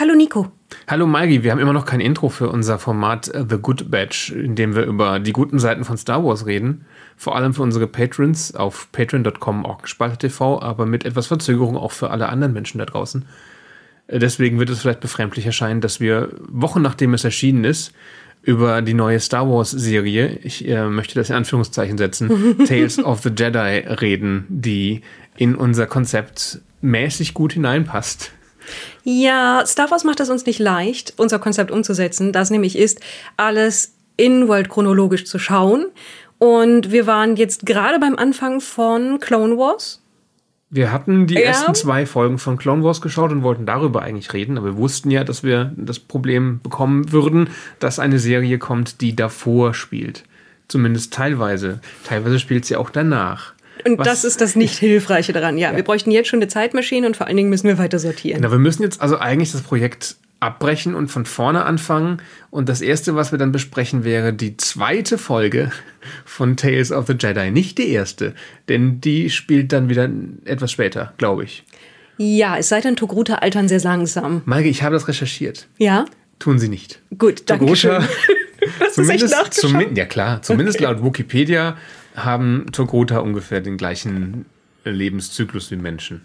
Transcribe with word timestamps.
Hallo 0.00 0.14
Nico. 0.14 0.52
Hallo 0.86 1.08
Maigi, 1.08 1.42
wir 1.42 1.50
haben 1.50 1.58
immer 1.58 1.72
noch 1.72 1.84
kein 1.84 1.98
Intro 1.98 2.28
für 2.28 2.50
unser 2.50 2.78
Format 2.78 3.26
äh, 3.34 3.44
The 3.50 3.56
Good 3.56 3.90
Batch, 3.90 4.30
in 4.30 4.54
dem 4.54 4.76
wir 4.76 4.84
über 4.84 5.18
die 5.18 5.32
guten 5.32 5.58
Seiten 5.58 5.84
von 5.84 5.96
Star 5.98 6.24
Wars 6.24 6.46
reden. 6.46 6.84
Vor 7.16 7.34
allem 7.34 7.52
für 7.52 7.62
unsere 7.62 7.88
Patrons 7.88 8.54
auf 8.54 8.92
patreon.com 8.92 9.66
auch 9.66 9.82
TV, 9.82 10.62
aber 10.62 10.86
mit 10.86 11.04
etwas 11.04 11.26
Verzögerung 11.26 11.76
auch 11.76 11.90
für 11.90 12.10
alle 12.10 12.28
anderen 12.28 12.52
Menschen 12.52 12.78
da 12.78 12.84
draußen. 12.84 13.24
Äh, 14.06 14.20
deswegen 14.20 14.60
wird 14.60 14.70
es 14.70 14.78
vielleicht 14.78 15.00
befremdlich 15.00 15.46
erscheinen, 15.46 15.80
dass 15.80 15.98
wir 15.98 16.28
Wochen 16.46 16.80
nachdem 16.80 17.12
es 17.12 17.24
erschienen 17.24 17.64
ist, 17.64 17.92
über 18.42 18.82
die 18.82 18.94
neue 18.94 19.18
Star 19.18 19.50
Wars 19.50 19.72
Serie, 19.72 20.38
ich 20.44 20.68
äh, 20.68 20.86
möchte 20.88 21.16
das 21.16 21.28
in 21.28 21.34
Anführungszeichen 21.34 21.98
setzen, 21.98 22.56
Tales 22.68 23.00
of 23.00 23.22
the 23.22 23.30
Jedi 23.36 23.80
reden, 24.00 24.44
die 24.48 25.02
in 25.36 25.56
unser 25.56 25.86
Konzept 25.88 26.60
mäßig 26.82 27.34
gut 27.34 27.54
hineinpasst. 27.54 28.30
Ja, 29.04 29.64
Star 29.66 29.90
Wars 29.90 30.04
macht 30.04 30.20
es 30.20 30.30
uns 30.30 30.46
nicht 30.46 30.58
leicht, 30.58 31.14
unser 31.16 31.38
Konzept 31.38 31.70
umzusetzen. 31.70 32.32
Das 32.32 32.50
nämlich 32.50 32.76
ist, 32.76 33.00
alles 33.36 33.94
in-world 34.16 34.68
chronologisch 34.68 35.24
zu 35.24 35.38
schauen. 35.38 35.86
Und 36.38 36.92
wir 36.92 37.06
waren 37.06 37.36
jetzt 37.36 37.66
gerade 37.66 37.98
beim 37.98 38.16
Anfang 38.16 38.60
von 38.60 39.18
Clone 39.18 39.56
Wars. 39.56 40.02
Wir 40.70 40.92
hatten 40.92 41.26
die 41.26 41.34
ja. 41.34 41.40
ersten 41.40 41.74
zwei 41.74 42.04
Folgen 42.04 42.38
von 42.38 42.58
Clone 42.58 42.84
Wars 42.84 43.00
geschaut 43.00 43.32
und 43.32 43.42
wollten 43.42 43.64
darüber 43.64 44.02
eigentlich 44.02 44.32
reden, 44.34 44.58
aber 44.58 44.66
wir 44.66 44.76
wussten 44.76 45.10
ja, 45.10 45.24
dass 45.24 45.42
wir 45.42 45.72
das 45.76 45.98
Problem 45.98 46.60
bekommen 46.62 47.10
würden, 47.10 47.48
dass 47.78 47.98
eine 47.98 48.18
Serie 48.18 48.58
kommt, 48.58 49.00
die 49.00 49.16
davor 49.16 49.72
spielt. 49.72 50.24
Zumindest 50.68 51.14
teilweise. 51.14 51.80
Teilweise 52.04 52.38
spielt 52.38 52.66
sie 52.66 52.76
auch 52.76 52.90
danach. 52.90 53.54
Und 53.84 53.98
Was? 53.98 54.06
das 54.06 54.24
ist 54.24 54.40
das 54.40 54.56
nicht 54.56 54.78
Hilfreiche 54.78 55.32
daran. 55.32 55.58
Ja, 55.58 55.70
ja, 55.70 55.76
wir 55.76 55.84
bräuchten 55.84 56.10
jetzt 56.10 56.28
schon 56.28 56.38
eine 56.38 56.48
Zeitmaschine 56.48 57.06
und 57.06 57.16
vor 57.16 57.26
allen 57.26 57.36
Dingen 57.36 57.50
müssen 57.50 57.68
wir 57.68 57.78
weiter 57.78 57.98
sortieren. 57.98 58.40
Genau, 58.40 58.52
wir 58.52 58.58
müssen 58.58 58.82
jetzt 58.82 59.00
also 59.00 59.18
eigentlich 59.18 59.52
das 59.52 59.62
Projekt 59.62 60.16
abbrechen 60.40 60.94
und 60.94 61.08
von 61.08 61.26
vorne 61.26 61.64
anfangen. 61.64 62.22
Und 62.50 62.68
das 62.68 62.80
erste, 62.80 63.14
was 63.14 63.32
wir 63.32 63.38
dann 63.38 63.52
besprechen, 63.52 64.04
wäre 64.04 64.32
die 64.32 64.56
zweite 64.56 65.18
Folge 65.18 65.70
von 66.24 66.56
Tales 66.56 66.92
of 66.92 67.06
the 67.06 67.14
Jedi. 67.18 67.50
Nicht 67.50 67.78
die 67.78 67.88
erste, 67.90 68.34
denn 68.68 69.00
die 69.00 69.30
spielt 69.30 69.72
dann 69.72 69.88
wieder 69.88 70.08
etwas 70.44 70.70
später, 70.70 71.12
glaube 71.18 71.44
ich. 71.44 71.64
Ja, 72.18 72.56
es 72.56 72.68
sei 72.68 72.80
denn, 72.80 72.96
Togruta 72.96 73.36
altern 73.36 73.68
sehr 73.68 73.80
langsam. 73.80 74.42
Maike, 74.44 74.68
ich 74.68 74.82
habe 74.82 74.94
das 74.94 75.06
recherchiert. 75.06 75.68
Ja? 75.78 76.04
Tun 76.38 76.58
sie 76.58 76.68
nicht. 76.68 77.00
Gut, 77.16 77.42
danke 77.46 77.74
schön. 77.76 78.02
zumindest, 78.92 79.54
zumindest, 79.54 79.96
ja 79.96 80.04
klar, 80.04 80.42
zumindest 80.42 80.78
okay. 80.78 80.92
laut 80.92 81.04
Wikipedia 81.04 81.76
haben 82.16 82.66
Togruta 82.72 83.18
ungefähr 83.18 83.60
den 83.60 83.76
gleichen 83.76 84.46
Lebenszyklus 84.84 85.70
wie 85.70 85.76
Menschen. 85.76 86.22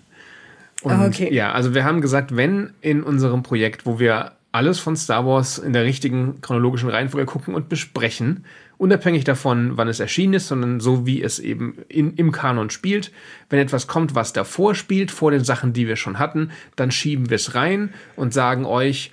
Und 0.82 0.92
ah, 0.92 1.06
okay. 1.08 1.34
ja, 1.34 1.52
also 1.52 1.74
wir 1.74 1.86
haben 1.86 2.02
gesagt, 2.02 2.36
wenn 2.36 2.74
in 2.82 3.04
unserem 3.04 3.44
Projekt, 3.44 3.86
wo 3.86 4.00
wir 4.00 4.34
alles 4.52 4.80
von 4.80 4.96
Star 4.96 5.26
Wars 5.26 5.58
in 5.58 5.74
der 5.74 5.84
richtigen 5.84 6.40
chronologischen 6.42 6.90
Reihenfolge 6.90 7.26
gucken 7.26 7.56
und 7.56 7.70
besprechen, 7.70 8.46
unabhängig 8.78 9.24
davon, 9.24 9.78
wann 9.78 9.88
es 9.88 10.00
erschienen 10.00 10.36
ist, 10.36 10.48
sondern 10.48 10.80
so 10.80 11.06
wie 11.06 11.24
es 11.24 11.40
eben 11.40 11.78
in, 11.88 12.14
im 12.16 12.32
Kanon 12.32 12.70
spielt. 12.70 13.12
Wenn 13.50 13.60
etwas 13.60 13.88
kommt, 13.88 14.14
was 14.14 14.34
davor 14.34 14.76
spielt, 14.76 15.10
vor 15.10 15.32
den 15.32 15.44
Sachen, 15.44 15.74
die 15.74 15.88
wir 15.88 15.96
schon 15.96 16.20
hatten, 16.20 16.52
dann 16.76 16.92
schieben 16.92 17.30
wir 17.30 17.36
es 17.36 17.56
rein 17.56 17.94
und 18.16 18.34
sagen 18.34 18.66
euch, 18.66 19.12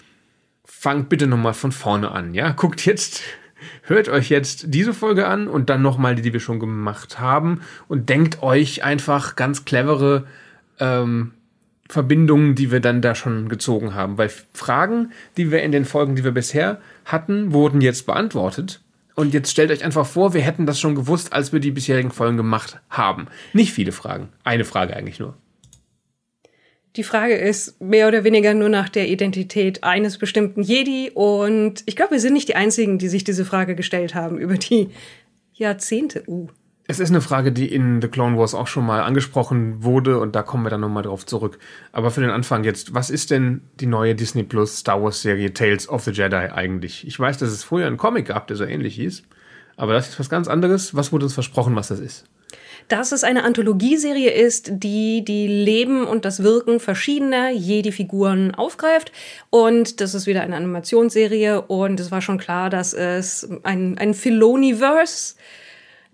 fangt 0.64 1.08
bitte 1.08 1.26
nochmal 1.26 1.54
von 1.54 1.72
vorne 1.72 2.10
an, 2.10 2.34
ja? 2.34 2.52
Guckt 2.52 2.84
jetzt 2.84 3.22
Hört 3.82 4.08
euch 4.08 4.28
jetzt 4.28 4.66
diese 4.68 4.94
Folge 4.94 5.26
an 5.26 5.48
und 5.48 5.70
dann 5.70 5.82
nochmal 5.82 6.14
die, 6.14 6.22
die 6.22 6.32
wir 6.32 6.40
schon 6.40 6.60
gemacht 6.60 7.18
haben 7.20 7.60
und 7.88 8.08
denkt 8.08 8.42
euch 8.42 8.84
einfach 8.84 9.36
ganz 9.36 9.64
clevere 9.64 10.26
ähm, 10.78 11.32
Verbindungen, 11.88 12.54
die 12.54 12.70
wir 12.70 12.80
dann 12.80 13.02
da 13.02 13.14
schon 13.14 13.48
gezogen 13.48 13.94
haben. 13.94 14.16
Weil 14.18 14.30
Fragen, 14.52 15.12
die 15.36 15.50
wir 15.50 15.62
in 15.62 15.72
den 15.72 15.84
Folgen, 15.84 16.16
die 16.16 16.24
wir 16.24 16.32
bisher 16.32 16.80
hatten, 17.04 17.52
wurden 17.52 17.80
jetzt 17.80 18.06
beantwortet. 18.06 18.80
Und 19.14 19.34
jetzt 19.34 19.50
stellt 19.50 19.70
euch 19.70 19.84
einfach 19.84 20.06
vor, 20.06 20.32
wir 20.34 20.40
hätten 20.40 20.66
das 20.66 20.80
schon 20.80 20.94
gewusst, 20.94 21.32
als 21.32 21.52
wir 21.52 21.60
die 21.60 21.72
bisherigen 21.72 22.10
Folgen 22.10 22.36
gemacht 22.36 22.80
haben. 22.88 23.26
Nicht 23.52 23.72
viele 23.72 23.92
Fragen. 23.92 24.28
Eine 24.44 24.64
Frage 24.64 24.96
eigentlich 24.96 25.18
nur. 25.18 25.34
Die 26.96 27.04
Frage 27.04 27.34
ist 27.34 27.80
mehr 27.80 28.08
oder 28.08 28.24
weniger 28.24 28.52
nur 28.52 28.68
nach 28.68 28.88
der 28.88 29.08
Identität 29.08 29.84
eines 29.84 30.18
bestimmten 30.18 30.62
Jedi. 30.62 31.12
Und 31.14 31.84
ich 31.86 31.94
glaube, 31.94 32.12
wir 32.12 32.20
sind 32.20 32.32
nicht 32.32 32.48
die 32.48 32.56
Einzigen, 32.56 32.98
die 32.98 33.08
sich 33.08 33.22
diese 33.22 33.44
Frage 33.44 33.76
gestellt 33.76 34.14
haben 34.14 34.38
über 34.38 34.54
die 34.54 34.88
Jahrzehnte. 35.52 36.24
Uh. 36.26 36.48
Es 36.88 36.98
ist 36.98 37.10
eine 37.10 37.20
Frage, 37.20 37.52
die 37.52 37.72
in 37.72 38.02
The 38.02 38.08
Clone 38.08 38.36
Wars 38.36 38.52
auch 38.52 38.66
schon 38.66 38.84
mal 38.84 39.02
angesprochen 39.02 39.84
wurde 39.84 40.18
und 40.18 40.34
da 40.34 40.42
kommen 40.42 40.64
wir 40.64 40.70
dann 40.70 40.80
nochmal 40.80 41.04
drauf 41.04 41.24
zurück. 41.24 41.60
Aber 41.92 42.10
für 42.10 42.20
den 42.20 42.30
Anfang 42.30 42.64
jetzt, 42.64 42.92
was 42.92 43.10
ist 43.10 43.30
denn 43.30 43.60
die 43.78 43.86
neue 43.86 44.16
Disney 44.16 44.42
Plus 44.42 44.78
Star 44.78 45.00
Wars 45.00 45.22
Serie 45.22 45.54
Tales 45.54 45.88
of 45.88 46.02
the 46.02 46.10
Jedi 46.10 46.34
eigentlich? 46.34 47.06
Ich 47.06 47.20
weiß, 47.20 47.38
dass 47.38 47.50
es 47.50 47.62
früher 47.62 47.86
einen 47.86 47.96
Comic 47.96 48.26
gab, 48.26 48.48
der 48.48 48.56
so 48.56 48.64
ähnlich 48.64 48.96
hieß, 48.96 49.22
aber 49.76 49.92
das 49.92 50.08
ist 50.08 50.18
was 50.18 50.28
ganz 50.28 50.48
anderes. 50.48 50.92
Was 50.96 51.12
wurde 51.12 51.26
uns 51.26 51.34
versprochen, 51.34 51.76
was 51.76 51.86
das 51.86 52.00
ist? 52.00 52.24
Dass 52.88 53.12
es 53.12 53.24
eine 53.24 53.44
Anthologieserie 53.44 54.30
ist, 54.30 54.70
die 54.72 55.24
die 55.24 55.46
Leben 55.46 56.06
und 56.06 56.24
das 56.24 56.42
Wirken 56.42 56.80
verschiedener 56.80 57.50
Jedi-Figuren 57.50 58.54
aufgreift. 58.54 59.12
Und 59.50 60.00
das 60.00 60.14
ist 60.14 60.26
wieder 60.26 60.42
eine 60.42 60.56
Animationsserie. 60.56 61.62
Und 61.62 62.00
es 62.00 62.10
war 62.10 62.20
schon 62.20 62.38
klar, 62.38 62.70
dass 62.70 62.92
es 62.92 63.48
ein, 63.62 63.96
ein 63.98 64.14
Filoniverse 64.14 65.36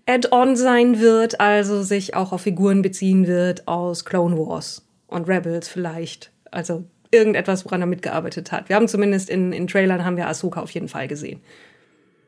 Add-on 0.05 0.55
sein 0.55 1.01
wird, 1.01 1.41
also 1.41 1.83
sich 1.83 2.15
auch 2.15 2.31
auf 2.31 2.41
Figuren 2.41 2.81
beziehen 2.81 3.27
wird 3.27 3.67
aus 3.67 4.05
Clone 4.05 4.37
Wars 4.37 4.87
und 5.07 5.27
Rebels 5.27 5.67
vielleicht. 5.67 6.31
Also 6.49 6.85
irgendetwas, 7.11 7.65
woran 7.65 7.81
er 7.81 7.87
mitgearbeitet 7.87 8.51
hat. 8.51 8.69
Wir 8.69 8.77
haben 8.77 8.87
zumindest 8.87 9.29
in, 9.29 9.51
in 9.51 9.67
Trailern 9.67 10.05
haben 10.05 10.17
wir 10.17 10.27
Ahsoka 10.27 10.61
auf 10.61 10.71
jeden 10.71 10.87
Fall 10.87 11.07
gesehen. 11.07 11.41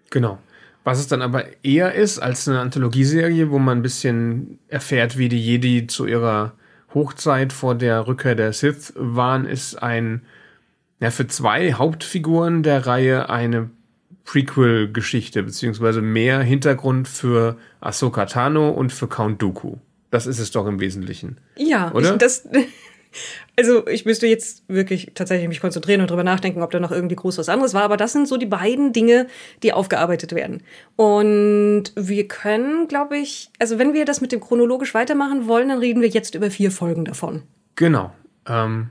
Genau. 0.10 0.40
Was 0.84 1.00
es 1.00 1.08
dann 1.08 1.22
aber 1.22 1.46
eher 1.64 1.94
ist 1.94 2.20
als 2.20 2.48
eine 2.48 2.60
Anthologieserie, 2.60 3.52
wo 3.52 3.60
man 3.60 3.80
ein 3.80 3.82
bisschen 3.82 4.60
erfährt, 4.68 5.18
wie 5.18 5.30
die 5.30 5.44
Jedi 5.44 5.88
zu 5.88 6.06
ihrer 6.06 6.54
Hochzeit 6.94 7.54
vor 7.54 7.76
der 7.76 8.08
Rückkehr 8.08 8.36
der 8.36 8.54
Sith 8.54 8.94
waren, 8.96 9.46
ist 9.46 9.76
ein, 9.82 10.24
ja, 11.00 11.12
für 11.12 11.28
zwei 11.28 11.74
Hauptfiguren 11.74 12.64
der 12.64 12.88
Reihe 12.88 13.30
eine 13.30 13.70
Prequel-Geschichte, 14.26 15.44
beziehungsweise 15.44 16.02
mehr 16.02 16.42
Hintergrund 16.42 17.08
für 17.08 17.58
Ahsoka 17.82 18.26
Tano 18.26 18.70
und 18.70 18.94
für 18.94 19.08
Count 19.08 19.42
Dooku. 19.42 19.78
Das 20.12 20.28
ist 20.28 20.40
es 20.40 20.52
doch 20.52 20.66
im 20.66 20.80
Wesentlichen. 20.80 21.38
Ja, 21.58 21.92
oder? 21.94 22.14
Ich, 22.14 22.18
das, 22.18 22.48
also 23.58 23.86
ich 23.88 24.06
müsste 24.06 24.28
jetzt 24.28 24.64
wirklich 24.68 25.12
tatsächlich 25.16 25.48
mich 25.48 25.60
konzentrieren 25.60 26.02
und 26.02 26.10
drüber 26.10 26.24
nachdenken, 26.24 26.62
ob 26.62 26.72
da 26.72 26.80
noch 26.80 26.92
irgendwie 26.92 27.16
groß 27.16 27.38
was 27.38 27.50
anderes 27.50 27.74
war. 27.74 27.84
Aber 27.84 27.98
das 27.98 28.14
sind 28.14 28.28
so 28.28 28.38
die 28.38 28.46
beiden 28.46 28.94
Dinge, 28.94 29.28
die 29.64 29.74
aufgearbeitet 29.74 30.34
werden. 30.34 30.64
Und 30.96 31.92
wir 31.96 32.28
können, 32.28 32.88
glaube 32.88 33.18
ich, 33.18 33.50
also 33.60 33.80
wenn 33.80 33.94
wir 33.94 34.06
das 34.06 34.22
mit 34.22 34.32
dem 34.32 34.40
chronologisch 34.40 34.94
weitermachen 34.94 35.48
wollen, 35.48 35.70
dann 35.70 35.80
reden 35.80 36.02
wir 36.02 36.10
jetzt 36.10 36.36
über 36.36 36.52
vier 36.52 36.72
Folgen 36.72 37.06
davon. 37.06 37.44
Genau. 37.76 38.14
Ähm, 38.48 38.90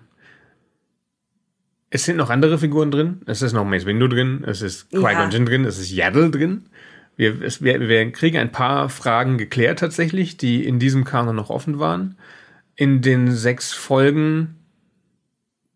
es 1.90 2.04
sind 2.04 2.16
noch 2.16 2.30
andere 2.30 2.58
Figuren 2.58 2.90
drin. 2.90 3.22
Es 3.26 3.40
ist 3.40 3.52
noch 3.52 3.64
Mace 3.64 3.86
Windu 3.86 4.08
drin. 4.08 4.44
Es 4.46 4.60
ist 4.60 4.90
Qui-Gon 4.90 5.12
ja. 5.12 5.28
Jinn 5.28 5.46
drin. 5.46 5.64
Es 5.64 5.78
ist 5.78 5.90
Yaddle 5.90 6.30
drin. 6.30 6.66
Wir, 7.16 7.40
es, 7.42 7.62
wir, 7.62 7.80
wir 7.80 8.12
kriegen 8.12 8.36
ein 8.38 8.52
paar 8.52 8.90
Fragen 8.90 9.38
geklärt 9.38 9.78
tatsächlich, 9.78 10.36
die 10.36 10.64
in 10.64 10.78
diesem 10.78 11.04
Kanon 11.04 11.34
noch 11.34 11.50
offen 11.50 11.78
waren 11.78 12.16
in 12.78 13.02
den 13.02 13.32
sechs 13.32 13.72
Folgen 13.72 14.54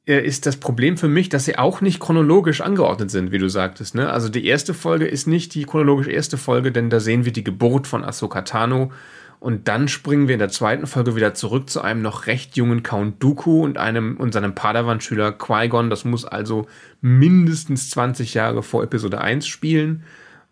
äh, 0.06 0.24
ist 0.24 0.46
das 0.46 0.56
Problem 0.56 0.96
für 0.96 1.08
mich, 1.08 1.28
dass 1.28 1.44
sie 1.44 1.58
auch 1.58 1.80
nicht 1.80 1.98
chronologisch 1.98 2.60
angeordnet 2.60 3.10
sind, 3.10 3.32
wie 3.32 3.38
du 3.38 3.48
sagtest. 3.48 3.96
Ne? 3.96 4.08
Also 4.08 4.28
die 4.28 4.46
erste 4.46 4.72
Folge 4.72 5.06
ist 5.06 5.26
nicht 5.26 5.52
die 5.56 5.64
chronologisch 5.64 6.06
erste 6.06 6.38
Folge, 6.38 6.70
denn 6.70 6.90
da 6.90 7.00
sehen 7.00 7.24
wir 7.24 7.32
die 7.32 7.42
Geburt 7.42 7.88
von 7.88 8.04
Ahsoka 8.04 8.42
Tano 8.42 8.92
und 9.40 9.66
dann 9.66 9.88
springen 9.88 10.28
wir 10.28 10.34
in 10.34 10.38
der 10.38 10.50
zweiten 10.50 10.86
Folge 10.86 11.16
wieder 11.16 11.34
zurück 11.34 11.68
zu 11.68 11.80
einem 11.80 12.02
noch 12.02 12.28
recht 12.28 12.56
jungen 12.56 12.84
Count 12.84 13.20
Dooku 13.20 13.64
und 13.64 13.78
einem 13.78 14.16
und 14.16 14.32
seinem 14.32 14.54
Padawan-Schüler 14.54 15.32
Qui-Gon. 15.32 15.90
Das 15.90 16.04
muss 16.04 16.24
also 16.24 16.68
mindestens 17.00 17.90
20 17.90 18.34
Jahre 18.34 18.62
vor 18.62 18.84
Episode 18.84 19.20
1 19.20 19.44
spielen 19.48 20.04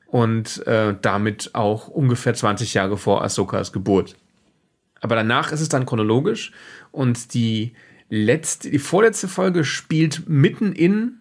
und 0.09 0.67
äh, 0.67 0.97
damit 1.01 1.51
auch 1.53 1.87
ungefähr 1.87 2.35
20 2.35 2.75
Jahre 2.75 2.97
vor 2.97 3.23
Ahsokas 3.23 3.73
Geburt. 3.73 4.17
Aber 5.01 5.15
danach 5.15 5.53
ist 5.53 5.61
es 5.61 5.69
dann 5.69 5.87
chronologisch 5.87 6.53
und 6.93 7.35
die 7.35 7.73
letzte, 8.11 8.71
die 8.71 8.79
vorletzte 8.79 9.29
Folge 9.29 9.65
spielt 9.65 10.29
mitten 10.29 10.73
in 10.73 11.21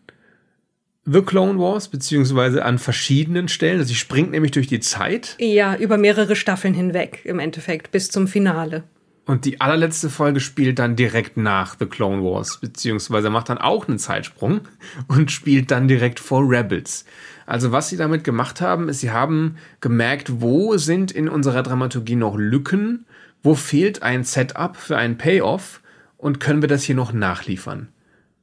The 1.06 1.22
Clone 1.22 1.58
Wars, 1.58 1.88
beziehungsweise 1.88 2.66
an 2.66 2.78
verschiedenen 2.78 3.48
Stellen. 3.48 3.80
Also 3.80 3.90
sie 3.90 3.96
springt 3.96 4.32
nämlich 4.32 4.52
durch 4.52 4.68
die 4.68 4.80
Zeit. 4.80 5.36
Ja, 5.40 5.76
über 5.76 5.98
mehrere 5.98 6.36
Staffeln 6.36 6.74
hinweg 6.74 7.22
im 7.24 7.40
Endeffekt, 7.40 7.92
bis 7.92 8.10
zum 8.12 8.28
Finale. 8.28 8.84
Und 9.26 9.46
die 9.46 9.62
allerletzte 9.62 10.10
Folge 10.10 10.40
spielt 10.40 10.80
dann 10.80 10.96
direkt 10.96 11.38
nach 11.38 11.76
The 11.78 11.86
Clone 11.86 12.24
Wars, 12.24 12.60
beziehungsweise 12.60 13.30
macht 13.30 13.50
dann 13.50 13.60
auch 13.60 13.88
einen 13.88 14.00
Zeitsprung 14.00 14.62
und 15.08 15.32
spielt 15.32 15.72
dann 15.72 15.88
direkt 15.88 16.20
vor 16.20 16.50
Rebels. 16.50 17.06
Also 17.46 17.72
was 17.72 17.90
sie 17.90 17.98
damit 17.98 18.24
gemacht 18.24 18.60
haben, 18.60 18.90
ist, 18.90 19.00
sie 19.02 19.12
haben 19.12 19.58
gemerkt, 19.82 20.42
wo 20.42 20.78
sind 20.78 21.12
in 21.12 21.30
unserer 21.30 21.64
Dramaturgie 21.64 22.16
noch 22.16 22.38
Lücken, 22.38 23.06
wo 23.44 23.56
fehlt 23.56 24.04
ein 24.04 24.24
Setup 24.24 24.76
für 24.76 24.98
einen 24.98 25.18
Payoff 25.18 25.82
und 26.18 26.40
können 26.40 26.62
wir 26.62 26.70
das 26.70 26.84
hier 26.84 26.96
noch 26.96 27.14
nachliefern? 27.14 27.90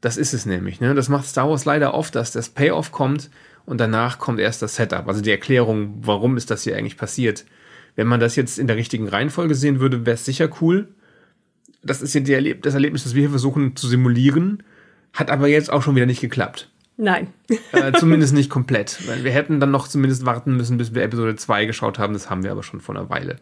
Das 0.00 0.16
ist 0.16 0.32
es 0.32 0.46
nämlich. 0.46 0.80
Ne? 0.80 0.94
Das 0.94 1.08
macht 1.08 1.26
Star 1.26 1.48
Wars 1.48 1.64
leider 1.64 1.94
oft, 1.94 2.14
dass 2.14 2.32
das 2.32 2.48
Payoff 2.48 2.92
kommt 2.92 3.30
und 3.64 3.80
danach 3.80 4.18
kommt 4.18 4.38
erst 4.38 4.62
das 4.62 4.76
Setup, 4.76 5.08
also 5.08 5.20
die 5.20 5.30
Erklärung, 5.30 5.98
warum 6.02 6.36
ist 6.36 6.50
das 6.50 6.62
hier 6.62 6.76
eigentlich 6.76 6.96
passiert. 6.96 7.44
Wenn 7.96 8.06
man 8.06 8.20
das 8.20 8.36
jetzt 8.36 8.58
in 8.58 8.66
der 8.66 8.76
richtigen 8.76 9.08
Reihenfolge 9.08 9.54
sehen 9.54 9.80
würde, 9.80 10.06
wäre 10.06 10.14
es 10.14 10.24
sicher 10.24 10.48
cool. 10.60 10.88
Das 11.82 12.02
ist 12.02 12.14
ja 12.14 12.20
Erleb 12.22 12.62
das 12.62 12.74
Erlebnis, 12.74 13.04
das 13.04 13.14
wir 13.14 13.22
hier 13.22 13.30
versuchen 13.30 13.74
zu 13.74 13.88
simulieren, 13.88 14.62
hat 15.12 15.30
aber 15.30 15.48
jetzt 15.48 15.72
auch 15.72 15.82
schon 15.82 15.96
wieder 15.96 16.06
nicht 16.06 16.20
geklappt. 16.20 16.70
Nein. 16.96 17.28
äh, 17.72 17.92
zumindest 17.92 18.34
nicht 18.34 18.50
komplett. 18.50 19.06
Weil 19.06 19.24
wir 19.24 19.30
hätten 19.30 19.60
dann 19.60 19.70
noch 19.70 19.88
zumindest 19.88 20.24
warten 20.24 20.56
müssen, 20.56 20.78
bis 20.78 20.94
wir 20.94 21.02
Episode 21.02 21.36
2 21.36 21.66
geschaut 21.66 21.98
haben. 21.98 22.12
Das 22.12 22.30
haben 22.30 22.42
wir 22.42 22.52
aber 22.52 22.62
schon 22.62 22.80
vor 22.80 22.96
einer 22.96 23.10
Weile. 23.10 23.36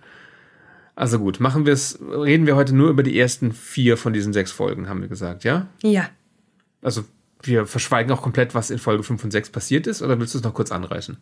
Also 0.96 1.18
gut, 1.18 1.40
machen 1.40 1.66
wir 1.66 1.72
es, 1.72 1.98
reden 2.00 2.46
wir 2.46 2.54
heute 2.54 2.74
nur 2.74 2.90
über 2.90 3.02
die 3.02 3.18
ersten 3.18 3.52
vier 3.52 3.96
von 3.96 4.12
diesen 4.12 4.32
sechs 4.32 4.52
Folgen, 4.52 4.88
haben 4.88 5.00
wir 5.00 5.08
gesagt, 5.08 5.44
ja? 5.44 5.66
Ja. 5.82 6.08
Also 6.82 7.04
wir 7.42 7.66
verschweigen 7.66 8.12
auch 8.12 8.22
komplett, 8.22 8.54
was 8.54 8.70
in 8.70 8.78
Folge 8.78 9.02
5 9.02 9.24
und 9.24 9.30
6 9.30 9.50
passiert 9.50 9.86
ist, 9.86 10.02
oder 10.02 10.18
willst 10.18 10.34
du 10.34 10.38
es 10.38 10.44
noch 10.44 10.54
kurz 10.54 10.70
anreißen? 10.70 11.16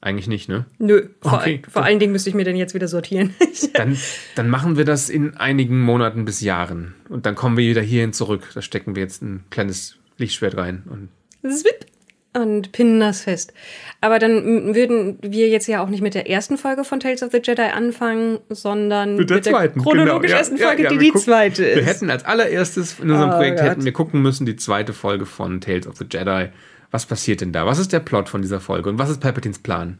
Eigentlich 0.00 0.28
nicht, 0.28 0.48
ne? 0.48 0.66
Nö, 0.78 1.08
vor, 1.20 1.38
okay, 1.38 1.62
vor 1.68 1.82
allen 1.84 1.98
Dingen 1.98 2.12
müsste 2.12 2.30
ich 2.30 2.36
mir 2.36 2.44
dann 2.44 2.54
jetzt 2.54 2.74
wieder 2.74 2.86
sortieren. 2.86 3.34
dann, 3.74 3.98
dann 4.36 4.48
machen 4.48 4.76
wir 4.76 4.84
das 4.84 5.10
in 5.10 5.36
einigen 5.36 5.80
Monaten 5.80 6.24
bis 6.24 6.40
Jahren. 6.40 6.94
Und 7.08 7.26
dann 7.26 7.34
kommen 7.34 7.56
wir 7.56 7.68
wieder 7.68 7.82
hierhin 7.82 8.12
zurück. 8.12 8.48
Da 8.54 8.62
stecken 8.62 8.94
wir 8.94 9.02
jetzt 9.02 9.22
ein 9.22 9.44
kleines 9.50 9.96
Lichtschwert 10.16 10.56
rein. 10.56 10.84
Und 10.88 11.08
Zwip 11.52 11.86
und 12.34 12.72
pinnen 12.72 13.00
das 13.00 13.22
fest. 13.22 13.52
Aber 14.00 14.18
dann 14.18 14.74
würden 14.74 15.18
wir 15.22 15.48
jetzt 15.48 15.66
ja 15.66 15.82
auch 15.82 15.88
nicht 15.88 16.02
mit 16.02 16.14
der 16.14 16.28
ersten 16.28 16.58
Folge 16.58 16.84
von 16.84 17.00
Tales 17.00 17.22
of 17.22 17.32
the 17.32 17.40
Jedi 17.42 17.62
anfangen, 17.62 18.38
sondern 18.48 19.16
mit 19.16 19.30
der, 19.30 19.36
mit 19.36 19.46
der 19.46 19.52
zweiten, 19.52 19.82
chronologisch 19.82 20.30
genau. 20.30 20.38
ersten 20.38 20.56
ja, 20.56 20.66
Folge, 20.68 20.82
ja, 20.84 20.90
ja, 20.90 20.96
die 20.96 21.04
die 21.04 21.10
gucken, 21.10 21.22
zweite 21.22 21.64
ist. 21.64 21.76
Wir 21.76 21.86
hätten 21.86 22.10
als 22.10 22.24
allererstes 22.24 22.98
in 23.00 23.10
unserem 23.10 23.30
oh, 23.30 23.36
Projekt 23.36 23.62
hätten 23.62 23.84
wir 23.84 23.92
gucken 23.92 24.22
müssen 24.22 24.46
die 24.46 24.56
zweite 24.56 24.92
Folge 24.92 25.26
von 25.26 25.60
Tales 25.60 25.86
of 25.86 25.96
the 25.96 26.04
Jedi. 26.10 26.48
Was 26.90 27.06
passiert 27.06 27.40
denn 27.40 27.52
da? 27.52 27.66
Was 27.66 27.78
ist 27.78 27.92
der 27.92 28.00
Plot 28.00 28.28
von 28.28 28.42
dieser 28.42 28.60
Folge 28.60 28.88
und 28.88 28.98
was 28.98 29.10
ist 29.10 29.20
Palpatines 29.20 29.58
Plan? 29.58 29.98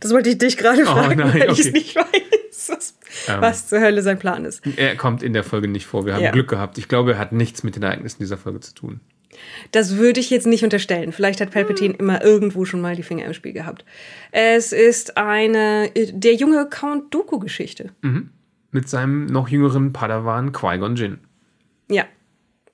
Das 0.00 0.12
wollte 0.12 0.30
ich 0.30 0.38
dich 0.38 0.56
gerade 0.56 0.82
oh, 0.82 0.86
fragen, 0.86 1.20
nein, 1.20 1.34
weil 1.34 1.50
okay. 1.50 1.52
ich 1.52 1.66
es 1.66 1.72
nicht 1.72 1.96
weiß, 1.96 2.68
was, 2.68 2.98
ähm. 3.28 3.40
was, 3.40 3.68
zur 3.68 3.80
Hölle 3.80 4.02
sein 4.02 4.18
Plan 4.18 4.44
ist. 4.44 4.66
Er 4.76 4.96
kommt 4.96 5.22
in 5.22 5.32
der 5.32 5.44
Folge 5.44 5.68
nicht 5.68 5.86
vor. 5.86 6.04
Wir 6.04 6.14
haben 6.14 6.32
Glück 6.32 6.48
gehabt. 6.48 6.78
Ich 6.78 6.88
glaube, 6.88 7.12
er 7.12 7.18
hat 7.18 7.32
nichts 7.32 7.62
mit 7.62 7.76
den 7.76 7.84
Ereignissen 7.84 8.18
dieser 8.18 8.36
Folge 8.36 8.60
zu 8.60 8.74
tun. 8.74 9.00
Das 9.72 9.96
würde 9.96 10.20
ich 10.20 10.30
jetzt 10.30 10.46
nicht 10.46 10.64
unterstellen. 10.64 11.12
Vielleicht 11.12 11.40
hat 11.40 11.50
Palpatine 11.50 11.94
hm. 11.94 12.00
immer 12.00 12.24
irgendwo 12.24 12.64
schon 12.64 12.80
mal 12.80 12.96
die 12.96 13.02
Finger 13.02 13.26
im 13.26 13.34
Spiel 13.34 13.52
gehabt. 13.52 13.84
Es 14.32 14.72
ist 14.72 15.16
eine 15.16 15.90
der 15.94 16.34
junge 16.34 16.68
Count 16.68 17.12
Dooku 17.14 17.38
Geschichte. 17.38 17.90
Mhm. 18.02 18.30
Mit 18.70 18.88
seinem 18.88 19.26
noch 19.26 19.48
jüngeren 19.48 19.92
Padawan 19.92 20.52
Qui-Gon 20.52 20.96
Jinn. 20.96 21.18
Ja. 21.90 22.04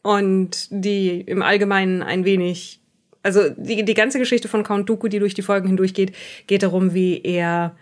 Und 0.02 0.68
die 0.70 1.20
im 1.20 1.40
Allgemeinen 1.40 2.02
ein 2.02 2.24
wenig 2.24 2.80
also 3.24 3.48
die, 3.56 3.84
die 3.84 3.94
ganze 3.94 4.20
Geschichte 4.20 4.48
von 4.48 4.62
Count 4.62 4.88
Dooku, 4.88 5.08
die 5.08 5.18
durch 5.18 5.34
die 5.34 5.42
Folgen 5.42 5.66
hindurch 5.66 5.94
geht, 5.94 6.14
geht 6.46 6.62
darum, 6.62 6.94
wie 6.94 7.20
er, 7.22 7.74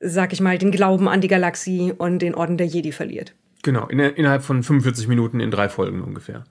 sag 0.00 0.32
ich 0.32 0.40
mal, 0.40 0.56
den 0.56 0.70
Glauben 0.70 1.08
an 1.08 1.20
die 1.20 1.28
Galaxie 1.28 1.92
und 1.96 2.20
den 2.20 2.34
Orden 2.34 2.56
der 2.56 2.66
Jedi 2.66 2.92
verliert. 2.92 3.34
Genau, 3.62 3.88
in, 3.88 3.98
innerhalb 3.98 4.42
von 4.42 4.62
45 4.62 5.08
Minuten 5.08 5.40
in 5.40 5.50
drei 5.50 5.68
Folgen 5.68 6.00
ungefähr. 6.00 6.44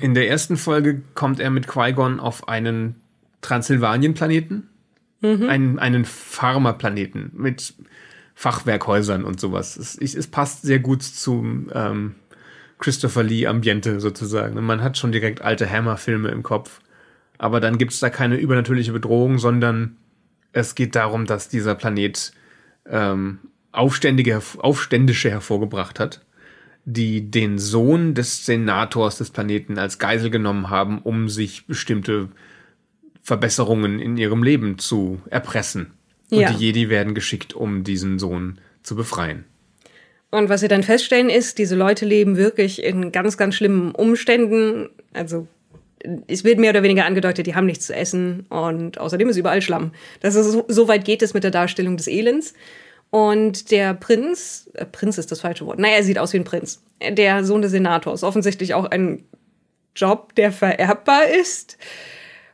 In 0.00 0.14
der 0.14 0.28
ersten 0.28 0.56
Folge 0.56 1.02
kommt 1.14 1.40
er 1.40 1.50
mit 1.50 1.66
Qui-Gon 1.66 2.20
auf 2.20 2.48
einen 2.48 2.96
Transsilvanien-Planeten, 3.40 4.68
mhm. 5.20 5.48
einen, 5.48 5.78
einen 5.78 6.04
Pharma-Planeten 6.04 7.30
mit 7.34 7.74
Fachwerkhäusern 8.34 9.24
und 9.24 9.40
sowas. 9.40 9.76
Es, 9.76 9.96
es 9.96 10.26
passt 10.26 10.62
sehr 10.62 10.78
gut 10.78 11.02
zum 11.02 11.70
ähm, 11.72 12.14
Christopher 12.78 13.22
Lee-Ambiente 13.22 14.00
sozusagen. 14.00 14.62
Man 14.64 14.82
hat 14.82 14.98
schon 14.98 15.12
direkt 15.12 15.40
alte 15.40 15.70
Hammer-Filme 15.70 16.28
im 16.28 16.42
Kopf. 16.42 16.80
Aber 17.38 17.60
dann 17.60 17.78
gibt 17.78 17.92
es 17.92 18.00
da 18.00 18.10
keine 18.10 18.36
übernatürliche 18.36 18.92
Bedrohung, 18.92 19.38
sondern 19.38 19.96
es 20.52 20.74
geht 20.74 20.94
darum, 20.94 21.26
dass 21.26 21.48
dieser 21.48 21.74
Planet 21.74 22.32
ähm, 22.88 23.38
Aufständige, 23.72 24.40
Aufständische 24.58 25.30
hervorgebracht 25.30 26.00
hat 26.00 26.22
die 26.86 27.30
den 27.30 27.58
Sohn 27.58 28.14
des 28.14 28.46
Senators 28.46 29.18
des 29.18 29.30
Planeten 29.30 29.76
als 29.76 29.98
Geisel 29.98 30.30
genommen 30.30 30.70
haben, 30.70 31.00
um 31.02 31.28
sich 31.28 31.66
bestimmte 31.66 32.28
Verbesserungen 33.22 33.98
in 33.98 34.16
ihrem 34.16 34.44
Leben 34.44 34.78
zu 34.78 35.20
erpressen. 35.28 35.90
Und 36.30 36.40
ja. 36.40 36.52
die 36.52 36.64
Jedi 36.64 36.88
werden 36.88 37.14
geschickt, 37.14 37.54
um 37.54 37.82
diesen 37.82 38.20
Sohn 38.20 38.58
zu 38.84 38.94
befreien. 38.94 39.44
Und 40.30 40.48
was 40.48 40.60
sie 40.60 40.68
dann 40.68 40.84
feststellen 40.84 41.28
ist, 41.28 41.58
diese 41.58 41.74
Leute 41.74 42.04
leben 42.04 42.36
wirklich 42.36 42.82
in 42.82 43.10
ganz, 43.10 43.36
ganz 43.36 43.56
schlimmen 43.56 43.92
Umständen. 43.92 44.88
Also 45.12 45.48
es 46.28 46.44
wird 46.44 46.60
mehr 46.60 46.70
oder 46.70 46.84
weniger 46.84 47.04
angedeutet, 47.04 47.48
die 47.48 47.56
haben 47.56 47.66
nichts 47.66 47.86
zu 47.86 47.96
essen 47.96 48.46
und 48.48 48.98
außerdem 48.98 49.28
ist 49.28 49.38
überall 49.38 49.62
Schlamm. 49.62 49.90
Das 50.20 50.36
ist 50.36 50.52
so, 50.52 50.64
so 50.68 50.86
weit 50.86 51.04
geht 51.04 51.22
es 51.22 51.34
mit 51.34 51.42
der 51.42 51.50
Darstellung 51.50 51.96
des 51.96 52.06
Elends. 52.06 52.54
Und 53.10 53.70
der 53.70 53.94
Prinz, 53.94 54.70
äh, 54.74 54.84
Prinz 54.84 55.18
ist 55.18 55.30
das 55.30 55.40
falsche 55.40 55.66
Wort, 55.66 55.78
naja, 55.78 55.96
er 55.96 56.02
sieht 56.02 56.18
aus 56.18 56.32
wie 56.32 56.38
ein 56.38 56.44
Prinz. 56.44 56.82
Der 57.02 57.44
Sohn 57.44 57.62
des 57.62 57.70
Senators, 57.70 58.22
offensichtlich 58.22 58.74
auch 58.74 58.84
ein 58.86 59.22
Job, 59.94 60.34
der 60.34 60.52
vererbbar 60.52 61.26
ist. 61.28 61.78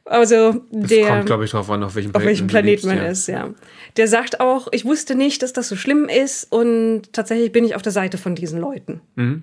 Also 0.04 0.62
der. 0.70 1.00
Das 1.00 1.08
kommt, 1.08 1.26
glaube 1.26 1.44
ich, 1.44 1.50
darauf 1.52 1.70
an, 1.70 1.82
auf 1.82 1.94
welchem 1.94 2.12
Planeten, 2.12 2.16
auf 2.16 2.28
welchem 2.28 2.46
Planeten 2.48 2.86
man 2.86 2.96
ja. 2.98 3.06
ist, 3.06 3.28
ja. 3.28 3.50
Der 3.96 4.08
sagt 4.08 4.40
auch, 4.40 4.68
ich 4.72 4.84
wusste 4.84 5.14
nicht, 5.14 5.42
dass 5.42 5.52
das 5.52 5.68
so 5.68 5.76
schlimm 5.76 6.08
ist 6.08 6.50
und 6.50 7.12
tatsächlich 7.12 7.52
bin 7.52 7.64
ich 7.64 7.74
auf 7.74 7.82
der 7.82 7.92
Seite 7.92 8.18
von 8.18 8.34
diesen 8.34 8.60
Leuten. 8.60 9.00
Mhm. 9.14 9.42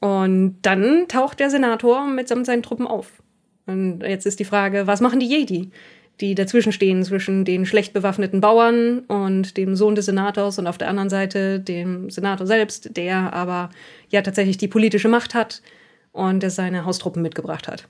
Und 0.00 0.58
dann 0.62 1.08
taucht 1.08 1.40
der 1.40 1.50
Senator 1.50 2.06
mitsamt 2.06 2.46
seinen 2.46 2.62
Truppen 2.62 2.86
auf. 2.86 3.10
Und 3.66 4.02
jetzt 4.02 4.26
ist 4.26 4.38
die 4.38 4.44
Frage, 4.44 4.86
was 4.86 5.00
machen 5.00 5.20
die 5.20 5.26
Jedi? 5.26 5.70
Die 6.20 6.34
dazwischen 6.34 6.72
stehen 6.72 7.02
zwischen 7.04 7.44
den 7.44 7.66
schlecht 7.66 7.92
bewaffneten 7.92 8.40
Bauern 8.40 9.00
und 9.00 9.56
dem 9.56 9.76
Sohn 9.76 9.94
des 9.94 10.06
Senators 10.06 10.58
und 10.58 10.66
auf 10.66 10.78
der 10.78 10.88
anderen 10.88 11.10
Seite 11.10 11.60
dem 11.60 12.10
Senator 12.10 12.46
selbst, 12.46 12.96
der 12.96 13.32
aber 13.32 13.70
ja 14.08 14.22
tatsächlich 14.22 14.56
die 14.56 14.68
politische 14.68 15.08
Macht 15.08 15.34
hat 15.34 15.62
und 16.12 16.42
der 16.42 16.50
seine 16.50 16.84
Haustruppen 16.84 17.22
mitgebracht 17.22 17.68
hat. 17.68 17.86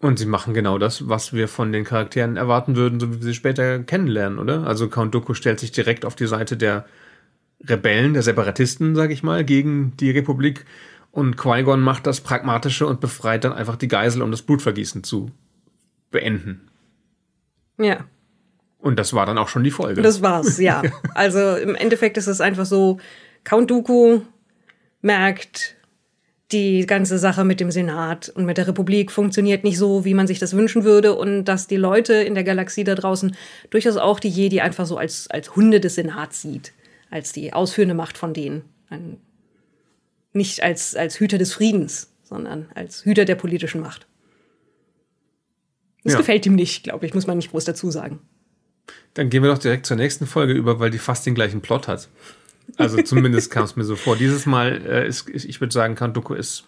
Und 0.00 0.18
sie 0.18 0.26
machen 0.26 0.54
genau 0.54 0.78
das, 0.78 1.08
was 1.08 1.32
wir 1.32 1.48
von 1.48 1.72
den 1.72 1.84
Charakteren 1.84 2.36
erwarten 2.36 2.76
würden, 2.76 3.00
so 3.00 3.10
wie 3.10 3.16
wir 3.16 3.22
sie 3.22 3.34
später 3.34 3.78
kennenlernen, 3.80 4.38
oder? 4.38 4.66
Also 4.66 4.88
Count 4.88 5.14
Dooku 5.14 5.34
stellt 5.34 5.58
sich 5.58 5.72
direkt 5.72 6.04
auf 6.04 6.14
die 6.14 6.26
Seite 6.26 6.56
der 6.56 6.84
Rebellen, 7.66 8.12
der 8.12 8.22
Separatisten, 8.22 8.94
sag 8.94 9.10
ich 9.10 9.22
mal, 9.22 9.44
gegen 9.44 9.96
die 9.98 10.10
Republik. 10.10 10.66
Und 11.10 11.36
Qui-Gon 11.36 11.80
macht 11.80 12.06
das 12.06 12.20
Pragmatische 12.20 12.86
und 12.86 13.00
befreit 13.00 13.44
dann 13.44 13.52
einfach 13.52 13.76
die 13.76 13.88
Geisel, 13.88 14.20
um 14.20 14.30
das 14.30 14.42
Blutvergießen 14.42 15.04
zu 15.04 15.30
beenden. 16.10 16.68
Ja. 17.78 18.06
Und 18.78 18.98
das 18.98 19.14
war 19.14 19.24
dann 19.24 19.38
auch 19.38 19.48
schon 19.48 19.64
die 19.64 19.70
Folge. 19.70 20.02
Das 20.02 20.22
war's, 20.22 20.58
ja. 20.58 20.82
also 21.14 21.56
im 21.56 21.74
Endeffekt 21.74 22.16
ist 22.16 22.26
es 22.26 22.40
einfach 22.40 22.66
so, 22.66 22.98
Count 23.42 23.70
Dooku 23.70 24.20
merkt, 25.00 25.76
die 26.52 26.86
ganze 26.86 27.18
Sache 27.18 27.44
mit 27.44 27.60
dem 27.60 27.70
Senat 27.70 28.28
und 28.28 28.44
mit 28.44 28.58
der 28.58 28.68
Republik 28.68 29.10
funktioniert 29.10 29.64
nicht 29.64 29.78
so, 29.78 30.04
wie 30.04 30.14
man 30.14 30.26
sich 30.26 30.38
das 30.38 30.54
wünschen 30.54 30.84
würde 30.84 31.14
und 31.14 31.46
dass 31.46 31.66
die 31.66 31.76
Leute 31.76 32.14
in 32.14 32.34
der 32.34 32.44
Galaxie 32.44 32.84
da 32.84 32.94
draußen 32.94 33.34
durchaus 33.70 33.96
auch 33.96 34.20
die 34.20 34.28
Jedi 34.28 34.60
einfach 34.60 34.86
so 34.86 34.96
als, 34.96 35.28
als 35.30 35.56
Hunde 35.56 35.80
des 35.80 35.96
Senats 35.96 36.42
sieht, 36.42 36.72
als 37.10 37.32
die 37.32 37.52
ausführende 37.52 37.94
Macht 37.94 38.18
von 38.18 38.34
denen. 38.34 38.62
Nicht 40.32 40.62
als, 40.62 40.94
als 40.94 41.18
Hüter 41.18 41.38
des 41.38 41.54
Friedens, 41.54 42.12
sondern 42.22 42.68
als 42.74 43.04
Hüter 43.04 43.24
der 43.24 43.36
politischen 43.36 43.80
Macht. 43.80 44.06
Das 46.04 46.12
ja. 46.12 46.18
gefällt 46.18 46.46
ihm 46.46 46.54
nicht, 46.54 46.84
glaube 46.84 47.06
ich, 47.06 47.14
muss 47.14 47.26
man 47.26 47.38
nicht 47.38 47.50
groß 47.50 47.64
dazu 47.64 47.90
sagen. 47.90 48.20
Dann 49.14 49.30
gehen 49.30 49.42
wir 49.42 49.50
doch 49.50 49.58
direkt 49.58 49.86
zur 49.86 49.96
nächsten 49.96 50.26
Folge 50.26 50.52
über, 50.52 50.80
weil 50.80 50.90
die 50.90 50.98
fast 50.98 51.24
den 51.24 51.34
gleichen 51.34 51.60
Plot 51.60 51.88
hat. 51.88 52.08
Also 52.76 53.00
zumindest 53.02 53.50
kam 53.50 53.64
es 53.64 53.76
mir 53.76 53.84
so 53.84 53.96
vor. 53.96 54.16
Dieses 54.16 54.46
Mal 54.46 54.82
äh, 54.86 55.06
ist, 55.06 55.28
ich 55.28 55.60
würde 55.60 55.72
sagen, 55.72 55.94
Count 55.94 56.16
Dooku 56.16 56.34
ist 56.34 56.64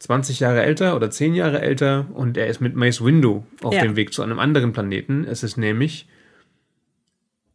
20 0.00 0.40
Jahre 0.40 0.62
älter 0.62 0.96
oder 0.96 1.10
10 1.10 1.34
Jahre 1.34 1.62
älter 1.62 2.06
und 2.14 2.36
er 2.36 2.46
ist 2.46 2.60
mit 2.60 2.74
Mace 2.74 3.04
Windu 3.04 3.44
auf 3.62 3.74
ja. 3.74 3.82
dem 3.82 3.96
Weg 3.96 4.12
zu 4.12 4.22
einem 4.22 4.38
anderen 4.38 4.72
Planeten. 4.72 5.24
Es 5.24 5.42
ist 5.42 5.56
nämlich 5.56 6.06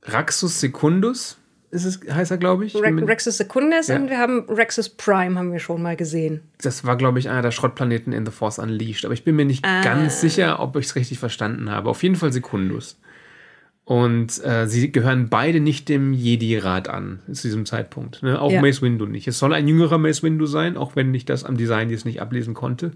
Raxus 0.03 0.59
Secundus 0.59 1.38
ist 1.71 1.85
es, 1.85 1.99
heißt 2.11 2.31
er, 2.31 2.37
glaube 2.37 2.65
ich. 2.65 2.75
Re 2.75 3.07
Rexus 3.07 3.37
Secundus 3.37 3.87
ja. 3.87 3.95
und 3.95 4.09
wir 4.09 4.17
haben 4.17 4.45
Rexus 4.49 4.89
Prime, 4.89 5.37
haben 5.37 5.51
wir 5.51 5.59
schon 5.59 5.81
mal 5.81 5.95
gesehen. 5.95 6.41
Das 6.61 6.85
war, 6.85 6.97
glaube 6.97 7.19
ich, 7.19 7.29
einer 7.29 7.41
der 7.41 7.51
Schrottplaneten 7.51 8.11
in 8.13 8.25
The 8.25 8.31
Force 8.31 8.59
Unleashed. 8.59 9.05
Aber 9.05 9.13
ich 9.13 9.23
bin 9.23 9.35
mir 9.35 9.45
nicht 9.45 9.65
ah. 9.65 9.81
ganz 9.83 10.21
sicher, 10.21 10.59
ob 10.59 10.75
ich 10.77 10.87
es 10.87 10.95
richtig 10.95 11.19
verstanden 11.19 11.69
habe. 11.69 11.89
Auf 11.89 12.01
jeden 12.03 12.15
Fall 12.15 12.33
Secundus. 12.33 12.99
Und 13.85 14.43
äh, 14.43 14.67
sie 14.67 14.91
gehören 14.91 15.29
beide 15.29 15.59
nicht 15.59 15.89
dem 15.89 16.13
Jedi-Rat 16.13 16.87
an, 16.89 17.21
zu 17.31 17.47
diesem 17.47 17.65
Zeitpunkt. 17.65 18.21
Ne? 18.21 18.39
Auch 18.39 18.51
ja. 18.51 18.61
Mace 18.61 18.83
Windu 18.83 19.07
nicht. 19.07 19.27
Es 19.27 19.39
soll 19.39 19.51
ein 19.53 19.67
jüngerer 19.67 19.97
Mace 19.97 20.21
Windu 20.21 20.45
sein, 20.45 20.77
auch 20.77 20.95
wenn 20.95 21.13
ich 21.13 21.25
das 21.25 21.43
am 21.43 21.57
Design 21.57 21.89
jetzt 21.89 22.05
nicht 22.05 22.21
ablesen 22.21 22.53
konnte. 22.53 22.91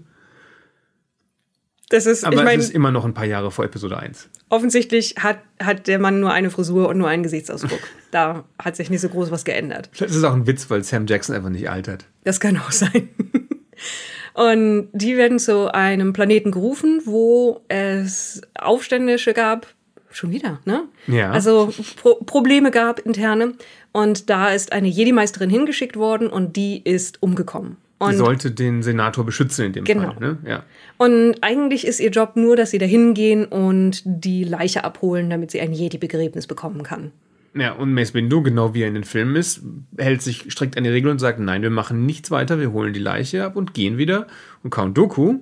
Das 1.90 2.06
ist, 2.06 2.24
Aber 2.24 2.36
ich 2.36 2.44
mein, 2.44 2.58
es 2.58 2.66
ist 2.66 2.74
immer 2.74 2.90
noch 2.90 3.04
ein 3.04 3.14
paar 3.14 3.26
Jahre 3.26 3.50
vor 3.50 3.64
Episode 3.64 3.98
1. 3.98 4.30
Offensichtlich 4.48 5.16
hat, 5.18 5.38
hat 5.60 5.86
der 5.86 5.98
Mann 5.98 6.20
nur 6.20 6.32
eine 6.32 6.50
Frisur 6.50 6.88
und 6.88 6.98
nur 6.98 7.08
einen 7.08 7.22
Gesichtsausdruck. 7.22 7.80
da 8.14 8.44
hat 8.62 8.76
sich 8.76 8.90
nicht 8.90 9.00
so 9.00 9.08
groß 9.08 9.30
was 9.30 9.44
geändert. 9.44 9.90
Vielleicht 9.92 10.12
ist 10.12 10.18
es 10.18 10.24
auch 10.24 10.34
ein 10.34 10.46
Witz, 10.46 10.70
weil 10.70 10.84
Sam 10.84 11.06
Jackson 11.06 11.34
einfach 11.34 11.50
nicht 11.50 11.68
altert. 11.68 12.04
Das 12.22 12.38
kann 12.40 12.56
auch 12.58 12.70
sein. 12.70 13.08
Und 14.34 14.88
die 14.92 15.16
werden 15.16 15.38
zu 15.38 15.72
einem 15.72 16.12
Planeten 16.12 16.50
gerufen, 16.50 17.02
wo 17.04 17.60
es 17.68 18.42
Aufständische 18.58 19.32
gab. 19.32 19.68
Schon 20.10 20.30
wieder, 20.30 20.60
ne? 20.64 20.84
Ja. 21.06 21.30
Also 21.30 21.72
Pro 21.96 22.14
Probleme 22.24 22.70
gab, 22.70 23.00
interne. 23.00 23.54
Und 23.92 24.30
da 24.30 24.48
ist 24.50 24.72
eine 24.72 24.88
Jedi-Meisterin 24.88 25.50
hingeschickt 25.50 25.96
worden 25.96 26.28
und 26.28 26.56
die 26.56 26.82
ist 26.82 27.22
umgekommen. 27.22 27.76
Die 28.00 28.06
Und 28.06 28.16
sollte 28.16 28.50
den 28.50 28.82
Senator 28.82 29.24
beschützen 29.24 29.66
in 29.66 29.72
dem 29.72 29.84
Genau. 29.84 30.12
Fall. 30.12 30.20
Ne? 30.20 30.38
Ja. 30.46 30.62
Und 30.98 31.36
eigentlich 31.40 31.86
ist 31.86 32.00
ihr 32.00 32.10
Job 32.10 32.32
nur, 32.36 32.56
dass 32.56 32.70
sie 32.70 32.78
da 32.78 32.86
hingehen 32.86 33.44
und 33.44 34.02
die 34.04 34.44
Leiche 34.44 34.84
abholen, 34.84 35.30
damit 35.30 35.52
sie 35.52 35.60
ein 35.60 35.72
Jedi-Begräbnis 35.72 36.46
bekommen 36.46 36.82
kann. 36.82 37.12
Ja, 37.54 37.72
und 37.72 37.92
Mace 37.92 38.14
Windu, 38.14 38.42
genau 38.42 38.74
wie 38.74 38.82
er 38.82 38.88
in 38.88 38.94
den 38.94 39.04
Filmen 39.04 39.36
ist, 39.36 39.62
hält 39.96 40.22
sich 40.22 40.50
strikt 40.52 40.76
an 40.76 40.84
die 40.84 40.90
Regel 40.90 41.10
und 41.10 41.18
sagt, 41.18 41.38
nein, 41.38 41.62
wir 41.62 41.70
machen 41.70 42.04
nichts 42.04 42.30
weiter, 42.30 42.58
wir 42.58 42.72
holen 42.72 42.92
die 42.92 43.00
Leiche 43.00 43.44
ab 43.44 43.56
und 43.56 43.74
gehen 43.74 43.96
wieder. 43.96 44.26
Und 44.62 44.70
Count 44.70 44.96
Dooku, 44.98 45.40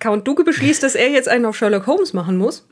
Count 0.00 0.26
Dooku 0.26 0.44
beschließt, 0.44 0.82
dass 0.82 0.94
er 0.94 1.10
jetzt 1.10 1.28
einen 1.28 1.44
auf 1.44 1.56
Sherlock 1.56 1.86
Holmes 1.86 2.14
machen 2.14 2.38
muss. 2.38 2.66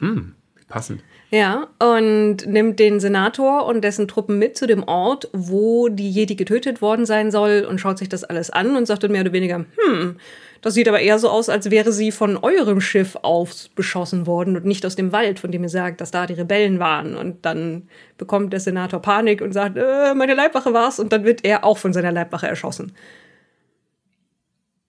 passend, 0.66 1.02
Ja, 1.30 1.68
und 1.78 2.46
nimmt 2.46 2.78
den 2.78 3.00
Senator 3.00 3.66
und 3.66 3.82
dessen 3.82 4.08
Truppen 4.08 4.38
mit 4.38 4.56
zu 4.56 4.66
dem 4.66 4.82
Ort, 4.82 5.28
wo 5.32 5.88
die 5.88 6.10
Jedi 6.10 6.34
getötet 6.34 6.80
worden 6.80 7.04
sein 7.04 7.30
soll 7.30 7.66
und 7.68 7.80
schaut 7.80 7.98
sich 7.98 8.08
das 8.08 8.24
alles 8.24 8.50
an 8.50 8.76
und 8.76 8.86
sagt 8.86 9.04
dann 9.04 9.12
mehr 9.12 9.20
oder 9.20 9.32
weniger, 9.32 9.66
hm, 9.76 10.16
das 10.60 10.74
sieht 10.74 10.88
aber 10.88 11.00
eher 11.00 11.18
so 11.18 11.30
aus, 11.30 11.48
als 11.48 11.70
wäre 11.70 11.92
sie 11.92 12.10
von 12.10 12.36
eurem 12.36 12.80
Schiff 12.80 13.16
aus 13.22 13.70
beschossen 13.74 14.26
worden 14.26 14.56
und 14.56 14.64
nicht 14.64 14.84
aus 14.84 14.96
dem 14.96 15.12
Wald, 15.12 15.38
von 15.38 15.52
dem 15.52 15.62
ihr 15.62 15.68
sagt, 15.68 16.00
dass 16.00 16.10
da 16.10 16.26
die 16.26 16.34
Rebellen 16.34 16.78
waren. 16.80 17.16
Und 17.16 17.44
dann 17.44 17.88
bekommt 18.16 18.52
der 18.52 18.60
Senator 18.60 19.00
Panik 19.00 19.40
und 19.40 19.52
sagt, 19.52 19.76
äh, 19.76 20.14
meine 20.14 20.34
Leibwache 20.34 20.72
war's. 20.72 20.98
Und 20.98 21.12
dann 21.12 21.24
wird 21.24 21.44
er 21.44 21.64
auch 21.64 21.78
von 21.78 21.92
seiner 21.92 22.10
Leibwache 22.10 22.48
erschossen. 22.48 22.92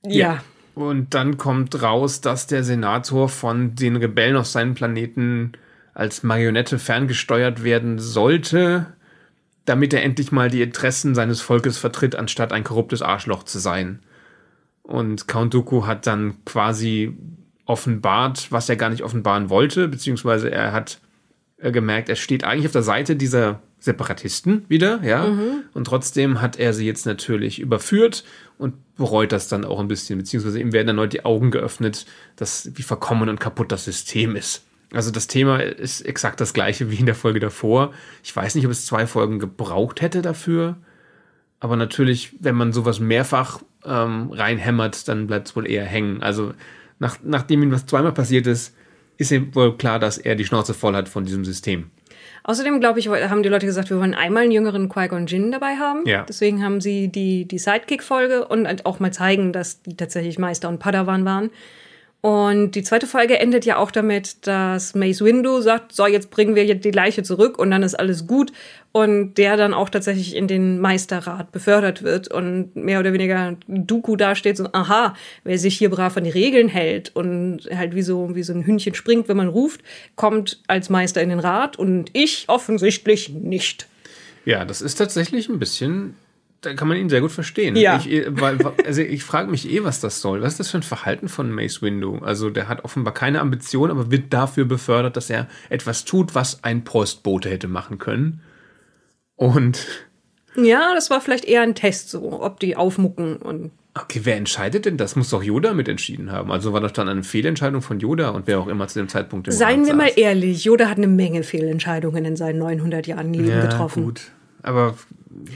Ja. 0.06 0.44
Und 0.74 1.14
dann 1.14 1.38
kommt 1.38 1.82
raus, 1.82 2.22
dass 2.22 2.48
der 2.48 2.64
Senator 2.64 3.30
von 3.30 3.76
den 3.76 3.96
Rebellen 3.96 4.38
auf 4.38 4.48
seinem 4.48 4.74
Planeten 4.74 5.52
als 5.94 6.24
Marionette 6.24 6.80
ferngesteuert 6.80 7.64
werden 7.64 8.00
sollte, 8.00 8.94
damit 9.66 9.94
er 9.94 10.04
endlich 10.04 10.32
mal 10.32 10.50
die 10.50 10.62
Interessen 10.62 11.14
seines 11.14 11.42
Volkes 11.42 11.78
vertritt, 11.78 12.16
anstatt 12.16 12.54
ein 12.54 12.64
korruptes 12.64 13.02
Arschloch 13.02 13.44
zu 13.44 13.60
sein. 13.60 14.00
Und 14.90 15.28
Count 15.28 15.54
Dooku 15.54 15.86
hat 15.86 16.08
dann 16.08 16.44
quasi 16.46 17.16
offenbart, 17.66 18.52
was 18.52 18.70
er 18.70 18.76
gar 18.76 18.90
nicht 18.90 19.04
offenbaren 19.04 19.52
wollte, 19.52 19.88
beziehungsweise 19.88 20.50
er 20.50 20.74
hat 20.74 21.00
äh, 21.58 21.72
gemerkt, 21.72 22.10
er 22.10 22.16
steht 22.16 22.44
eigentlich 22.44 22.66
auf 22.66 22.72
der 22.72 22.82
Seite 22.82 23.16
dieser 23.16 23.62
Separatisten 23.78 24.66
wieder, 24.68 25.04
ja. 25.04 25.26
Und 25.76 25.86
trotzdem 25.86 26.42
hat 26.42 26.58
er 26.58 26.74
sie 26.74 26.88
jetzt 26.88 27.06
natürlich 27.06 27.60
überführt 27.60 28.24
und 28.58 28.74
bereut 28.96 29.32
das 29.32 29.48
dann 29.48 29.64
auch 29.64 29.80
ein 29.80 29.88
bisschen, 29.88 30.18
beziehungsweise 30.18 30.60
ihm 30.60 30.74
werden 30.74 30.88
erneut 30.88 31.14
die 31.14 31.24
Augen 31.24 31.52
geöffnet, 31.52 32.08
dass 32.36 32.72
wie 32.74 32.82
verkommen 32.82 33.30
und 33.30 33.40
kaputt 33.40 33.72
das 33.72 33.86
System 33.86 34.36
ist. 34.36 34.64
Also 34.92 35.12
das 35.12 35.28
Thema 35.28 35.58
ist 35.62 36.02
exakt 36.02 36.42
das 36.42 36.56
gleiche 36.56 36.90
wie 36.90 36.96
in 36.98 37.06
der 37.06 37.14
Folge 37.14 37.40
davor. 37.40 37.94
Ich 38.24 38.36
weiß 38.36 38.56
nicht, 38.56 38.66
ob 38.66 38.72
es 38.72 38.88
zwei 38.88 39.06
Folgen 39.06 39.38
gebraucht 39.38 40.02
hätte 40.02 40.24
dafür. 40.24 40.78
Aber 41.60 41.76
natürlich, 41.76 42.36
wenn 42.40 42.56
man 42.56 42.72
sowas 42.72 43.00
mehrfach 43.00 43.62
ähm, 43.86 44.32
reinhämmert, 44.32 45.08
dann 45.08 45.28
bleibt 45.28 45.48
es 45.48 45.56
wohl 45.56 45.70
eher 45.70 45.86
hängen. 45.86 46.24
Also 46.24 46.54
nach, 47.00 47.18
nachdem 47.24 47.64
ihm 47.64 47.72
was 47.72 47.86
zweimal 47.86 48.14
passiert 48.14 48.48
ist, 48.48 48.76
ist 49.18 49.32
ihm 49.32 49.54
wohl 49.54 49.78
klar, 49.78 50.00
dass 50.00 50.18
er 50.18 50.36
die 50.36 50.46
Schnauze 50.46 50.74
voll 50.74 50.96
hat 50.96 51.10
von 51.10 51.26
diesem 51.26 51.44
System. 51.44 51.92
Außerdem, 52.44 52.80
glaube 52.80 53.00
ich, 53.00 53.10
haben 53.10 53.44
die 53.44 53.50
Leute 53.50 53.66
gesagt, 53.66 53.90
wir 53.90 54.00
wollen 54.00 54.14
einmal 54.14 54.44
einen 54.44 54.52
jüngeren 54.52 54.90
Qui-Gon 54.90 55.28
Jinn 55.28 55.52
dabei 55.52 55.76
haben. 55.76 56.06
Ja. 56.06 56.24
Deswegen 56.28 56.64
haben 56.64 56.80
sie 56.82 57.10
die, 57.10 57.46
die 57.46 57.60
Sidekick-Folge 57.60 58.48
und 58.48 58.86
auch 58.86 59.00
mal 59.00 59.12
zeigen, 59.12 59.52
dass 59.52 59.82
die 59.82 59.96
tatsächlich 59.96 60.40
Meister 60.40 60.70
und 60.70 60.80
Padawan 60.80 61.26
waren. 61.26 61.52
Und 62.22 62.72
die 62.72 62.84
zweite 62.84 63.08
Folge 63.08 63.40
endet 63.40 63.66
ja 63.66 63.78
auch 63.78 63.92
damit, 63.92 64.46
dass 64.46 64.94
Mace 64.94 65.22
Windu 65.22 65.62
sagt, 65.62 65.94
so, 65.94 66.06
jetzt 66.06 66.30
bringen 66.32 66.54
wir 66.54 66.76
die 66.76 66.92
Leiche 66.92 67.24
zurück 67.24 67.58
und 67.58 67.72
dann 67.72 67.82
ist 67.82 67.96
alles 67.96 68.28
gut. 68.28 68.52
Und 68.92 69.36
der 69.36 69.56
dann 69.56 69.74
auch 69.74 69.90
tatsächlich 69.90 70.36
in 70.36 70.48
den 70.48 70.80
Meisterrat 70.80 71.54
befördert 71.54 72.04
wird 72.04 72.28
und 72.30 72.76
mehr 72.76 73.00
oder 73.00 73.14
weniger 73.14 73.56
Dooku 73.68 74.18
dasteht, 74.18 74.58
so, 74.58 74.68
aha, 74.74 75.16
wer 75.46 75.58
sich 75.58 75.78
hier 75.78 75.90
brav 75.92 76.18
an 76.18 76.26
die 76.26 76.30
Regeln 76.32 76.68
hält 76.68 77.16
und 77.16 77.70
halt 77.74 77.96
wie 77.96 78.02
so, 78.02 78.36
wie 78.36 78.44
so 78.44 78.52
ein 78.52 78.66
Hündchen 78.66 78.96
springt, 78.96 79.30
wenn 79.30 79.38
man 79.38 79.48
ruft, 79.48 79.82
kommt 80.16 80.62
als 80.68 80.90
Meister 80.90 81.22
in 81.22 81.30
den 81.30 81.40
Rat 81.40 81.78
und 81.78 82.10
ich 82.14 82.46
offensichtlich 82.48 83.30
nicht. 83.30 83.88
Ja, 84.44 84.66
das 84.66 84.82
ist 84.82 84.96
tatsächlich 84.96 85.48
ein 85.48 85.60
bisschen, 85.60 86.16
da 86.62 86.74
kann 86.74 86.88
man 86.88 86.98
ihn 86.98 87.10
sehr 87.10 87.22
gut 87.22 87.32
verstehen. 87.32 87.76
Ja. 87.76 87.98
Ich, 87.98 88.10
eh- 88.10 88.28
weil, 88.30 88.58
also 88.86 89.02
ich 89.02 89.24
frage 89.24 89.50
mich 89.50 89.70
eh, 89.70 89.84
was 89.84 90.02
das 90.02 90.22
soll. 90.22 90.42
Was 90.42 90.54
ist 90.54 90.60
das 90.60 90.72
für 90.72 90.78
ein 90.80 90.84
Verhalten 90.84 91.30
von 91.30 91.52
Mace 91.52 91.82
Windu? 91.82 92.18
Also 92.20 92.50
der 92.50 92.68
hat 92.68 92.84
offenbar 92.84 93.14
keine 93.14 93.40
Ambition, 93.40 93.92
aber 93.92 94.12
wird 94.12 94.34
dafür 94.34 94.66
befördert, 94.66 95.16
dass 95.16 95.30
er 95.30 95.48
etwas 95.70 96.06
tut, 96.06 96.36
was 96.36 96.64
ein 96.64 96.84
Postbote 96.84 97.50
hätte 97.50 97.68
machen 97.68 97.98
können. 97.98 98.42
Und 99.36 99.88
Ja, 100.56 100.94
das 100.94 101.10
war 101.10 101.22
vielleicht 101.22 101.46
eher 101.46 101.62
ein 101.62 101.76
Test, 101.76 102.10
so, 102.10 102.42
ob 102.42 102.60
die 102.60 102.76
aufmucken 102.76 103.38
und 103.38 103.72
okay, 103.96 104.22
wer 104.24 104.36
entscheidet 104.36 104.86
denn 104.86 104.98
das? 104.98 105.16
Muss 105.16 105.30
doch 105.30 105.44
Yoda 105.44 105.74
mit 105.74 105.88
entschieden 105.88 106.32
haben. 106.32 106.52
Also 106.52 106.74
war 106.74 106.82
das 106.82 106.94
dann 106.94 107.10
eine 107.10 107.24
Fehlentscheidung 107.24 107.82
von 107.82 108.00
Yoda 108.00 108.30
und 108.30 108.48
wer 108.48 108.60
auch 108.60 108.68
immer 108.68 108.88
zu 108.88 109.00
dem 109.00 109.08
Zeitpunkt 109.08 109.48
im 109.48 109.54
Seien 109.54 109.86
wir 109.86 109.96
mal 109.96 110.12
ehrlich, 110.16 110.64
Yoda 110.66 110.90
hat 110.90 110.98
eine 110.98 111.08
Menge 111.08 111.44
Fehlentscheidungen 111.44 112.26
in 112.26 112.36
seinen 112.36 112.60
900 112.60 113.08
Jahren 113.08 113.34
Leben 113.34 113.48
ja, 113.50 113.62
getroffen. 113.62 114.04
gut. 114.04 114.32
Aber 114.62 114.96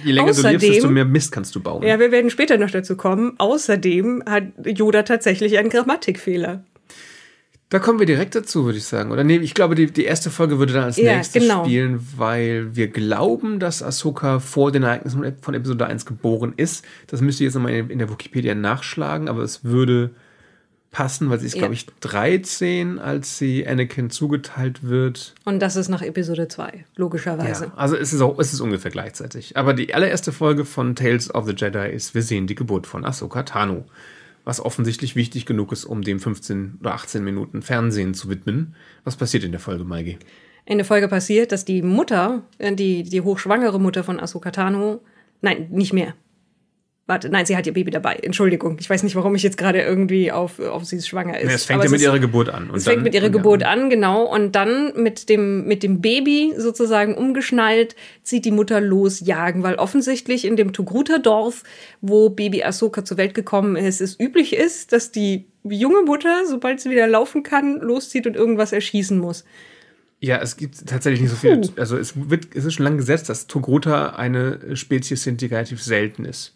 je 0.03 0.11
länger 0.11 0.31
du 0.33 0.41
lebst, 0.41 0.45
Außerdem- 0.45 0.59
desto 0.73 0.89
mehr 0.89 1.05
Mist 1.05 1.31
kannst 1.31 1.55
du 1.55 1.59
bauen. 1.61 1.83
Ja, 1.83 1.99
wir 1.99 2.11
werden 2.11 2.29
später 2.29 2.57
noch 2.57 2.71
dazu 2.71 2.95
kommen. 2.95 3.33
Außerdem 3.37 4.23
hat 4.27 4.43
Yoda 4.65 5.03
tatsächlich 5.03 5.57
einen 5.57 5.69
Grammatikfehler. 5.69 6.63
Da 7.69 7.79
kommen 7.79 7.97
wir 7.97 8.05
direkt 8.05 8.35
dazu, 8.35 8.65
würde 8.65 8.77
ich 8.77 8.83
sagen. 8.85 9.11
Oder 9.11 9.23
nee, 9.23 9.37
ich 9.37 9.55
glaube, 9.55 9.73
die, 9.73 9.87
die 9.87 10.03
erste 10.05 10.29
Folge 10.29 10.59
würde 10.59 10.73
dann 10.73 10.83
als 10.83 10.97
Ja, 10.97 11.15
nächstes 11.15 11.41
genau. 11.41 11.63
spielen, 11.65 12.05
weil 12.17 12.75
wir 12.75 12.87
glauben, 12.87 13.57
dass 13.57 13.81
Ahsoka 13.81 14.39
vor 14.39 14.71
den 14.71 14.83
Ereignissen 14.83 15.23
von 15.41 15.53
Episode 15.55 15.87
1 15.87 16.05
geboren 16.05 16.53
ist. 16.55 16.85
Das 17.07 17.21
müsst 17.21 17.41
ihr 17.41 17.45
jetzt 17.45 17.55
nochmal 17.55 17.71
in, 17.73 17.89
in 17.89 17.97
der 17.97 18.11
Wikipedia 18.11 18.53
nachschlagen, 18.53 19.27
aber 19.27 19.41
es 19.41 19.63
würde 19.63 20.11
passen, 20.93 21.29
weil 21.29 21.39
sie 21.39 21.47
ist, 21.47 21.55
Ja. 21.55 21.59
glaube 21.59 21.73
ich, 21.73 21.87
13, 21.99 22.99
als 22.99 23.37
sie 23.37 23.67
Anakin 23.67 24.09
zugeteilt 24.09 24.83
wird. 24.83 25.33
Und 25.43 25.59
das 25.59 25.75
ist 25.75 25.89
nach 25.89 26.01
Episode 26.01 26.47
2, 26.47 26.85
logischerweise. 26.95 27.65
Ja, 27.65 27.73
also 27.75 27.97
es 27.97 28.13
ist 28.13 28.21
auch, 28.21 28.39
es 28.39 28.53
ist 28.53 28.61
ungefähr 28.61 28.91
gleichzeitig. 28.91 29.57
Aber 29.57 29.73
die 29.73 29.93
allererste 29.93 30.31
Folge 30.31 30.63
von 30.63 30.95
Tales 30.95 31.33
of 31.33 31.45
the 31.45 31.53
Jedi 31.53 31.89
ist, 31.91 32.15
wir 32.15 32.21
sehen 32.21 32.47
die 32.47 32.55
Geburt 32.55 32.87
von 32.87 33.03
Ahsoka 33.03 33.43
Tano. 33.43 33.83
Was 34.45 34.59
offensichtlich 34.59 35.15
wichtig 35.15 35.45
genug 35.45 35.71
ist, 35.71 35.85
um 35.85 36.01
dem 36.01 36.19
15 36.19 36.77
oder 36.81 36.93
18 36.93 37.23
Minuten 37.23 37.61
Fernsehen 37.61 38.13
zu 38.13 38.29
widmen. 38.29 38.75
Was 39.03 39.15
passiert 39.15 39.43
in 39.43 39.51
der 39.51 39.59
Folge, 39.61 39.83
Maigi? 39.85 40.17
In 40.65 40.77
der 40.77 40.85
Folge 40.85 41.07
passiert, 41.07 41.51
dass 41.51 41.65
die 41.65 41.81
Mutter, 41.81 42.43
äh, 42.57 42.73
die, 42.75 43.03
die 43.03 43.21
hochschwangere 43.21 43.79
Mutter 43.79 44.03
von 44.03 44.19
Ahsoka 44.19 44.51
Tano, 44.51 45.01
nein, 45.41 45.67
nicht 45.71 45.93
mehr. 45.93 46.13
Warte, 47.05 47.27
nein, 47.27 47.45
sie 47.45 47.57
hat 47.57 47.67
ihr 47.67 47.73
Baby 47.73 47.91
dabei. 47.91 48.15
Entschuldigung, 48.15 48.77
ich 48.79 48.89
weiß 48.89 49.03
nicht, 49.03 49.17
warum 49.17 49.35
ich 49.35 49.43
jetzt 49.43 49.57
gerade 49.57 49.81
irgendwie 49.81 50.31
auf, 50.31 50.57
auf 50.61 50.85
sie 50.85 51.01
schwanger 51.01 51.37
ist. 51.37 51.49
Ja, 51.49 51.55
es 51.55 51.65
fängt 51.65 51.79
Aber 51.81 51.85
ja 51.85 51.91
mit 51.91 51.99
ist- 51.99 52.05
ihrer 52.05 52.19
Geburt 52.19 52.47
an. 52.47 52.69
Und 52.69 52.77
Es 52.77 52.85
fängt 52.85 52.97
dann- 52.97 53.03
mit 53.03 53.13
ihrer 53.13 53.29
Geburt 53.29 53.61
ja, 53.61 53.67
an, 53.71 53.89
genau. 53.89 54.23
Und 54.23 54.53
dann 54.55 54.93
mit 54.95 55.27
dem, 55.27 55.65
mit 55.67 55.83
dem 55.83 55.99
Baby 55.99 56.53
sozusagen 56.57 57.15
umgeschnallt, 57.15 57.97
zieht 58.21 58.45
die 58.45 58.51
Mutter 58.51 58.79
los 58.79 59.19
jagen, 59.19 59.63
weil 59.63 59.75
offensichtlich 59.75 60.45
in 60.45 60.55
dem 60.55 60.71
Togruta-Dorf, 60.71 61.63
wo 61.99 62.29
Baby 62.29 62.63
Ahsoka 62.63 63.03
zur 63.03 63.17
Welt 63.17 63.33
gekommen 63.33 63.75
ist, 63.75 63.99
es 63.99 64.17
üblich 64.17 64.55
ist, 64.55 64.93
dass 64.93 65.11
die 65.11 65.45
junge 65.67 66.03
Mutter, 66.03 66.45
sobald 66.47 66.79
sie 66.79 66.89
wieder 66.89 67.07
laufen 67.07 67.43
kann, 67.43 67.81
loszieht 67.81 68.27
und 68.27 68.37
irgendwas 68.37 68.71
erschießen 68.71 69.17
muss. 69.19 69.43
Ja, 70.21 70.37
es 70.41 70.55
gibt 70.55 70.87
tatsächlich 70.87 71.19
nicht 71.19 71.31
so 71.31 71.35
viel. 71.35 71.59
Also 71.75 71.97
es 71.97 72.13
wird, 72.29 72.55
es 72.55 72.63
ist 72.63 72.75
schon 72.75 72.85
lange 72.85 72.95
gesetzt, 72.97 73.27
dass 73.27 73.47
Togrota 73.47 74.11
eine 74.15 74.77
Spezies 74.77 75.23
sind, 75.23 75.41
die 75.41 75.47
relativ 75.47 75.83
selten 75.83 76.23
ist. 76.23 76.55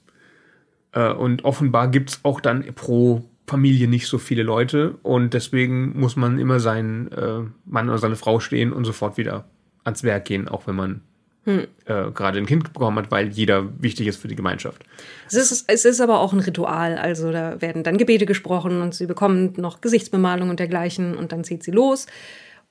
Äh, 0.97 1.13
Und 1.13 1.45
offenbar 1.45 1.89
gibt 1.89 2.09
es 2.09 2.19
auch 2.23 2.41
dann 2.41 2.63
pro 2.73 3.23
Familie 3.45 3.87
nicht 3.87 4.07
so 4.07 4.17
viele 4.17 4.43
Leute 4.43 4.95
und 5.03 5.33
deswegen 5.33 5.97
muss 5.97 6.15
man 6.15 6.37
immer 6.37 6.59
seinen 6.59 7.11
äh, 7.11 7.41
Mann 7.65 7.87
oder 7.87 7.97
seine 7.97 8.17
Frau 8.17 8.39
stehen 8.39 8.73
und 8.73 8.83
sofort 8.83 9.17
wieder 9.17 9.45
ans 9.85 10.03
Werk 10.03 10.25
gehen, 10.25 10.47
auch 10.47 10.67
wenn 10.67 10.75
man 10.75 11.01
Hm. 11.45 11.65
äh, 11.85 12.11
gerade 12.11 12.39
ein 12.39 12.45
Kind 12.45 12.73
bekommen 12.73 12.97
hat, 12.97 13.09
weil 13.09 13.29
jeder 13.29 13.69
wichtig 13.81 14.05
ist 14.07 14.17
für 14.17 14.27
die 14.27 14.35
Gemeinschaft. 14.35 14.83
Es 15.27 15.35
ist, 15.35 15.63
es 15.69 15.85
ist 15.85 16.01
aber 16.01 16.19
auch 16.19 16.33
ein 16.33 16.41
Ritual, 16.41 16.97
also 16.97 17.31
da 17.31 17.61
werden 17.61 17.83
dann 17.83 17.97
Gebete 17.97 18.25
gesprochen 18.25 18.81
und 18.81 18.93
sie 18.93 19.05
bekommt 19.05 19.57
noch 19.57 19.79
Gesichtsbemalung 19.79 20.49
und 20.49 20.59
dergleichen 20.59 21.15
und 21.15 21.31
dann 21.31 21.45
zieht 21.45 21.63
sie 21.63 21.71
los. 21.71 22.05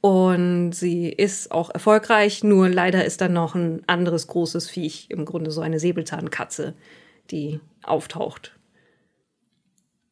Und 0.03 0.73
sie 0.73 1.09
ist 1.09 1.53
auch 1.53 1.71
erfolgreich, 1.71 2.45
nur 2.45 2.69
leider 2.69 3.03
ist 3.07 3.23
dann 3.23 3.33
noch 3.33 3.55
ein 3.55 3.83
anderes 3.87 4.27
großes 4.27 4.69
Viech, 4.69 5.07
im 5.09 5.25
Grunde 5.25 5.51
so 5.53 5.63
eine 5.63 5.81
Säbelzahnkatze, 5.81 6.75
die 7.31 7.61
auftaucht. 7.89 8.57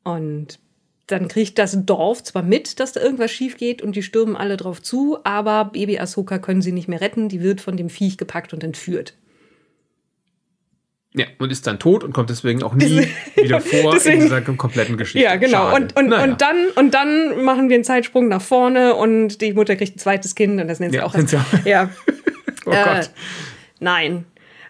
Und 0.02 0.58
dann 1.06 1.28
kriegt 1.28 1.58
das 1.58 1.76
Dorf 1.84 2.22
zwar 2.22 2.42
mit, 2.42 2.80
dass 2.80 2.92
da 2.92 3.00
irgendwas 3.00 3.30
schief 3.30 3.56
geht 3.56 3.82
und 3.82 3.94
die 3.96 4.02
stürmen 4.02 4.36
alle 4.36 4.56
drauf 4.56 4.80
zu, 4.80 5.18
aber 5.24 5.66
Baby 5.66 5.98
Ahsoka 5.98 6.38
können 6.38 6.62
sie 6.62 6.72
nicht 6.72 6.88
mehr 6.88 7.00
retten, 7.00 7.28
die 7.28 7.42
wird 7.42 7.60
von 7.60 7.76
dem 7.76 7.90
Viech 7.90 8.16
gepackt 8.16 8.54
und 8.54 8.64
entführt. 8.64 9.14
Ja, 11.16 11.26
und 11.38 11.52
ist 11.52 11.66
dann 11.68 11.78
tot 11.78 12.02
und 12.02 12.12
kommt 12.12 12.28
deswegen 12.28 12.64
auch 12.64 12.74
nie 12.74 13.06
wieder 13.36 13.60
vor 13.60 13.92
deswegen, 13.92 14.16
in 14.16 14.22
dieser 14.22 14.40
kompletten 14.40 14.96
Geschichte. 14.96 15.24
Ja, 15.24 15.36
genau. 15.36 15.74
Und, 15.74 15.96
und, 15.96 16.08
naja. 16.08 16.24
und, 16.24 16.40
dann, 16.40 16.68
und 16.74 16.92
dann 16.92 17.44
machen 17.44 17.68
wir 17.68 17.76
einen 17.76 17.84
Zeitsprung 17.84 18.26
nach 18.26 18.42
vorne 18.42 18.94
und 18.94 19.40
die 19.40 19.52
Mutter 19.52 19.76
kriegt 19.76 19.96
ein 19.96 19.98
zweites 20.00 20.34
Kind 20.34 20.60
und 20.60 20.66
das 20.66 20.80
nennt 20.80 20.92
sie 20.92 20.98
ja, 20.98 21.04
auch. 21.04 21.14
Als, 21.14 21.30
ja. 21.64 21.90
oh 22.66 22.70
äh, 22.70 22.84
Gott. 22.84 23.10
Nein. 23.78 24.24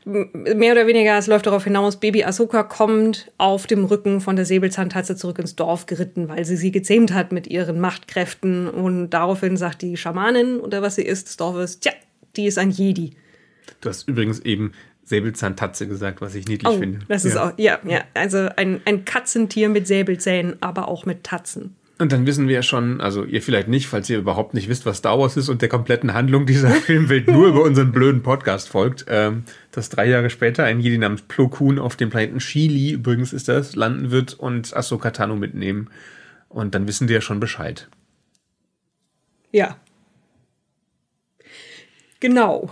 Mehr 0.04 0.73
oder 0.73 0.87
weniger, 0.87 1.16
es 1.16 1.26
läuft 1.26 1.46
darauf 1.46 1.64
hinaus, 1.64 1.99
Baby 1.99 2.25
Ahsoka 2.25 2.62
kommt 2.62 3.32
auf 3.38 3.66
dem 3.66 3.87
Rücken 3.87 4.20
von 4.20 4.37
der 4.37 4.44
Säbelzahntatze 4.44 5.16
zurück 5.16 5.38
ins 5.38 5.56
Dorf 5.56 5.87
geritten, 5.87 6.28
weil 6.28 6.44
sie 6.44 6.56
sie 6.56 6.70
gezähmt 6.70 7.14
hat 7.14 7.32
mit 7.32 7.46
ihren 7.46 7.80
Machtkräften. 7.80 8.68
Und 8.68 9.11
daraufhin 9.11 9.56
sagt 9.56 9.80
die 9.80 9.96
Schamanin, 9.96 10.61
oder 10.61 10.82
was 10.82 10.96
sie 10.96 11.02
ist, 11.02 11.28
des 11.28 11.37
Dorfes, 11.38 11.80
tja, 11.80 11.92
die 12.37 12.46
ist 12.46 12.58
ein 12.58 12.70
Jedi. 12.70 13.12
Du 13.80 13.88
hast 13.88 14.06
übrigens 14.06 14.40
eben 14.40 14.73
Säbelzahntatze 15.04 15.87
gesagt, 15.87 16.20
was 16.20 16.34
ich 16.34 16.46
niedlich 16.49 16.70
oh, 16.70 16.78
finde. 16.78 17.00
Das 17.08 17.25
ist 17.25 17.34
ja. 17.34 17.49
auch, 17.49 17.52
ja, 17.58 17.78
ja. 17.84 18.04
Also 18.14 18.49
ein, 18.56 18.80
ein 18.84 19.04
Katzentier 19.04 19.68
mit 19.68 19.87
Säbelzähnen, 19.87 20.56
aber 20.61 20.88
auch 20.88 21.06
mit 21.06 21.25
Tatzen. 21.25 21.76
Und 21.98 22.10
dann 22.10 22.26
wissen 22.26 22.48
wir 22.48 22.56
ja 22.56 22.62
schon, 22.62 23.00
also 23.00 23.24
ihr 23.24 23.40
vielleicht 23.40 23.68
nicht, 23.68 23.86
falls 23.86 24.10
ihr 24.10 24.18
überhaupt 24.18 24.52
nicht 24.52 24.68
wisst, 24.68 24.84
was 24.84 24.98
Star 24.98 25.18
Wars 25.18 25.36
ist 25.36 25.48
und 25.48 25.62
der 25.62 25.68
kompletten 25.68 26.12
Handlung 26.12 26.44
dieser 26.44 26.70
Filmwelt 26.70 27.28
nur 27.28 27.46
über 27.46 27.62
unseren 27.62 27.92
blöden 27.92 28.22
Podcast 28.22 28.68
folgt, 28.68 29.04
ähm, 29.08 29.44
dass 29.70 29.90
drei 29.90 30.06
Jahre 30.06 30.28
später 30.28 30.64
ein 30.64 30.80
Jedi 30.80 30.98
namens 30.98 31.22
Plo 31.22 31.48
Koon 31.48 31.78
auf 31.78 31.94
dem 31.94 32.10
Planeten 32.10 32.38
Chili, 32.38 32.92
übrigens 32.92 33.32
ist 33.32 33.46
das, 33.46 33.76
landen 33.76 34.10
wird 34.10 34.34
und 34.34 34.76
Ahsoka 34.76 35.12
Tano 35.12 35.36
mitnehmen. 35.36 35.88
Und 36.48 36.74
dann 36.74 36.88
wissen 36.88 37.06
die 37.06 37.14
ja 37.14 37.20
schon 37.20 37.38
Bescheid. 37.38 37.88
Ja. 39.52 39.76
Genau. 42.18 42.70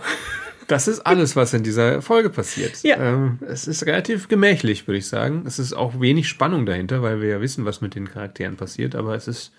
Das 0.67 0.87
ist 0.87 1.01
alles, 1.01 1.35
was 1.35 1.53
in 1.53 1.63
dieser 1.63 2.01
Folge 2.01 2.29
passiert. 2.29 2.83
Ja. 2.83 2.97
Ähm, 2.97 3.39
es 3.47 3.67
ist 3.67 3.85
relativ 3.85 4.27
gemächlich, 4.27 4.87
würde 4.87 4.97
ich 4.97 5.07
sagen. 5.07 5.43
Es 5.45 5.59
ist 5.59 5.73
auch 5.73 5.99
wenig 5.99 6.27
Spannung 6.27 6.65
dahinter, 6.65 7.01
weil 7.01 7.21
wir 7.21 7.29
ja 7.29 7.41
wissen, 7.41 7.65
was 7.65 7.81
mit 7.81 7.95
den 7.95 8.09
Charakteren 8.09 8.55
passiert, 8.55 8.95
aber 8.95 9.15
es 9.15 9.27
ist, 9.27 9.51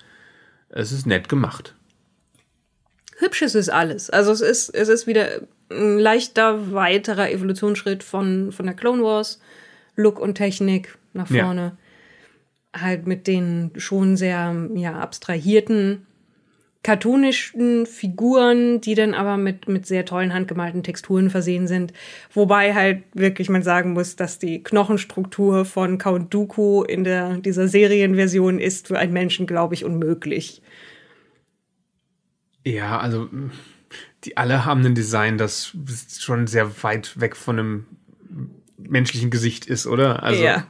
es 0.70 0.92
ist 0.92 1.06
nett 1.06 1.28
gemacht. 1.28 1.75
Hübsch 3.18 3.42
ist 3.42 3.54
es 3.54 3.68
alles. 3.68 4.11
Also 4.11 4.32
es 4.32 4.40
ist, 4.40 4.70
es 4.70 4.88
ist 4.88 5.06
wieder 5.06 5.28
ein 5.70 5.99
leichter 5.99 6.73
weiterer 6.73 7.30
Evolutionsschritt 7.30 8.02
von, 8.02 8.52
von 8.52 8.66
der 8.66 8.75
Clone 8.75 9.02
Wars. 9.02 9.40
Look 9.96 10.18
und 10.18 10.34
Technik 10.34 10.99
nach 11.12 11.28
vorne. 11.28 11.76
Ja. 12.75 12.82
Halt 12.82 13.06
mit 13.06 13.26
den 13.28 13.70
schon 13.76 14.16
sehr 14.16 14.68
ja, 14.75 14.99
abstrahierten 14.99 16.06
cartoonischen 16.85 17.87
Figuren, 17.87 18.81
die 18.81 18.95
dann 18.95 19.14
aber 19.14 19.38
mit, 19.38 19.67
mit 19.69 19.87
sehr 19.87 20.05
tollen 20.05 20.35
handgemalten 20.35 20.83
Texturen 20.83 21.31
versehen 21.31 21.67
sind. 21.67 21.95
Wobei 22.33 22.75
halt 22.75 23.03
wirklich 23.14 23.49
man 23.49 23.62
sagen 23.62 23.95
muss, 23.95 24.17
dass 24.17 24.38
die 24.38 24.62
Knochenstruktur 24.62 25.64
von 25.64 25.97
Count 25.97 26.33
Dooku 26.33 26.85
in 26.85 27.03
der, 27.03 27.38
dieser 27.38 27.69
Serienversion 27.69 28.61
ist 28.61 28.88
für 28.88 28.99
einen 28.99 29.14
Menschen, 29.14 29.47
glaube 29.47 29.75
ich, 29.75 29.85
unmöglich. 29.85 30.62
Ja, 32.64 32.99
also 32.99 33.31
die 34.25 34.37
alle 34.37 34.67
haben 34.67 34.85
ein 34.85 34.95
Design, 34.95 35.38
das 35.38 35.73
schon 36.19 36.47
sehr 36.47 36.83
weit 36.83 37.19
weg 37.19 37.35
von 37.35 37.59
einem 37.59 37.87
menschlichen 38.76 39.31
Gesicht 39.31 39.64
ist, 39.64 39.87
oder? 39.87 40.23
Also 40.23 40.45
ja. 40.45 40.67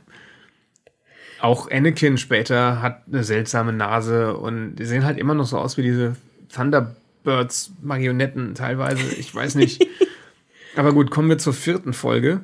Auch 1.44 1.70
Anakin 1.70 2.16
später 2.16 2.80
hat 2.80 3.02
eine 3.06 3.22
seltsame 3.22 3.74
Nase 3.74 4.34
und 4.34 4.76
die 4.76 4.86
sehen 4.86 5.04
halt 5.04 5.18
immer 5.18 5.34
noch 5.34 5.44
so 5.44 5.58
aus 5.58 5.76
wie 5.76 5.82
diese 5.82 6.16
Thunderbirds 6.50 7.70
Marionetten 7.82 8.54
teilweise. 8.54 9.02
Ich 9.18 9.34
weiß 9.34 9.56
nicht. 9.56 9.86
Aber 10.74 10.94
gut, 10.94 11.10
kommen 11.10 11.28
wir 11.28 11.36
zur 11.36 11.52
vierten 11.52 11.92
Folge. 11.92 12.40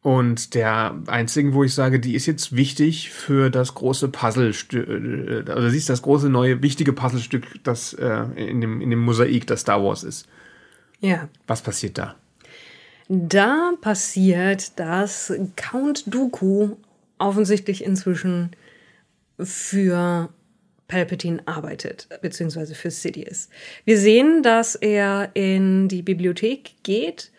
Und 0.00 0.54
der 0.54 0.96
einzigen, 1.06 1.52
wo 1.52 1.64
ich 1.64 1.74
sage, 1.74 2.00
die 2.00 2.14
ist 2.14 2.24
jetzt 2.24 2.56
wichtig 2.56 3.10
für 3.10 3.50
das 3.50 3.74
große 3.74 4.08
Puzzlestück, 4.08 4.88
äh, 4.88 5.50
also 5.50 5.68
sie 5.68 5.76
ist 5.76 5.90
das 5.90 6.00
große 6.00 6.30
neue 6.30 6.62
wichtige 6.62 6.94
Puzzlestück, 6.94 7.62
das 7.62 7.92
äh, 7.92 8.24
in, 8.36 8.62
dem, 8.62 8.80
in 8.80 8.88
dem 8.88 9.00
Mosaik, 9.00 9.46
das 9.48 9.60
Star 9.60 9.84
Wars 9.84 10.02
ist. 10.02 10.26
Ja. 11.00 11.28
Was 11.46 11.60
passiert 11.60 11.98
da? 11.98 12.14
Da 13.08 13.72
passiert, 13.82 14.80
dass 14.80 15.30
Count 15.56 16.04
Dooku 16.06 16.76
offensichtlich 17.18 17.84
inzwischen 17.84 18.50
für 19.38 20.30
Palpatine 20.88 21.42
arbeitet, 21.46 22.08
beziehungsweise 22.22 22.74
für 22.74 22.90
Sidious. 22.90 23.48
Wir 23.84 23.98
sehen, 23.98 24.42
dass 24.42 24.74
er 24.74 25.30
in 25.34 25.88
die 25.88 26.02
Bibliothek 26.02 26.74
geht 26.82 27.32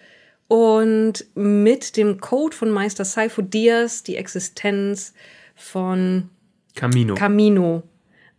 und 0.48 1.26
mit 1.36 1.98
dem 1.98 2.20
Code 2.20 2.56
von 2.56 2.72
Meister 2.72 3.06
Saifu 3.06 3.42
Diaz 3.42 4.04
die 4.04 4.18
Existenz 4.18 5.14
von 5.56 6.30
Camino, 6.76 7.16
Camino 7.16 7.84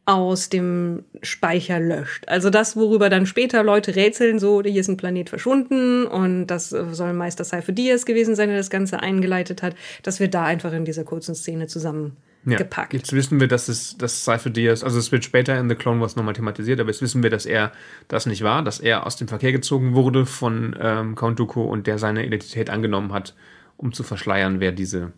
aus 0.09 0.49
dem 0.49 1.05
Speicher 1.23 1.79
löscht. 1.79 2.27
Also 2.29 2.49
das, 2.49 2.77
worüber 2.77 3.11
dann 3.11 3.27
später 3.27 3.62
Leute 3.62 3.94
rätseln, 3.94 4.38
so, 4.38 4.62
hier 4.62 4.81
ist 4.81 4.88
ein 4.88 4.97
Planet 4.97 5.29
verschwunden 5.29 6.07
und 6.07 6.47
das 6.47 6.71
soll 6.71 7.12
Meister 7.12 7.44
Seife 7.44 7.75
Diaz 7.75 8.07
gewesen 8.07 8.35
sein, 8.35 8.49
der 8.49 8.57
das 8.57 8.71
Ganze 8.71 9.01
eingeleitet 9.01 9.62
hat, 9.62 9.75
dass 10.03 10.18
wir 10.18 10.29
da 10.29 10.47
einfach 10.47 10.73
in 10.73 10.87
dieser 10.87 11.05
kurzen 11.05 11.35
Szene 11.35 11.66
zusammen 11.66 12.16
ja, 12.47 12.57
gepackt. 12.57 12.94
Jetzt 12.94 13.12
wissen 13.12 13.38
wir, 13.38 13.49
dass 13.49 13.68
es 13.68 13.99
dass 13.99 14.25
Seife 14.25 14.51
Diaz, 14.51 14.83
also 14.83 14.99
es 14.99 15.12
wird 15.12 15.27
später 15.27 15.59
in 15.61 15.68
The 15.68 15.75
Clone 15.75 16.01
Wars 16.01 16.16
nochmal 16.16 16.33
thematisiert, 16.33 16.81
aber 16.81 16.88
jetzt 16.88 17.03
wissen 17.03 17.23
wir, 17.23 17.29
dass 17.29 17.44
er 17.44 17.71
das 18.09 18.25
nicht 18.25 18.42
war, 18.42 18.62
dass 18.62 18.81
er 18.81 19.05
aus 19.05 19.16
dem 19.16 19.29
Verkehr 19.29 19.53
gezogen 19.53 19.94
wurde 19.94 20.25
von 20.25 20.75
ähm, 20.81 21.16
Count 21.16 21.38
Dooku 21.38 21.61
und 21.61 21.87
der 21.87 21.99
seine 21.99 22.25
Identität 22.25 22.71
angenommen 22.71 23.12
hat, 23.12 23.35
um 23.77 23.92
zu 23.92 24.05
verschleiern, 24.05 24.59
wer 24.59 24.73
diese 24.73 25.12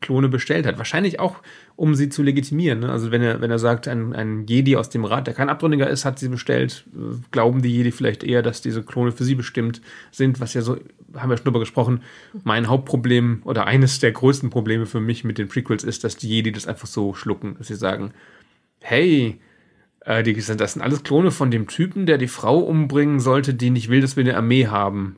Klone 0.00 0.28
bestellt 0.28 0.66
hat. 0.66 0.78
Wahrscheinlich 0.78 1.20
auch, 1.20 1.36
um 1.74 1.94
sie 1.94 2.08
zu 2.08 2.22
legitimieren. 2.22 2.80
Ne? 2.80 2.90
Also 2.90 3.10
wenn 3.10 3.22
er, 3.22 3.40
wenn 3.40 3.50
er 3.50 3.58
sagt, 3.58 3.88
ein, 3.88 4.12
ein 4.12 4.46
Jedi 4.46 4.76
aus 4.76 4.90
dem 4.90 5.04
Rat, 5.04 5.26
der 5.26 5.34
kein 5.34 5.48
Abtrünniger 5.48 5.88
ist, 5.88 6.04
hat 6.04 6.18
sie 6.18 6.28
bestellt, 6.28 6.84
äh, 6.94 7.16
glauben 7.30 7.62
die 7.62 7.74
Jedi 7.74 7.92
vielleicht 7.92 8.22
eher, 8.22 8.42
dass 8.42 8.60
diese 8.60 8.82
Klone 8.82 9.12
für 9.12 9.24
sie 9.24 9.34
bestimmt 9.34 9.80
sind, 10.10 10.40
was 10.40 10.54
ja 10.54 10.60
so, 10.60 10.76
haben 11.14 11.30
wir 11.30 11.36
schon 11.36 11.44
drüber 11.44 11.60
gesprochen, 11.60 12.02
mein 12.44 12.68
Hauptproblem 12.68 13.42
oder 13.44 13.66
eines 13.66 13.98
der 13.98 14.12
größten 14.12 14.50
Probleme 14.50 14.86
für 14.86 15.00
mich 15.00 15.24
mit 15.24 15.38
den 15.38 15.48
Prequels 15.48 15.82
ist, 15.82 16.04
dass 16.04 16.16
die 16.16 16.28
Jedi 16.28 16.52
das 16.52 16.66
einfach 16.66 16.88
so 16.88 17.14
schlucken, 17.14 17.56
dass 17.58 17.68
sie 17.68 17.76
sagen, 17.76 18.12
hey, 18.80 19.40
äh, 20.00 20.22
die, 20.22 20.34
das 20.34 20.46
sind 20.46 20.82
alles 20.82 21.02
Klone 21.02 21.30
von 21.30 21.50
dem 21.50 21.66
Typen, 21.68 22.06
der 22.06 22.18
die 22.18 22.28
Frau 22.28 22.58
umbringen 22.58 23.20
sollte, 23.20 23.54
die 23.54 23.70
nicht 23.70 23.88
will, 23.88 24.00
dass 24.00 24.16
wir 24.16 24.24
eine 24.24 24.36
Armee 24.36 24.66
haben. 24.66 25.16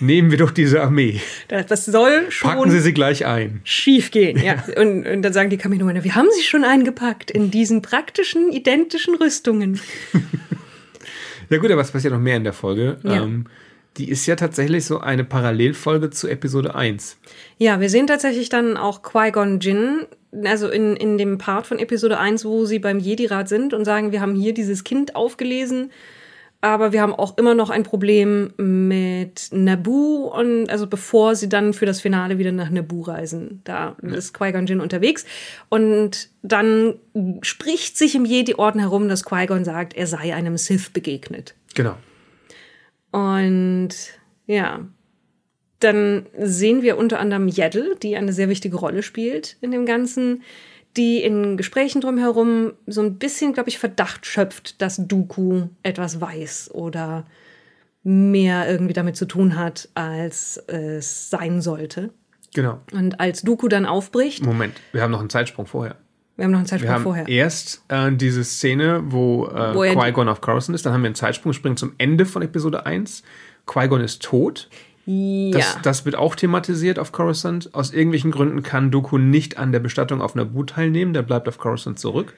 Nehmen 0.00 0.30
wir 0.30 0.38
doch 0.38 0.50
diese 0.50 0.82
Armee. 0.82 1.20
Das 1.48 1.84
soll 1.84 2.30
schon. 2.30 2.50
Packen 2.50 2.70
Sie 2.70 2.80
sie 2.80 2.92
gleich 2.92 3.26
ein. 3.26 3.60
Schief 3.64 4.10
gehen, 4.10 4.42
ja. 4.42 4.62
Und, 4.76 5.06
und 5.06 5.22
dann 5.22 5.32
sagen 5.32 5.50
die 5.50 5.56
Kaminoaner, 5.56 6.04
wir 6.04 6.14
haben 6.14 6.28
sie 6.36 6.42
schon 6.42 6.64
eingepackt 6.64 7.30
in 7.30 7.50
diesen 7.50 7.82
praktischen, 7.82 8.52
identischen 8.52 9.14
Rüstungen. 9.14 9.80
ja, 11.50 11.58
gut, 11.58 11.70
aber 11.70 11.80
was 11.80 11.90
passiert 11.90 12.12
noch 12.12 12.20
mehr 12.20 12.36
in 12.36 12.44
der 12.44 12.52
Folge? 12.52 12.98
Ja. 13.02 13.22
Ähm, 13.22 13.46
die 13.96 14.10
ist 14.10 14.26
ja 14.26 14.36
tatsächlich 14.36 14.84
so 14.84 15.00
eine 15.00 15.24
Parallelfolge 15.24 16.10
zu 16.10 16.28
Episode 16.28 16.74
1. 16.74 17.16
Ja, 17.58 17.80
wir 17.80 17.88
sehen 17.88 18.06
tatsächlich 18.06 18.48
dann 18.50 18.76
auch 18.76 19.02
Qui-Gon 19.02 19.60
Jinn, 19.60 20.06
also 20.44 20.68
in, 20.68 20.96
in 20.96 21.16
dem 21.16 21.38
Part 21.38 21.66
von 21.66 21.78
Episode 21.78 22.18
1, 22.18 22.44
wo 22.44 22.66
sie 22.66 22.78
beim 22.78 22.98
Jedi-Rat 22.98 23.48
sind 23.48 23.72
und 23.72 23.86
sagen, 23.86 24.12
wir 24.12 24.20
haben 24.20 24.34
hier 24.34 24.52
dieses 24.52 24.84
Kind 24.84 25.16
aufgelesen 25.16 25.90
aber 26.60 26.92
wir 26.92 27.02
haben 27.02 27.14
auch 27.14 27.36
immer 27.38 27.54
noch 27.54 27.70
ein 27.70 27.82
Problem 27.82 28.52
mit 28.56 29.48
Naboo 29.52 30.28
und 30.28 30.68
also 30.70 30.86
bevor 30.86 31.34
sie 31.34 31.48
dann 31.48 31.74
für 31.74 31.86
das 31.86 32.00
Finale 32.00 32.38
wieder 32.38 32.52
nach 32.52 32.70
Naboo 32.70 33.02
reisen. 33.02 33.60
Da 33.64 33.96
ja. 34.02 34.14
ist 34.14 34.32
Qui-Gon 34.32 34.66
Jinn 34.66 34.80
unterwegs 34.80 35.24
und 35.68 36.30
dann 36.42 36.94
spricht 37.42 37.98
sich 37.98 38.14
im 38.14 38.24
Jedi-Orden 38.24 38.80
herum, 38.80 39.08
dass 39.08 39.24
Qui-Gon 39.24 39.64
sagt, 39.64 39.94
er 39.94 40.06
sei 40.06 40.34
einem 40.34 40.56
Sith 40.56 40.90
begegnet. 40.90 41.54
Genau. 41.74 41.96
Und 43.12 43.90
ja, 44.46 44.86
dann 45.80 46.26
sehen 46.38 46.82
wir 46.82 46.96
unter 46.96 47.20
anderem 47.20 47.48
Yaddle, 47.48 47.96
die 48.02 48.16
eine 48.16 48.32
sehr 48.32 48.48
wichtige 48.48 48.76
Rolle 48.76 49.02
spielt 49.02 49.56
in 49.60 49.70
dem 49.70 49.86
Ganzen 49.86 50.42
die 50.96 51.22
in 51.22 51.56
Gesprächen 51.56 52.00
drumherum 52.00 52.72
so 52.86 53.02
ein 53.02 53.18
bisschen, 53.18 53.52
glaube 53.52 53.68
ich, 53.68 53.78
Verdacht 53.78 54.26
schöpft, 54.26 54.80
dass 54.80 54.96
Dooku 55.06 55.68
etwas 55.82 56.20
weiß 56.20 56.70
oder 56.72 57.26
mehr 58.02 58.70
irgendwie 58.70 58.92
damit 58.92 59.16
zu 59.16 59.26
tun 59.26 59.56
hat, 59.56 59.88
als 59.94 60.58
es 60.68 61.30
sein 61.30 61.60
sollte. 61.60 62.10
Genau. 62.54 62.80
Und 62.92 63.20
als 63.20 63.42
Dooku 63.42 63.68
dann 63.68 63.84
aufbricht. 63.84 64.44
Moment, 64.44 64.74
wir 64.92 65.02
haben 65.02 65.10
noch 65.10 65.20
einen 65.20 65.30
Zeitsprung 65.30 65.66
vorher. 65.66 65.96
Wir 66.36 66.44
haben 66.44 66.52
noch 66.52 66.58
einen 66.58 66.66
Zeitsprung 66.66 66.88
wir 66.88 66.94
haben 66.94 67.02
vorher. 67.02 67.28
Erst 67.28 67.82
äh, 67.88 68.12
diese 68.12 68.44
Szene, 68.44 69.02
wo, 69.06 69.46
äh, 69.46 69.74
wo 69.74 69.80
Qui-Gon 69.82 70.28
auf 70.28 70.40
Coruscant 70.40 70.74
ist, 70.74 70.86
dann 70.86 70.92
haben 70.92 71.02
wir 71.02 71.08
einen 71.08 71.14
Zeitsprung, 71.14 71.52
springen 71.52 71.76
zum 71.76 71.94
Ende 71.98 72.26
von 72.26 72.42
Episode 72.42 72.86
1. 72.86 73.22
Qui-Gon 73.66 74.00
ist 74.02 74.22
tot. 74.22 74.68
Ja. 75.06 75.58
Das, 75.58 75.78
das, 75.82 76.04
wird 76.04 76.16
auch 76.16 76.34
thematisiert 76.34 76.98
auf 76.98 77.12
Coruscant. 77.12 77.74
Aus 77.74 77.92
irgendwelchen 77.92 78.32
Gründen 78.32 78.64
kann 78.64 78.90
Doku 78.90 79.18
nicht 79.18 79.56
an 79.56 79.70
der 79.70 79.78
Bestattung 79.78 80.20
auf 80.20 80.34
Naboo 80.34 80.64
teilnehmen. 80.64 81.12
Der 81.12 81.22
bleibt 81.22 81.48
auf 81.48 81.58
Coruscant 81.58 81.98
zurück. 81.98 82.34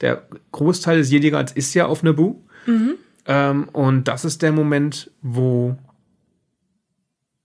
Der 0.00 0.26
Großteil 0.50 0.98
des 0.98 1.10
Jedi-Rats 1.10 1.52
ist 1.52 1.74
ja 1.74 1.86
auf 1.86 2.02
Naboo. 2.02 2.42
Mhm. 2.66 2.94
Ähm, 3.26 3.68
und 3.68 4.08
das 4.08 4.24
ist 4.24 4.42
der 4.42 4.50
Moment, 4.50 5.12
wo 5.22 5.76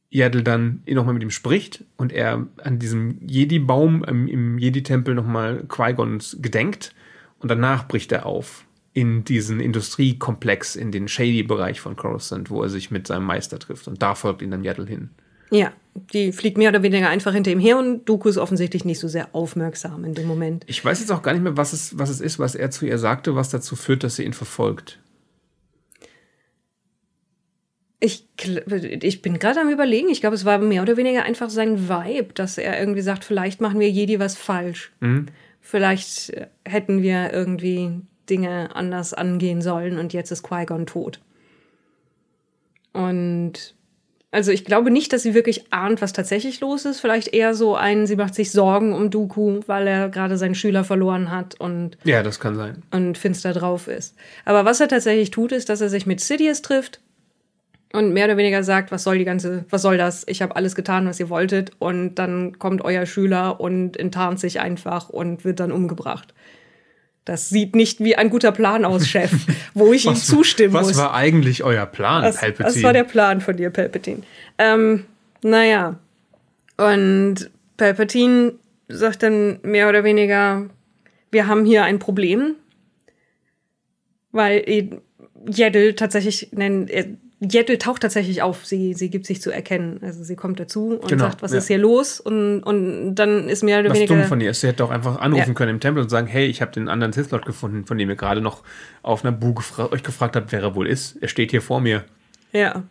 Yaddle 0.10 0.44
dann 0.44 0.84
nochmal 0.88 1.14
mit 1.14 1.24
ihm 1.24 1.32
spricht 1.32 1.84
und 1.98 2.14
er 2.14 2.48
an 2.64 2.80
diesem 2.80 3.18
Jedi-Baum 3.28 4.04
im, 4.04 4.28
im 4.28 4.58
Jedi-Tempel 4.58 5.16
nochmal 5.16 5.66
Qui-Gons 5.68 6.38
gedenkt 6.40 6.94
und 7.40 7.50
danach 7.50 7.88
bricht 7.88 8.12
er 8.12 8.26
auf 8.26 8.66
in 8.94 9.24
diesen 9.24 9.60
Industriekomplex, 9.60 10.76
in 10.76 10.92
den 10.92 11.08
Shady-Bereich 11.08 11.80
von 11.80 11.96
Coruscant, 11.96 12.50
wo 12.50 12.62
er 12.62 12.70
sich 12.70 12.92
mit 12.92 13.08
seinem 13.08 13.26
Meister 13.26 13.60
trifft 13.60 13.88
und 13.88 14.02
da 14.02 14.16
folgt 14.16 14.42
ihm 14.42 14.52
dann 14.52 14.64
Yaddle 14.64 14.86
hin. 14.86 15.10
Ja, 15.50 15.72
die 16.14 16.32
fliegt 16.32 16.58
mehr 16.58 16.70
oder 16.70 16.82
weniger 16.82 17.10
einfach 17.10 17.34
hinter 17.34 17.52
ihm 17.52 17.60
her 17.60 17.78
und 17.78 18.06
Doku 18.06 18.30
ist 18.30 18.38
offensichtlich 18.38 18.86
nicht 18.86 19.00
so 19.00 19.08
sehr 19.08 19.34
aufmerksam 19.34 20.04
in 20.04 20.14
dem 20.14 20.28
Moment. 20.28 20.64
Ich 20.68 20.84
weiß 20.84 21.00
jetzt 21.00 21.12
auch 21.12 21.22
gar 21.22 21.34
nicht 21.34 21.44
mehr, 21.44 21.58
was 21.58 21.74
es, 21.74 21.98
was 21.98 22.10
es 22.10 22.22
ist, 22.22 22.40
was 22.40 22.56
er 22.56 22.72
zu 22.72 22.86
ihr 22.86 22.98
sagte, 22.98 23.36
was 23.36 23.50
dazu 23.50 23.76
führt, 23.76 24.04
dass 24.04 24.16
sie 24.16 24.24
ihn 24.24 24.34
verfolgt. 24.34 25.00
Ich, 28.00 28.28
ich 29.02 29.22
bin 29.22 29.40
gerade 29.40 29.62
am 29.62 29.70
überlegen, 29.70 30.10
ich 30.10 30.20
glaube, 30.20 30.36
es 30.36 30.44
war 30.44 30.58
mehr 30.58 30.82
oder 30.82 30.98
weniger 30.98 31.24
einfach 31.24 31.50
sein 31.50 31.88
Vibe, 31.88 32.34
dass 32.34 32.58
er 32.58 32.78
irgendwie 32.80 33.02
sagt, 33.02 33.24
vielleicht 33.24 33.62
machen 33.62 33.80
wir 33.80 33.90
Jedi 33.90 34.20
was 34.20 34.36
falsch. 34.36 34.92
Mhm. 35.00 35.28
Vielleicht 35.62 36.32
äh, 36.32 36.48
hätten 36.66 37.02
wir 37.02 37.32
irgendwie 37.32 38.02
Dinge 38.30 38.76
anders 38.76 39.14
angehen 39.14 39.62
sollen 39.62 39.98
und 39.98 40.14
jetzt 40.14 40.32
ist 40.32 40.44
Qui-Gon 40.44 40.86
tot. 40.86 41.20
Und 42.94 43.76
also 44.34 44.52
ich 44.52 44.66
glaube 44.66 44.90
nicht, 44.90 45.14
dass 45.14 45.22
sie 45.22 45.36
wirklich 45.36 45.72
ahnt, 45.72 46.02
was 46.02 46.12
tatsächlich 46.12 46.60
los 46.60 46.86
ist. 46.86 47.00
Vielleicht 47.00 47.34
eher 47.34 47.54
so 47.54 47.76
ein, 47.76 48.08
sie 48.08 48.16
macht 48.16 48.34
sich 48.34 48.52
Sorgen 48.52 48.94
um 48.94 49.12
Dooku, 49.12 49.62
weil 49.68 49.86
er 49.86 50.10
gerade 50.10 50.38
seinen 50.38 50.56
Schüler 50.56 50.84
verloren 50.84 51.30
hat 51.30 51.60
und 51.60 51.98
ja, 52.04 52.24
das 52.24 52.40
kann 52.40 52.56
sein 52.56 52.82
und 52.92 53.18
finster 53.18 53.54
drauf 53.54 53.88
ist. 53.88 54.16
Aber 54.44 54.66
was 54.66 54.80
er 54.80 54.88
tatsächlich 54.88 55.30
tut, 55.30 55.52
ist, 55.52 55.70
dass 55.70 55.82
er 55.82 55.90
sich 55.90 56.08
mit 56.08 56.20
Sidious 56.20 56.64
trifft 56.64 57.00
und 57.94 58.12
mehr 58.12 58.26
oder 58.26 58.38
weniger 58.38 58.64
sagt, 58.64 58.92
was 58.92 59.04
soll 59.04 59.20
die 59.20 59.24
ganze, 59.24 59.66
was 59.70 59.84
soll 59.84 59.98
das? 59.98 60.26
Ich 60.28 60.42
habe 60.42 60.56
alles 60.56 60.74
getan, 60.74 61.06
was 61.06 61.20
ihr 61.20 61.30
wolltet 61.30 61.72
und 61.78 62.16
dann 62.16 62.58
kommt 62.58 62.84
euer 62.84 63.06
Schüler 63.06 63.60
und 63.60 63.98
enttarnt 63.98 64.40
sich 64.40 64.60
einfach 64.60 65.10
und 65.10 65.46
wird 65.46 65.60
dann 65.60 65.72
umgebracht. 65.72 66.34
Das 67.26 67.50
sieht 67.50 67.76
nicht 67.76 68.02
wie 68.02 68.16
ein 68.18 68.30
guter 68.30 68.52
Plan 68.52 68.84
aus, 68.84 69.08
Chef, 69.08 69.32
wo 69.74 69.94
ich 69.94 70.06
ihm 70.08 70.16
zustimmen 70.16 70.74
was 70.74 70.88
muss. 70.88 70.98
Was 70.98 71.04
war 71.04 71.14
eigentlich 71.14 71.64
euer 71.64 71.86
Plan, 71.86 72.24
was, 72.24 72.38
Palpatine? 72.38 72.76
Was 72.76 72.84
war 72.84 72.94
der 72.94 73.06
Plan 73.06 73.42
von 73.42 73.56
dir, 73.56 73.70
Palpatine? 73.70 74.24
Ähm, 74.58 75.06
naja. 75.42 76.00
Und 76.78 77.50
Palpatine 77.78 78.54
sagt 78.90 79.24
dann 79.24 79.60
mehr 79.64 79.88
oder 79.88 80.04
weniger, 80.04 80.70
wir 81.32 81.48
haben 81.48 81.66
hier 81.66 81.84
ein 81.84 82.00
Problem, 82.00 82.56
weil 84.32 85.02
Jeddel 85.48 85.96
tatsächlich, 85.96 86.50
nein, 86.52 86.90
Jettel 87.50 87.78
taucht 87.78 88.02
tatsächlich 88.02 88.42
auf. 88.42 88.66
Sie, 88.66 88.94
sie 88.94 89.10
gibt 89.10 89.26
sich 89.26 89.42
zu 89.42 89.52
erkennen. 89.52 90.00
Also 90.02 90.24
sie 90.24 90.36
kommt 90.36 90.60
dazu 90.60 91.00
und 91.00 91.10
genau, 91.10 91.26
sagt, 91.26 91.42
was 91.42 91.52
ja. 91.52 91.58
ist 91.58 91.68
hier 91.68 91.78
los? 91.78 92.20
Und, 92.20 92.62
und 92.62 93.16
dann 93.16 93.50
ist 93.50 93.64
mehr 93.64 93.80
oder 93.80 93.90
was 93.90 93.98
weniger. 93.98 94.16
dumm 94.16 94.24
von 94.26 94.42
ihr. 94.42 94.54
Sie 94.54 94.68
hätte 94.68 94.84
auch 94.84 94.90
einfach 94.90 95.20
anrufen 95.20 95.50
ja. 95.50 95.54
können 95.54 95.72
im 95.72 95.80
Tempel 95.80 96.02
und 96.02 96.10
sagen, 96.10 96.28
hey, 96.28 96.46
ich 96.46 96.62
habe 96.62 96.72
den 96.72 96.88
anderen 96.88 97.14
Sith 97.14 97.32
Lord 97.32 97.46
gefunden, 97.46 97.86
von 97.86 97.98
dem 97.98 98.10
ihr 98.10 98.16
gerade 98.16 98.42
noch 98.42 98.64
auf 99.02 99.26
einer 99.26 99.32
Bu 99.32 99.54
gefra 99.54 99.92
euch 99.92 100.04
gefragt 100.04 100.36
habt, 100.36 100.52
wer 100.52 100.62
er 100.62 100.76
wohl 100.76 100.88
ist. 100.88 101.18
Er 101.22 101.28
steht 101.28 101.52
hier 101.52 101.62
vor 101.62 101.82
mir. 101.82 102.06
Ja. 102.52 102.84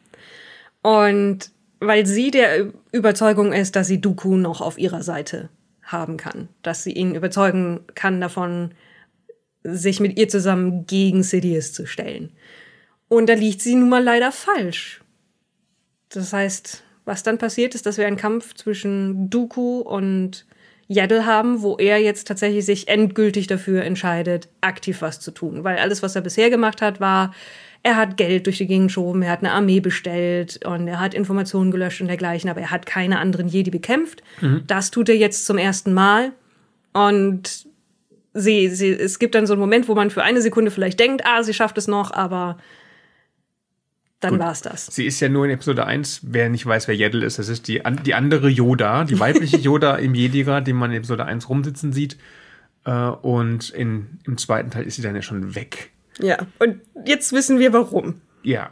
Und 0.83 1.51
weil 1.81 2.07
sie 2.07 2.31
der 2.31 2.73
Überzeugung 2.93 3.53
ist, 3.53 3.77
dass 3.77 3.87
sie 3.87 4.01
Dooku 4.01 4.37
noch 4.37 4.61
auf 4.61 4.79
ihrer 4.79 5.03
Seite 5.03 5.49
haben 5.83 6.17
kann. 6.17 6.49
Dass 6.63 6.85
sie 6.85 6.93
ihn 6.93 7.15
überzeugen 7.15 7.81
kann 7.95 8.21
davon, 8.21 8.73
sich 9.65 10.01
mit 10.01 10.19
ihr 10.19 10.29
zusammen 10.29 10.87
gegen 10.87 11.23
Sidious 11.23 11.73
zu 11.73 11.87
stellen. 11.87 12.33
Und 13.13 13.29
da 13.29 13.35
liegt 13.35 13.61
sie 13.61 13.75
nun 13.75 13.91
mal 13.91 14.03
leider 14.03 14.33
falsch. 14.33 15.03
Das 16.09 16.33
heißt, 16.33 16.83
was 17.05 17.23
dann 17.23 17.37
passiert 17.37 17.75
ist, 17.75 17.85
dass 17.85 17.99
wir 17.99 18.07
einen 18.07 18.17
Kampf 18.17 18.55
zwischen 18.55 19.29
Dooku 19.29 19.81
und 19.81 20.47
Yaddle 20.89 21.27
haben, 21.27 21.61
wo 21.61 21.77
er 21.77 21.99
jetzt 21.99 22.27
tatsächlich 22.27 22.65
sich 22.65 22.89
endgültig 22.89 23.49
dafür 23.49 23.85
entscheidet, 23.85 24.49
aktiv 24.63 25.03
was 25.03 25.21
zu 25.21 25.31
tun. 25.31 25.63
Weil 25.63 25.77
alles, 25.77 26.03
was 26.03 26.17
er 26.17 26.23
bisher 26.23 26.49
gemacht 26.49 26.81
hat, 26.81 27.01
war, 27.01 27.35
er 27.83 27.97
hat 27.97 28.17
Geld 28.17 28.47
durch 28.47 28.57
die 28.57 28.67
Gegend 28.67 28.89
geschoben, 28.89 29.21
er 29.21 29.33
hat 29.33 29.41
eine 29.41 29.53
Armee 29.53 29.81
bestellt 29.81 30.65
und 30.65 30.89
er 30.89 30.99
hat 30.99 31.13
Informationen 31.13 31.71
gelöscht 31.71 32.01
und 32.01 32.09
dergleichen, 32.09 32.49
aber 32.49 32.63
er 32.63 32.71
hat 32.71 32.87
keine 32.87 33.19
anderen 33.19 33.47
Jedi 33.47 33.71
bekämpft. 33.71 34.23
Mhm. 34.41 34.63
Das 34.67 34.91
tut 34.91 35.11
er 35.11 35.17
jetzt 35.17 35.45
zum 35.45 35.59
ersten 35.59 35.93
Mal. 35.93 36.33
Und 36.95 37.67
sie, 38.33 38.71
sie, 38.71 38.89
es 38.89 39.19
gibt 39.19 39.35
dann 39.35 39.47
so 39.47 39.53
einen 39.53 39.61
Moment, 39.61 39.87
wo 39.87 39.95
man 39.95 40.09
für 40.09 40.23
eine 40.23 40.41
Sekunde 40.41 40.71
vielleicht 40.71 40.99
denkt, 40.99 41.27
ah, 41.27 41.43
sie 41.43 41.53
schafft 41.53 41.77
es 41.77 41.89
noch, 41.89 42.11
aber 42.11 42.57
dann 44.23 44.39
war 44.39 44.53
es 44.53 44.63
das. 44.63 44.87
Sie 44.87 45.05
ist 45.05 45.21
ja 45.21 45.29
nur 45.29 45.45
in 45.45 45.51
Episode 45.51 45.85
1, 45.85 46.21
wer 46.23 46.49
nicht 46.49 46.65
weiß, 46.65 46.89
wer 46.89 46.97
Yaddle 46.97 47.27
ist, 47.27 47.39
das 47.39 47.49
ist 47.49 47.69
die, 47.69 47.83
die 48.05 48.15
andere 48.15 48.49
Yoda, 48.49 49.05
die 49.05 49.19
weibliche 49.19 49.57
Yoda 49.59 49.97
im 49.97 50.15
Jedi-Rat, 50.15 50.67
den 50.67 50.77
man 50.77 50.91
in 50.91 50.99
Episode 50.99 51.25
1 51.25 51.49
rumsitzen 51.49 51.93
sieht. 51.93 52.17
Äh, 52.85 52.93
und 52.93 53.71
in, 53.71 54.19
im 54.25 54.39
zweiten 54.39 54.71
Teil 54.71 54.85
ist 54.85 54.97
sie 54.97 55.03
dann 55.03 55.15
ja 55.15 55.23
schon 55.23 55.55
weg. 55.55 55.91
Ja, 56.21 56.39
und 56.59 56.81
jetzt 57.05 57.33
wissen 57.33 57.59
wir 57.59 57.73
warum. 57.73 58.21
Ja. 58.43 58.71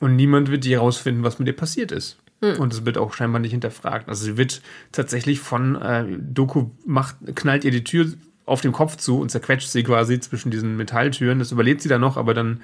Und 0.00 0.16
niemand 0.16 0.50
wird 0.50 0.64
je 0.64 0.74
herausfinden, 0.74 1.22
was 1.22 1.38
mit 1.38 1.48
ihr 1.48 1.56
passiert 1.56 1.92
ist. 1.92 2.18
Hm. 2.42 2.58
Und 2.58 2.72
es 2.72 2.84
wird 2.84 2.98
auch 2.98 3.14
scheinbar 3.14 3.40
nicht 3.40 3.52
hinterfragt. 3.52 4.08
Also 4.08 4.24
sie 4.24 4.36
wird 4.36 4.62
tatsächlich 4.90 5.40
von 5.40 5.80
äh, 5.80 6.04
Doku 6.18 6.70
macht, 6.84 7.16
knallt 7.36 7.64
ihr 7.64 7.70
die 7.70 7.84
Tür 7.84 8.06
auf 8.44 8.60
dem 8.60 8.72
Kopf 8.72 8.96
zu 8.96 9.20
und 9.20 9.30
zerquetscht 9.30 9.68
sie 9.68 9.84
quasi 9.84 10.18
zwischen 10.18 10.50
diesen 10.50 10.76
Metalltüren. 10.76 11.38
Das 11.38 11.52
überlebt 11.52 11.80
sie 11.80 11.88
dann 11.88 12.00
noch, 12.00 12.16
aber 12.16 12.34
dann 12.34 12.60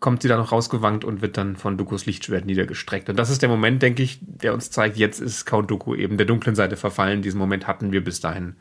kommt 0.00 0.22
sie 0.22 0.28
da 0.28 0.36
noch 0.36 0.52
rausgewankt 0.52 1.04
und 1.04 1.22
wird 1.22 1.36
dann 1.36 1.56
von 1.56 1.76
Dukus 1.76 2.06
Lichtschwert 2.06 2.46
niedergestreckt. 2.46 3.08
Und 3.08 3.16
das 3.18 3.30
ist 3.30 3.42
der 3.42 3.48
Moment, 3.48 3.82
denke 3.82 4.02
ich, 4.02 4.18
der 4.20 4.54
uns 4.54 4.70
zeigt, 4.70 4.96
jetzt 4.96 5.20
ist 5.20 5.44
Count 5.44 5.70
Dooku 5.70 5.94
eben 5.94 6.16
der 6.16 6.26
dunklen 6.26 6.54
Seite 6.54 6.76
verfallen. 6.76 7.22
Diesen 7.22 7.38
Moment 7.38 7.66
hatten 7.66 7.90
wir 7.90 8.02
bis 8.02 8.20
dahin 8.20 8.56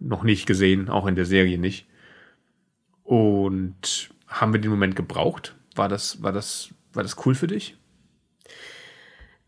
noch 0.00 0.24
nicht 0.24 0.46
gesehen, 0.46 0.88
auch 0.88 1.06
in 1.06 1.14
der 1.14 1.24
Serie 1.24 1.58
nicht. 1.58 1.86
Und 3.04 4.10
haben 4.26 4.52
wir 4.52 4.60
den 4.60 4.70
Moment 4.70 4.96
gebraucht? 4.96 5.54
War 5.76 5.88
das, 5.88 6.22
war 6.22 6.32
das, 6.32 6.70
war 6.92 7.04
das 7.04 7.16
cool 7.24 7.36
für 7.36 7.46
dich? 7.46 7.76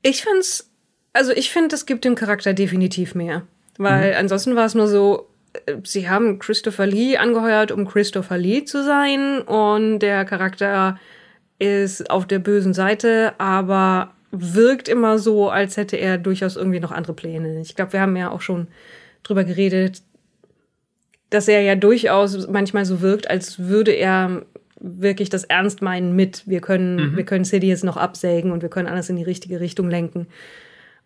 Ich 0.02 0.22
fand's, 0.22 0.70
also 1.12 1.32
ich 1.32 1.50
finde, 1.50 1.74
es 1.74 1.84
gibt 1.84 2.04
dem 2.04 2.14
Charakter 2.14 2.54
definitiv 2.54 3.16
mehr. 3.16 3.42
Weil 3.76 4.12
mhm. 4.12 4.18
ansonsten 4.18 4.56
war 4.56 4.66
es 4.66 4.74
nur 4.74 4.86
so, 4.86 5.27
sie 5.84 6.08
haben 6.08 6.38
Christopher 6.38 6.86
Lee 6.86 7.16
angeheuert, 7.16 7.72
um 7.72 7.86
Christopher 7.86 8.38
Lee 8.38 8.64
zu 8.64 8.84
sein. 8.84 9.40
Und 9.42 10.00
der 10.00 10.24
Charakter 10.24 10.98
ist 11.58 12.10
auf 12.10 12.26
der 12.26 12.38
bösen 12.38 12.74
Seite, 12.74 13.32
aber 13.38 14.12
wirkt 14.30 14.88
immer 14.88 15.18
so, 15.18 15.50
als 15.50 15.76
hätte 15.76 15.96
er 15.96 16.18
durchaus 16.18 16.56
irgendwie 16.56 16.80
noch 16.80 16.92
andere 16.92 17.14
Pläne. 17.14 17.60
Ich 17.60 17.74
glaube, 17.74 17.94
wir 17.94 18.00
haben 18.00 18.16
ja 18.16 18.30
auch 18.30 18.42
schon 18.42 18.68
drüber 19.22 19.44
geredet, 19.44 20.02
dass 21.30 21.48
er 21.48 21.60
ja 21.62 21.74
durchaus 21.74 22.48
manchmal 22.48 22.84
so 22.84 23.00
wirkt, 23.00 23.28
als 23.28 23.58
würde 23.58 23.92
er 23.92 24.42
wirklich 24.80 25.28
das 25.28 25.44
ernst 25.44 25.82
meinen 25.82 26.14
mit, 26.14 26.44
wir 26.46 26.60
können, 26.60 27.12
mhm. 27.12 27.16
wir 27.16 27.24
können 27.24 27.44
City 27.44 27.66
jetzt 27.66 27.84
noch 27.84 27.96
absägen 27.96 28.52
und 28.52 28.62
wir 28.62 28.68
können 28.68 28.88
alles 28.88 29.08
in 29.08 29.16
die 29.16 29.24
richtige 29.24 29.60
Richtung 29.60 29.90
lenken. 29.90 30.28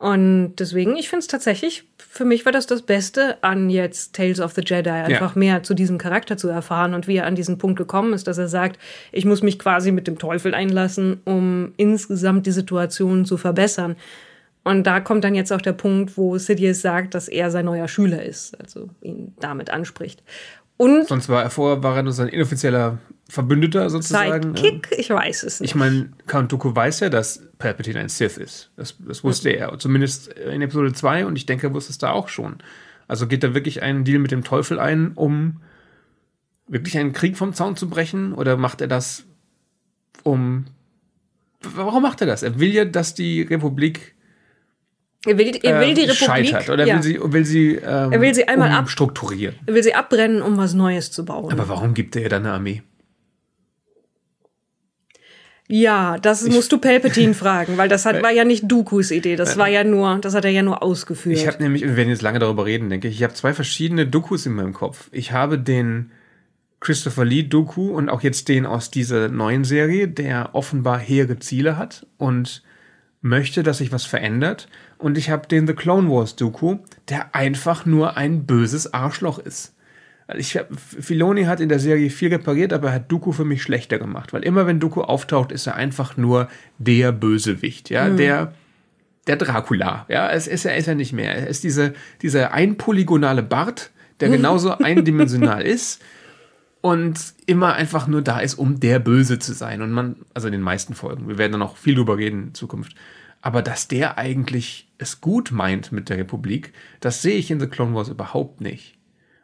Und 0.02 0.56
deswegen, 0.56 0.96
ich 0.96 1.08
finde 1.08 1.20
es 1.20 1.28
tatsächlich, 1.28 1.84
für 1.96 2.24
mich 2.24 2.44
war 2.44 2.50
das 2.50 2.66
das 2.66 2.82
Beste 2.82 3.40
an 3.40 3.70
jetzt 3.70 4.16
Tales 4.16 4.40
of 4.40 4.50
the 4.50 4.62
Jedi, 4.66 4.90
einfach 4.90 5.36
ja. 5.36 5.38
mehr 5.38 5.62
zu 5.62 5.74
diesem 5.74 5.96
Charakter 5.96 6.36
zu 6.36 6.48
erfahren 6.48 6.94
und 6.94 7.06
wie 7.06 7.18
er 7.18 7.26
an 7.26 7.36
diesen 7.36 7.56
Punkt 7.56 7.78
gekommen 7.78 8.12
ist, 8.12 8.26
dass 8.26 8.36
er 8.36 8.48
sagt, 8.48 8.80
ich 9.12 9.24
muss 9.24 9.44
mich 9.44 9.60
quasi 9.60 9.92
mit 9.92 10.08
dem 10.08 10.18
Teufel 10.18 10.54
einlassen, 10.54 11.20
um 11.24 11.72
insgesamt 11.76 12.46
die 12.46 12.50
Situation 12.50 13.24
zu 13.24 13.36
verbessern. 13.36 13.94
Und 14.64 14.88
da 14.88 14.98
kommt 14.98 15.22
dann 15.22 15.36
jetzt 15.36 15.52
auch 15.52 15.62
der 15.62 15.72
Punkt, 15.72 16.16
wo 16.16 16.36
Sidious 16.36 16.82
sagt, 16.82 17.14
dass 17.14 17.28
er 17.28 17.52
sein 17.52 17.66
neuer 17.66 17.86
Schüler 17.86 18.24
ist, 18.24 18.60
also 18.60 18.88
ihn 19.02 19.34
damit 19.38 19.70
anspricht. 19.70 20.24
Und 20.82 21.06
Sonst 21.06 21.28
war 21.28 21.44
er 21.44 21.50
vorher 21.50 21.80
war 21.84 21.94
er 21.94 22.02
nur 22.02 22.12
sein 22.12 22.26
inoffizieller 22.26 22.98
Verbündeter 23.28 23.88
sozusagen. 23.88 24.56
Sidekick? 24.56 24.88
Ich 24.98 25.10
weiß 25.10 25.44
es 25.44 25.60
nicht. 25.60 25.70
Ich 25.70 25.74
meine, 25.76 26.10
Count 26.26 26.50
Dooku 26.50 26.74
weiß 26.74 27.00
ja, 27.00 27.08
dass 27.08 27.40
Palpatine 27.58 28.00
ein 28.00 28.08
Sith 28.08 28.36
ist. 28.36 28.72
Das, 28.76 28.96
das 28.98 29.22
wusste 29.22 29.50
mhm. 29.50 29.54
er. 29.54 29.78
Zumindest 29.78 30.26
in 30.32 30.60
Episode 30.60 30.92
2 30.92 31.26
und 31.26 31.36
ich 31.36 31.46
denke, 31.46 31.68
er 31.68 31.74
wusste 31.74 31.92
es 31.92 31.98
da 31.98 32.10
auch 32.10 32.28
schon. 32.28 32.56
Also 33.06 33.28
geht 33.28 33.44
er 33.44 33.54
wirklich 33.54 33.80
einen 33.80 34.02
Deal 34.02 34.18
mit 34.18 34.32
dem 34.32 34.42
Teufel 34.42 34.80
ein, 34.80 35.12
um 35.12 35.60
wirklich 36.66 36.98
einen 36.98 37.12
Krieg 37.12 37.36
vom 37.36 37.54
Zaun 37.54 37.76
zu 37.76 37.88
brechen? 37.88 38.32
Oder 38.32 38.56
macht 38.56 38.80
er 38.80 38.88
das, 38.88 39.24
um. 40.24 40.64
Warum 41.60 42.02
macht 42.02 42.20
er 42.20 42.26
das? 42.26 42.42
Er 42.42 42.58
will 42.58 42.72
ja, 42.72 42.84
dass 42.84 43.14
die 43.14 43.42
Republik 43.42 44.16
er 45.24 45.38
will, 45.38 45.56
er 45.62 45.80
will 45.80 45.94
die 45.94 46.02
äh, 46.02 46.11
Republik. 46.11 46.48
Scheitert, 46.48 46.70
oder 46.70 46.87
ja. 46.87 46.96
will 46.96 47.02
sie, 47.02 47.18
will 47.22 47.44
sie, 47.44 47.74
ähm, 47.76 48.12
er 48.12 48.20
will 48.20 48.35
sie 48.35 48.48
einmal 48.48 48.76
umstrukturieren. 48.78 49.54
Ab, 49.56 49.62
er 49.66 49.74
will 49.74 49.82
sie 49.82 49.94
abbrennen, 49.94 50.42
um 50.42 50.56
was 50.56 50.74
Neues 50.74 51.11
zu 51.11 51.24
bauen. 51.24 51.52
Aber 51.52 51.68
warum 51.68 51.94
gibt 51.94 52.16
er 52.16 52.22
ihr 52.22 52.28
dann 52.28 52.44
eine 52.44 52.54
Armee? 52.54 52.82
Ja, 55.68 56.18
das 56.18 56.44
ich, 56.44 56.52
musst 56.52 56.70
du 56.72 56.78
Palpatine 56.78 57.35
fragen, 57.35 57.78
weil 57.78 57.88
das 57.88 58.04
hat, 58.04 58.22
war 58.22 58.30
ja 58.30 58.44
nicht 58.44 58.70
Dookus 58.70 59.11
Idee, 59.11 59.37
das 59.37 59.56
war 59.56 59.68
ja 59.68 59.85
nur, 59.85 60.18
das 60.18 60.35
hat 60.35 60.44
er 60.44 60.50
ja 60.50 60.62
nur 60.62 60.82
ausgeführt. 60.82 61.38
Ich 61.38 61.46
habe 61.46 61.62
nämlich, 61.62 61.82
wir 61.82 61.96
werden 61.96 62.11
jetzt 62.11 62.20
lange 62.20 62.40
darüber 62.40 62.66
reden, 62.66 62.90
denke 62.90 63.08
ich, 63.08 63.16
ich 63.16 63.22
habe 63.22 63.32
zwei 63.32 63.54
verschiedene 63.54 64.06
Dookus 64.06 64.44
in 64.44 64.52
meinem 64.52 64.74
Kopf. 64.74 65.08
Ich 65.12 65.32
habe 65.32 65.58
den 65.58 66.11
Christopher 66.80 67.24
Lee 67.24 67.44
Doku 67.44 67.92
und 67.92 68.11
auch 68.11 68.22
jetzt 68.22 68.48
den 68.48 68.66
aus 68.66 68.90
dieser 68.90 69.28
neuen 69.28 69.64
Serie, 69.64 70.08
der 70.08 70.50
offenbar 70.54 70.98
hehre 70.98 71.38
Ziele 71.38 71.78
hat 71.78 72.06
und 72.18 72.62
möchte, 73.22 73.62
dass 73.62 73.78
sich 73.78 73.92
was 73.92 74.04
verändert. 74.04 74.68
Und 75.02 75.18
ich 75.18 75.30
habe 75.30 75.48
den 75.48 75.66
The 75.66 75.74
Clone 75.74 76.08
Wars 76.08 76.36
Dooku, 76.36 76.78
der 77.08 77.34
einfach 77.34 77.84
nur 77.84 78.16
ein 78.16 78.46
böses 78.46 78.94
Arschloch 78.94 79.40
ist. 79.40 79.74
Ich 80.36 80.56
hab, 80.56 80.68
Filoni 80.78 81.44
hat 81.44 81.58
in 81.58 81.68
der 81.68 81.80
Serie 81.80 82.08
viel 82.08 82.28
repariert, 82.28 82.72
aber 82.72 82.88
er 82.88 82.94
hat 82.94 83.10
Dooku 83.10 83.32
für 83.32 83.44
mich 83.44 83.62
schlechter 83.62 83.98
gemacht, 83.98 84.32
weil 84.32 84.44
immer 84.44 84.64
wenn 84.64 84.78
Dooku 84.78 85.02
auftaucht, 85.02 85.50
ist 85.50 85.66
er 85.66 85.74
einfach 85.74 86.16
nur 86.16 86.48
der 86.78 87.10
Bösewicht, 87.10 87.90
ja, 87.90 88.08
mhm. 88.08 88.16
der 88.16 88.52
der 89.26 89.36
Dracula, 89.36 90.06
ja, 90.08 90.30
es 90.30 90.46
ist 90.46 90.64
er 90.64 90.76
ist 90.76 90.86
er 90.86 90.94
nicht 90.94 91.12
mehr. 91.12 91.34
Er 91.34 91.46
ist 91.48 91.64
diese 91.64 91.94
dieser 92.22 92.52
einpolygonale 92.52 93.42
Bart, 93.42 93.90
der 94.20 94.28
genauso 94.30 94.70
eindimensional 94.78 95.62
ist 95.62 96.00
und 96.80 97.34
immer 97.46 97.74
einfach 97.74 98.06
nur 98.06 98.22
da 98.22 98.38
ist, 98.38 98.54
um 98.54 98.78
der 98.78 99.00
Böse 99.00 99.40
zu 99.40 99.52
sein. 99.52 99.82
Und 99.82 99.90
man, 99.90 100.16
also 100.32 100.46
in 100.46 100.52
den 100.52 100.62
meisten 100.62 100.94
Folgen, 100.94 101.28
wir 101.28 101.38
werden 101.38 101.52
da 101.52 101.58
noch 101.58 101.76
viel 101.76 101.96
drüber 101.96 102.18
reden 102.18 102.48
in 102.48 102.54
Zukunft. 102.54 102.94
Aber 103.42 103.61
dass 103.61 103.88
der 103.88 104.16
eigentlich 104.16 104.90
es 104.98 105.20
gut 105.20 105.50
meint 105.50 105.92
mit 105.92 106.09
der 106.09 106.16
Republik, 106.16 106.72
das 107.00 107.20
sehe 107.22 107.37
ich 107.37 107.50
in 107.50 107.61
The 107.61 107.66
Clone 107.66 107.94
Wars 107.94 108.09
überhaupt 108.09 108.61
nicht. 108.61 108.96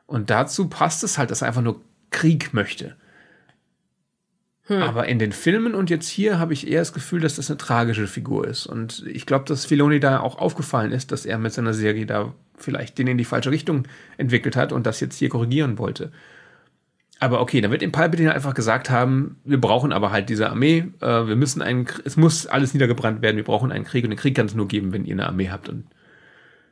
Und 0.06 0.30
dazu 0.30 0.68
passt 0.68 1.04
es 1.04 1.18
halt, 1.18 1.30
dass 1.30 1.42
er 1.42 1.48
einfach 1.48 1.62
nur 1.62 1.82
Krieg 2.10 2.54
möchte. 2.54 2.96
Hm. 4.62 4.82
Aber 4.82 5.08
in 5.08 5.18
den 5.18 5.32
Filmen 5.32 5.74
und 5.74 5.90
jetzt 5.90 6.08
hier 6.08 6.38
habe 6.38 6.52
ich 6.52 6.68
eher 6.68 6.80
das 6.80 6.92
Gefühl, 6.92 7.20
dass 7.20 7.36
das 7.36 7.50
eine 7.50 7.58
tragische 7.58 8.06
Figur 8.06 8.46
ist. 8.46 8.66
Und 8.66 9.04
ich 9.06 9.26
glaube, 9.26 9.46
dass 9.46 9.66
Filoni 9.66 9.98
da 9.98 10.20
auch 10.20 10.38
aufgefallen 10.38 10.92
ist, 10.92 11.10
dass 11.10 11.26
er 11.26 11.38
mit 11.38 11.52
seiner 11.52 11.74
Serie 11.74 12.06
da 12.06 12.34
vielleicht 12.56 12.98
den 12.98 13.08
in 13.08 13.18
die 13.18 13.24
falsche 13.24 13.50
Richtung 13.50 13.88
entwickelt 14.16 14.56
hat 14.56 14.72
und 14.72 14.86
das 14.86 15.00
jetzt 15.00 15.16
hier 15.18 15.28
korrigieren 15.28 15.78
wollte. 15.78 16.12
Aber 17.20 17.40
okay, 17.40 17.60
dann 17.60 17.70
wird 17.72 17.82
im 17.82 17.90
Palpatine 17.90 18.32
einfach 18.32 18.54
gesagt 18.54 18.90
haben, 18.90 19.40
wir 19.44 19.60
brauchen 19.60 19.92
aber 19.92 20.12
halt 20.12 20.28
diese 20.28 20.48
Armee, 20.50 20.92
äh, 21.00 21.26
wir 21.26 21.36
müssen 21.36 21.62
einen, 21.62 21.88
es 22.04 22.16
muss 22.16 22.46
alles 22.46 22.74
niedergebrannt 22.74 23.22
werden, 23.22 23.36
wir 23.36 23.44
brauchen 23.44 23.72
einen 23.72 23.84
Krieg 23.84 24.04
und 24.04 24.10
den 24.10 24.18
Krieg 24.18 24.36
kann 24.36 24.46
es 24.46 24.54
nur 24.54 24.68
geben, 24.68 24.92
wenn 24.92 25.04
ihr 25.04 25.14
eine 25.14 25.26
Armee 25.26 25.50
habt 25.50 25.68
und 25.68 25.86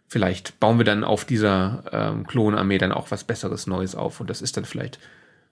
vielleicht 0.07 0.61
bauen 0.61 0.79
wir 0.79 0.85
dann 0.85 1.03
auf 1.03 1.25
dieser 1.25 1.85
ähm, 1.91 2.27
Klonarmee 2.27 2.79
dann 2.79 2.93
auch 2.93 3.11
was 3.11 3.25
Besseres 3.25 3.67
Neues 3.67 3.97
auf 3.97 4.21
und 4.21 4.31
das 4.31 4.41
ist 4.41 4.57
dann 4.57 4.65
vielleicht 4.65 5.01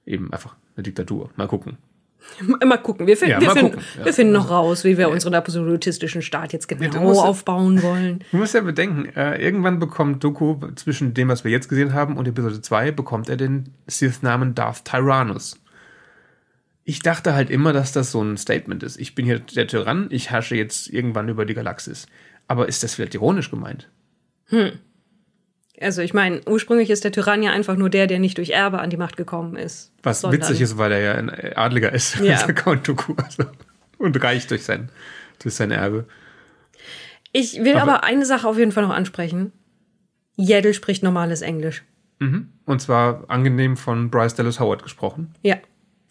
eben 0.07 0.33
einfach 0.33 0.55
eine 0.77 0.85
Diktatur. 0.85 1.31
Mal 1.37 1.49
gucken. 1.49 1.79
Mal 2.65 2.79
gucken. 2.79 3.07
Wir, 3.07 3.17
find, 3.17 3.31
ja, 3.31 3.41
wir, 3.41 3.51
finden, 3.51 3.73
gucken. 3.73 3.87
Ja. 3.99 4.05
wir 4.07 4.13
finden 4.13 4.33
noch 4.33 4.51
raus, 4.51 4.85
wie 4.85 4.99
wir 4.99 5.09
unseren 5.09 5.35
absolutistischen 5.35 6.23
Staat 6.23 6.53
jetzt 6.53 6.67
genau 6.67 7.01
musst, 7.01 7.21
aufbauen 7.21 7.83
wollen. 7.83 8.25
Du 8.31 8.39
musst 8.39 8.55
ja 8.55 8.61
bedenken, 8.61 9.07
äh, 9.17 9.41
irgendwann 9.41 9.79
bekommt 9.79 10.25
Doku 10.25 10.57
zwischen 10.75 11.15
dem, 11.15 11.29
was 11.29 11.45
wir 11.45 11.51
jetzt 11.51 11.69
gesehen 11.69 11.93
haben, 11.93 12.17
und 12.17 12.27
Episode 12.27 12.61
2, 12.61 12.91
bekommt 12.91 13.29
er 13.29 13.37
den 13.37 13.71
Sith-Namen 13.87 14.55
Darth 14.55 14.85
Tyrannus. 14.85 15.61
Ich 16.85 17.01
dachte 17.01 17.35
halt 17.35 17.51
immer, 17.51 17.73
dass 17.73 17.93
das 17.93 18.11
so 18.11 18.23
ein 18.23 18.37
Statement 18.37 18.83
ist. 18.83 18.99
Ich 18.99 19.15
bin 19.15 19.25
hier 19.25 19.39
der 19.39 19.67
Tyrann, 19.67 20.09
ich 20.11 20.31
herrsche 20.31 20.57
jetzt 20.57 20.89
irgendwann 20.89 21.29
über 21.29 21.47
die 21.47 21.55
Galaxis. 21.55 22.07
Aber 22.47 22.69
ist 22.69 22.83
das 22.83 22.95
vielleicht 22.95 23.15
ironisch 23.15 23.51
gemeint? 23.51 23.89
Hm. 24.47 24.73
Also 25.81 26.03
ich 26.03 26.15
meine, 26.15 26.41
ursprünglich 26.47 26.91
ist 26.91 27.05
der 27.05 27.13
Tyrann 27.13 27.43
ja 27.43 27.51
einfach 27.51 27.77
nur 27.77 27.91
der, 27.91 28.07
der 28.07 28.21
nicht 28.21 28.39
durch 28.39 28.51
Erbe 28.51 28.79
an 28.79 28.91
die 28.91 28.97
Macht 28.97 29.17
gekommen 29.17 29.57
ist. 29.57 29.93
Was 30.03 30.23
witzig 30.31 30.61
ist, 30.61 30.79
weil 30.79 30.93
er 30.93 31.01
ja 31.01 31.15
ein 31.15 31.31
Adliger 31.31 31.93
ist, 31.93 32.21
ja. 32.21 32.37
Count 32.53 32.87
Dooku, 32.87 33.15
also, 33.17 33.45
und 33.99 34.23
reich 34.23 34.47
durch 34.47 34.65
sein, 34.65 34.91
durch 35.43 35.55
sein 35.55 35.73
Erbe. 35.73 36.07
Ich 37.33 37.59
will 37.65 37.75
aber, 37.77 37.95
aber, 37.95 38.05
eine 38.05 38.25
Sache 38.25 38.47
auf 38.47 38.57
jeden 38.57 38.71
Fall 38.71 38.85
noch 38.85 38.95
ansprechen. 38.95 39.53
Yaddle 40.37 40.75
spricht 40.75 41.03
normales 41.03 41.43
Englisch. 41.43 41.83
Mhm. 42.21 42.53
Und 42.65 42.81
zwar 42.81 43.29
angenehm 43.29 43.77
von 43.77 44.11
Bryce 44.11 44.35
Dallas 44.35 44.61
Howard 44.61 44.85
gesprochen. 44.85 45.35
Ja. 45.43 45.57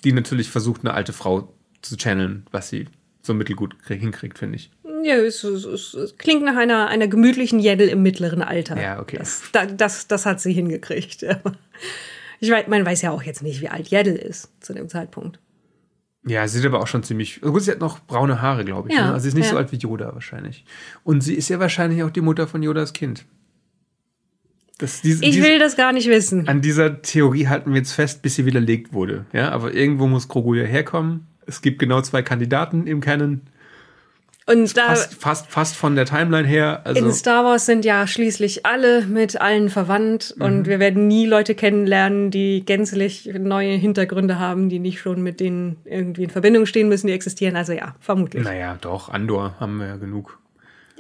Die 0.04 0.12
natürlich 0.12 0.49
versucht, 0.49 0.82
eine 0.82 0.93
alte 0.93 1.13
Frau 1.13 1.54
zu 1.82 1.95
channeln, 1.95 2.45
was 2.52 2.69
sie 2.69 2.88
so 3.21 3.34
mittelgut 3.34 3.76
hinkriegt, 3.88 4.38
finde 4.38 4.58
ich. 4.58 4.71
Ja, 5.03 5.15
es, 5.15 5.43
es, 5.43 5.93
es, 5.93 6.17
klingt 6.17 6.43
nach 6.43 6.55
einer, 6.55 6.87
einer 6.87 7.07
gemütlichen 7.07 7.59
Jeddel 7.59 7.89
im 7.89 8.01
mittleren 8.01 8.41
Alter. 8.41 8.81
Ja, 8.81 8.99
okay. 9.01 9.17
Das, 9.17 9.43
das, 9.75 10.07
das 10.07 10.25
hat 10.25 10.39
sie 10.39 10.53
hingekriegt. 10.53 11.25
Ich 12.39 12.51
weiß, 12.51 12.67
man 12.67 12.85
weiß 12.85 13.01
ja 13.03 13.11
auch 13.11 13.23
jetzt 13.23 13.41
nicht, 13.41 13.61
wie 13.61 13.69
alt 13.69 13.87
Jeddel 13.87 14.15
ist 14.15 14.49
zu 14.59 14.73
dem 14.73 14.89
Zeitpunkt. 14.89 15.39
Ja, 16.25 16.47
sie 16.47 16.57
sieht 16.57 16.65
aber 16.65 16.81
auch 16.81 16.87
schon 16.87 17.03
ziemlich. 17.03 17.41
Gut, 17.41 17.61
sie 17.61 17.71
hat 17.71 17.79
noch 17.79 17.99
braune 17.99 18.41
Haare, 18.41 18.65
glaube 18.65 18.89
ich. 18.89 18.95
Ja, 18.95 19.07
ne? 19.07 19.13
Also 19.13 19.23
sie 19.23 19.29
ist 19.29 19.35
nicht 19.35 19.45
ja. 19.45 19.51
so 19.51 19.57
alt 19.57 19.71
wie 19.71 19.77
Yoda 19.77 20.13
wahrscheinlich. 20.13 20.65
Und 21.03 21.21
sie 21.21 21.35
ist 21.35 21.49
ja 21.49 21.59
wahrscheinlich 21.59 22.03
auch 22.03 22.09
die 22.09 22.21
Mutter 22.21 22.47
von 22.47 22.61
Yodas 22.61 22.93
Kind. 22.93 23.25
Das, 24.77 25.01
diese, 25.01 25.23
ich 25.23 25.41
will 25.41 25.59
das 25.59 25.77
gar 25.77 25.93
nicht 25.93 26.07
wissen. 26.09 26.47
An 26.47 26.61
dieser 26.61 27.01
Theorie 27.01 27.47
halten 27.47 27.71
wir 27.71 27.77
jetzt 27.77 27.93
fest, 27.93 28.21
bis 28.21 28.35
sie 28.35 28.45
widerlegt 28.45 28.91
wurde. 28.91 29.25
Ja, 29.31 29.51
aber 29.51 29.73
irgendwo 29.73 30.07
muss 30.07 30.27
Grogu 30.27 30.55
ja 30.55 30.65
herkommen. 30.65 31.27
Es 31.45 31.61
gibt 31.61 31.79
genau 31.79 32.01
zwei 32.01 32.21
Kandidaten 32.21 32.87
im 32.87 32.99
Canon. 32.99 33.41
Und 34.45 34.75
da 34.75 34.88
fast, 34.88 35.13
fast, 35.15 35.47
fast 35.47 35.75
von 35.75 35.95
der 35.95 36.06
Timeline 36.06 36.47
her. 36.47 36.82
Also 36.84 37.06
in 37.06 37.13
Star 37.13 37.45
Wars 37.45 37.65
sind 37.65 37.86
ja 37.86 38.06
schließlich 38.08 38.65
alle 38.65 39.06
mit 39.06 39.39
allen 39.39 39.69
verwandt 39.69 40.34
mhm. 40.36 40.43
und 40.43 40.65
wir 40.67 40.79
werden 40.79 41.08
nie 41.08 41.25
Leute 41.25 41.56
kennenlernen, 41.56 42.29
die 42.29 42.65
gänzlich 42.65 43.25
neue 43.25 43.75
Hintergründe 43.75 44.39
haben, 44.39 44.69
die 44.69 44.79
nicht 44.79 44.99
schon 44.99 45.21
mit 45.21 45.39
denen 45.39 45.77
irgendwie 45.86 46.23
in 46.23 46.29
Verbindung 46.29 46.65
stehen 46.65 46.89
müssen, 46.89 47.08
die 47.08 47.13
existieren. 47.13 47.56
Also 47.56 47.71
ja, 47.73 47.95
vermutlich. 47.99 48.43
Naja, 48.43 48.77
doch, 48.82 49.10
Andor 49.10 49.56
haben 49.60 49.77
wir 49.77 49.88
ja 49.88 49.95
genug. 49.95 50.39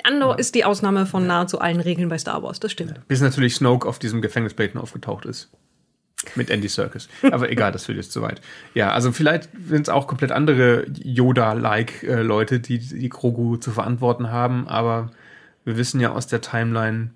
Andor 0.03 0.31
ja. 0.31 0.35
ist 0.37 0.55
die 0.55 0.65
Ausnahme 0.65 1.05
von 1.05 1.27
nahezu 1.27 1.59
allen 1.59 1.79
Regeln 1.79 2.09
bei 2.09 2.17
Star 2.17 2.43
Wars, 2.43 2.59
das 2.59 2.71
stimmt. 2.71 3.07
Bis 3.07 3.21
natürlich 3.21 3.55
Snoke 3.55 3.87
auf 3.87 3.99
diesem 3.99 4.21
Gefängnisbeten 4.21 4.79
aufgetaucht 4.79 5.25
ist. 5.25 5.51
Mit 6.35 6.49
Andy 6.49 6.67
Serkis. 6.67 7.09
Aber 7.31 7.49
egal, 7.49 7.71
das 7.71 7.85
führt 7.85 7.97
jetzt 7.97 8.11
zu 8.11 8.21
weit. 8.21 8.41
Ja, 8.73 8.91
also 8.91 9.11
vielleicht 9.11 9.49
sind 9.67 9.83
es 9.83 9.89
auch 9.89 10.07
komplett 10.07 10.31
andere 10.31 10.85
Yoda-like 11.03 12.03
äh, 12.03 12.21
Leute, 12.21 12.59
die 12.59 12.79
die 12.79 13.09
Grogu 13.09 13.57
zu 13.57 13.71
verantworten 13.71 14.31
haben, 14.31 14.67
aber 14.67 15.11
wir 15.65 15.77
wissen 15.77 15.99
ja 15.99 16.11
aus 16.11 16.27
der 16.27 16.41
Timeline 16.41 17.11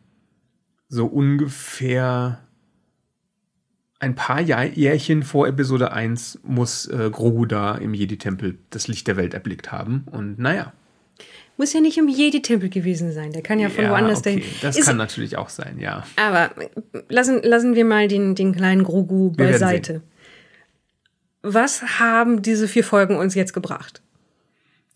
so 0.90 1.06
ungefähr 1.06 2.40
ein 4.00 4.16
paar 4.16 4.42
Jahr 4.42 4.64
Jährchen 4.64 5.24
vor 5.24 5.48
Episode 5.48 5.92
1 5.92 6.42
muss 6.44 6.86
äh, 6.88 7.10
Grogu 7.12 7.46
da 7.46 7.76
im 7.76 7.94
Jedi-Tempel 7.94 8.60
das 8.70 8.88
Licht 8.88 9.08
der 9.08 9.18
Welt 9.18 9.34
erblickt 9.34 9.72
haben. 9.72 10.06
Und 10.12 10.38
naja, 10.38 10.74
muss 11.58 11.74
ja 11.74 11.82
nicht 11.82 11.98
im 11.98 12.08
Jedi-Tempel 12.08 12.70
gewesen 12.70 13.12
sein. 13.12 13.32
Der 13.32 13.42
kann 13.42 13.60
ja 13.60 13.70
von 13.70 13.86
ja, 13.86 13.92
woanders 13.92 14.20
okay. 14.20 14.38
dahin. 14.38 14.50
Das 14.62 14.78
ist, 14.78 14.86
kann 14.86 14.98
natürlich 14.98 15.38
auch 15.38 15.50
sein, 15.50 15.80
ja. 15.80 16.04
Aber 16.16 16.52
lassen, 17.10 17.42
lassen 17.44 17.76
wir 17.76 17.86
mal 17.86 18.08
den, 18.08 18.36
den 18.36 18.54
kleinen 18.56 18.84
Grogu 18.84 19.32
beiseite. 19.32 20.02
Was 21.42 22.00
haben 22.00 22.42
diese 22.42 22.68
vier 22.68 22.84
Folgen 22.84 23.18
uns 23.18 23.34
jetzt 23.34 23.54
gebracht? 23.54 24.02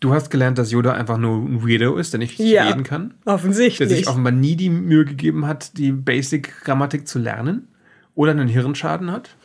Du 0.01 0.13
hast 0.13 0.31
gelernt, 0.31 0.57
dass 0.57 0.71
Yoda 0.71 0.93
einfach 0.93 1.17
nur 1.17 1.37
ein 1.37 1.63
Weirdo 1.63 1.95
ist, 1.95 2.13
der 2.13 2.19
nicht 2.19 2.39
ja, 2.39 2.67
reden 2.67 2.83
kann. 2.83 3.13
Offensichtlich. 3.25 3.87
Der 3.87 3.97
sich 3.97 4.07
offenbar 4.07 4.33
nie 4.33 4.55
die 4.55 4.69
Mühe 4.69 5.05
gegeben 5.05 5.45
hat, 5.45 5.77
die 5.77 5.91
Basic-Grammatik 5.91 7.07
zu 7.07 7.19
lernen. 7.19 7.67
Oder 8.15 8.31
einen 8.31 8.47
Hirnschaden 8.47 9.11
hat. 9.11 9.35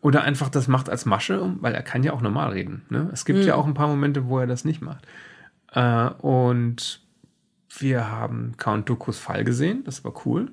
Oder 0.00 0.22
einfach 0.22 0.48
das 0.48 0.68
macht 0.68 0.90
als 0.90 1.06
Masche, 1.06 1.54
weil 1.60 1.74
er 1.74 1.82
kann 1.82 2.02
ja 2.02 2.12
auch 2.12 2.20
normal 2.20 2.50
reden. 2.50 2.82
Ne? 2.90 3.08
Es 3.12 3.24
gibt 3.24 3.40
hm. 3.40 3.46
ja 3.46 3.54
auch 3.54 3.66
ein 3.66 3.74
paar 3.74 3.88
Momente, 3.88 4.26
wo 4.26 4.38
er 4.38 4.46
das 4.46 4.64
nicht 4.64 4.82
macht. 4.82 5.06
Äh, 5.72 6.08
und 6.20 7.00
wir 7.78 8.10
haben 8.10 8.54
Count 8.56 8.88
Dookus 8.88 9.18
Fall 9.18 9.44
gesehen. 9.44 9.84
Das 9.84 10.04
war 10.04 10.14
cool. 10.26 10.52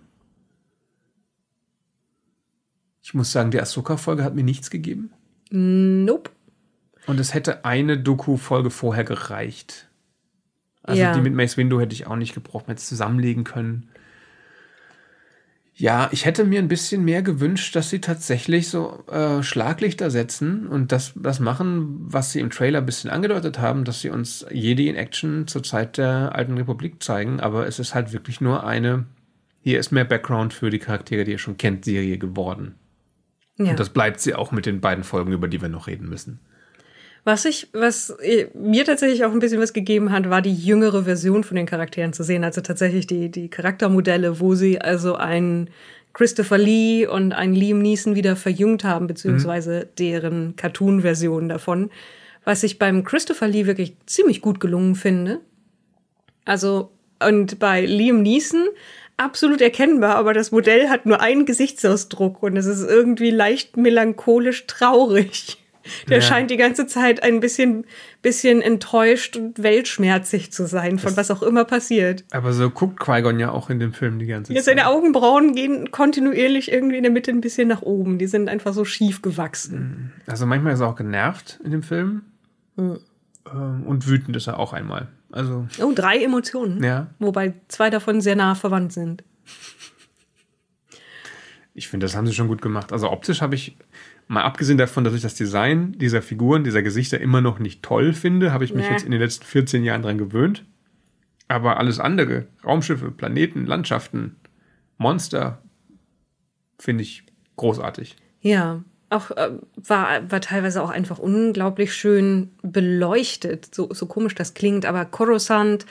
Ich 3.01 3.13
muss 3.13 3.31
sagen, 3.31 3.51
die 3.51 3.61
Ahsoka-Folge 3.61 4.23
hat 4.23 4.35
mir 4.35 4.43
nichts 4.43 4.69
gegeben. 4.69 5.11
Nope. 5.51 6.31
Und 7.05 7.19
es 7.19 7.33
hätte 7.33 7.63
eine 7.63 7.99
Doku-Folge 7.99 8.71
vorher 8.71 9.03
gereicht. 9.03 9.87
Also 10.81 11.01
ja. 11.01 11.13
die 11.13 11.21
mit 11.21 11.33
Mace 11.33 11.57
Window 11.57 11.79
hätte 11.79 11.93
ich 11.93 12.07
auch 12.07 12.15
nicht 12.15 12.33
gebraucht, 12.33 12.67
man 12.67 12.75
hätte 12.75 12.85
zusammenlegen 12.85 13.43
können. 13.43 13.89
Ja, 15.77 16.07
ich 16.13 16.23
hätte 16.23 16.45
mir 16.45 16.59
ein 16.59 16.69
bisschen 16.69 17.03
mehr 17.03 17.21
gewünscht, 17.21 17.75
dass 17.75 17.89
sie 17.89 17.99
tatsächlich 17.99 18.69
so 18.69 19.03
äh, 19.11 19.43
Schlaglichter 19.43 20.09
setzen 20.09 20.67
und 20.67 20.93
das, 20.93 21.11
das 21.15 21.41
machen, 21.41 21.97
was 21.99 22.31
sie 22.31 22.39
im 22.39 22.49
Trailer 22.49 22.79
ein 22.79 22.85
bisschen 22.85 23.09
angedeutet 23.09 23.59
haben, 23.59 23.83
dass 23.83 23.99
sie 23.99 24.09
uns 24.09 24.45
Jedi 24.49 24.87
in 24.87 24.95
Action 24.95 25.47
zur 25.47 25.63
Zeit 25.63 25.97
der 25.97 26.33
Alten 26.33 26.57
Republik 26.57 27.03
zeigen, 27.03 27.41
aber 27.41 27.67
es 27.67 27.79
ist 27.79 27.93
halt 27.93 28.13
wirklich 28.13 28.39
nur 28.39 28.65
eine, 28.65 29.05
hier 29.63 29.77
ist 29.77 29.91
mehr 29.91 30.05
Background 30.05 30.53
für 30.53 30.69
die 30.69 30.79
Charaktere, 30.79 31.25
die 31.25 31.31
ihr 31.31 31.39
schon 31.39 31.57
kennt, 31.57 31.83
Serie 31.83 32.17
geworden. 32.17 32.75
Ja. 33.57 33.71
Und 33.71 33.79
das 33.79 33.89
bleibt 33.89 34.21
sie 34.21 34.33
auch 34.33 34.53
mit 34.53 34.65
den 34.65 34.79
beiden 34.79 35.03
Folgen, 35.03 35.33
über 35.33 35.49
die 35.49 35.61
wir 35.61 35.69
noch 35.69 35.87
reden 35.87 36.07
müssen. 36.07 36.39
Was 37.25 37.43
ich, 37.43 37.69
was 37.73 38.11
äh, 38.21 38.47
mir 38.53 38.85
tatsächlich 38.85 39.25
auch 39.25 39.31
ein 39.31 39.39
bisschen 39.39 39.59
was 39.59 39.73
gegeben 39.73 40.11
hat, 40.11 40.29
war 40.29 40.43
die 40.43 40.53
jüngere 40.53 41.05
Version 41.05 41.43
von 41.43 41.57
den 41.57 41.65
Charakteren 41.65 42.13
zu 42.13 42.23
sehen. 42.23 42.43
Also 42.43 42.61
tatsächlich 42.61 43.07
die, 43.07 43.29
die 43.29 43.49
Charaktermodelle, 43.49 44.39
wo 44.39 44.53
sie 44.53 44.79
also 44.79 45.15
einen 45.15 45.71
Christopher 46.13 46.59
Lee 46.59 47.07
und 47.07 47.33
einen 47.33 47.55
Liam 47.55 47.81
Neeson 47.81 48.13
wieder 48.15 48.35
verjüngt 48.35 48.83
haben, 48.83 49.07
beziehungsweise 49.07 49.79
mhm. 49.79 49.95
deren 49.97 50.55
Cartoon-Version 50.55 51.49
davon. 51.49 51.89
Was 52.43 52.61
ich 52.61 52.77
beim 52.77 53.03
Christopher 53.03 53.47
Lee 53.47 53.65
wirklich 53.65 53.97
ziemlich 54.05 54.39
gut 54.39 54.59
gelungen 54.59 54.93
finde. 54.93 55.39
Also, 56.45 56.91
und 57.19 57.57
bei 57.57 57.87
Liam 57.87 58.21
Neeson 58.21 58.67
absolut 59.17 59.61
erkennbar, 59.61 60.15
aber 60.17 60.33
das 60.33 60.51
Modell 60.51 60.89
hat 60.89 61.07
nur 61.07 61.21
einen 61.21 61.47
Gesichtsausdruck 61.47 62.43
und 62.43 62.55
es 62.55 62.67
ist 62.67 62.87
irgendwie 62.87 63.31
leicht 63.31 63.77
melancholisch 63.77 64.67
traurig. 64.67 65.57
Der 66.09 66.17
ja. 66.17 66.21
scheint 66.21 66.51
die 66.51 66.57
ganze 66.57 66.87
Zeit 66.87 67.23
ein 67.23 67.39
bisschen, 67.39 67.85
bisschen 68.21 68.61
enttäuscht 68.61 69.37
und 69.37 69.61
weltschmerzig 69.61 70.51
zu 70.51 70.67
sein, 70.67 70.99
von 70.99 71.15
das, 71.15 71.29
was 71.29 71.37
auch 71.37 71.43
immer 71.43 71.65
passiert. 71.65 72.23
Aber 72.31 72.53
so 72.53 72.69
guckt 72.69 72.99
Qui-Gon 72.99 73.39
ja 73.39 73.51
auch 73.51 73.69
in 73.69 73.79
dem 73.79 73.93
Film 73.93 74.19
die 74.19 74.25
ganze 74.25 74.53
ja, 74.53 74.57
Zeit. 74.57 74.65
Seine 74.65 74.87
Augenbrauen 74.87 75.55
gehen 75.55 75.91
kontinuierlich 75.91 76.71
irgendwie 76.71 76.97
in 76.97 77.03
der 77.03 77.11
Mitte 77.11 77.31
ein 77.31 77.41
bisschen 77.41 77.67
nach 77.67 77.81
oben. 77.81 78.17
Die 78.17 78.27
sind 78.27 78.49
einfach 78.49 78.73
so 78.73 78.85
schief 78.85 79.21
gewachsen. 79.21 79.79
Mhm. 79.79 80.11
Also 80.31 80.45
manchmal 80.45 80.73
ist 80.73 80.79
er 80.79 80.87
auch 80.87 80.95
genervt 80.95 81.59
in 81.63 81.71
dem 81.71 81.83
Film. 81.83 82.23
Mhm. 82.75 82.99
Und 83.85 84.07
wütend 84.07 84.35
ist 84.35 84.47
er 84.47 84.57
auch 84.57 84.73
einmal. 84.73 85.07
Also, 85.31 85.67
oh, 85.79 85.91
drei 85.93 86.23
Emotionen. 86.23 86.83
Ja. 86.83 87.07
Wobei 87.19 87.53
zwei 87.67 87.89
davon 87.91 88.21
sehr 88.21 88.35
nah 88.35 88.55
verwandt 88.55 88.93
sind. 88.93 89.23
Ich 91.77 91.89
finde, 91.89 92.05
das 92.05 92.15
haben 92.15 92.25
sie 92.25 92.33
schon 92.33 92.47
gut 92.47 92.61
gemacht. 92.61 92.93
Also 92.93 93.11
optisch 93.11 93.41
habe 93.41 93.53
ich, 93.53 93.77
mal 94.27 94.43
abgesehen 94.43 94.77
davon, 94.77 95.03
dass 95.03 95.13
ich 95.13 95.21
das 95.21 95.35
Design 95.35 95.91
dieser 95.97 96.21
Figuren, 96.21 96.63
dieser 96.63 96.81
Gesichter 96.81 97.19
immer 97.19 97.41
noch 97.41 97.59
nicht 97.59 97.83
toll 97.83 98.13
finde, 98.13 98.53
habe 98.53 98.63
ich 98.63 98.73
mich 98.73 98.85
nee. 98.85 98.91
jetzt 98.93 99.03
in 99.03 99.11
den 99.11 99.19
letzten 99.19 99.43
14 99.43 99.83
Jahren 99.83 100.01
dran 100.01 100.17
gewöhnt. 100.17 100.65
Aber 101.49 101.77
alles 101.77 101.99
andere, 101.99 102.47
Raumschiffe, 102.63 103.11
Planeten, 103.11 103.65
Landschaften, 103.65 104.37
Monster, 104.97 105.61
finde 106.79 107.03
ich 107.03 107.23
großartig. 107.57 108.15
Ja, 108.39 108.81
auch 109.09 109.31
äh, 109.31 109.51
war, 109.75 110.31
war 110.31 110.41
teilweise 110.41 110.81
auch 110.81 110.89
einfach 110.89 111.19
unglaublich 111.19 111.93
schön 111.93 112.51
beleuchtet. 112.63 113.73
So, 113.75 113.93
so 113.93 114.05
komisch 114.05 114.35
das 114.35 114.53
klingt, 114.53 114.85
aber 114.85 115.05
Coruscant, 115.05 115.85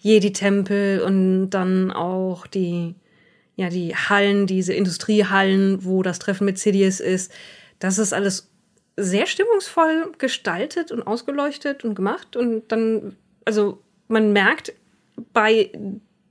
Jedi-Tempel 0.00 1.00
und 1.00 1.50
dann 1.50 1.90
auch 1.90 2.46
die 2.46 2.94
ja, 3.60 3.68
die 3.68 3.94
Hallen, 3.94 4.46
diese 4.46 4.72
Industriehallen, 4.72 5.84
wo 5.84 6.02
das 6.02 6.18
Treffen 6.18 6.46
mit 6.46 6.58
Sidious 6.58 6.98
ist, 6.98 7.30
das 7.78 7.98
ist 7.98 8.14
alles 8.14 8.50
sehr 8.96 9.26
stimmungsvoll 9.26 10.12
gestaltet 10.16 10.90
und 10.90 11.02
ausgeleuchtet 11.02 11.84
und 11.84 11.94
gemacht. 11.94 12.36
Und 12.36 12.72
dann, 12.72 13.16
also 13.44 13.82
man 14.08 14.32
merkt 14.32 14.72
bei 15.34 15.70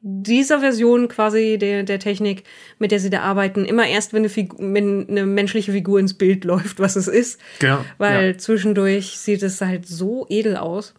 dieser 0.02 0.62
Version 0.62 1.08
quasi 1.08 1.60
der, 1.60 1.84
der 1.84 2.00
Technik, 2.00 2.46
mit 2.80 2.90
der 2.90 3.00
sie 3.00 3.12
da 3.12 3.22
arbeiten, 3.22 3.64
immer 3.64 3.86
erst, 3.86 4.12
wenn 4.12 4.22
eine, 4.22 4.30
Figur, 4.30 4.58
wenn 4.60 5.08
eine 5.08 5.28
menschliche 5.28 5.72
Figur 5.72 6.00
ins 6.00 6.16
Bild 6.16 6.46
läuft, 6.46 6.80
was 6.80 6.96
es 6.96 7.08
ist. 7.08 7.40
Genau. 7.60 7.86
Weil 8.00 8.32
ja. 8.32 8.38
zwischendurch 8.40 9.20
sieht 9.20 9.44
es 9.44 9.62
halt 9.62 9.88
so 9.88 10.26
edel 10.30 10.58
aus. 10.58 10.96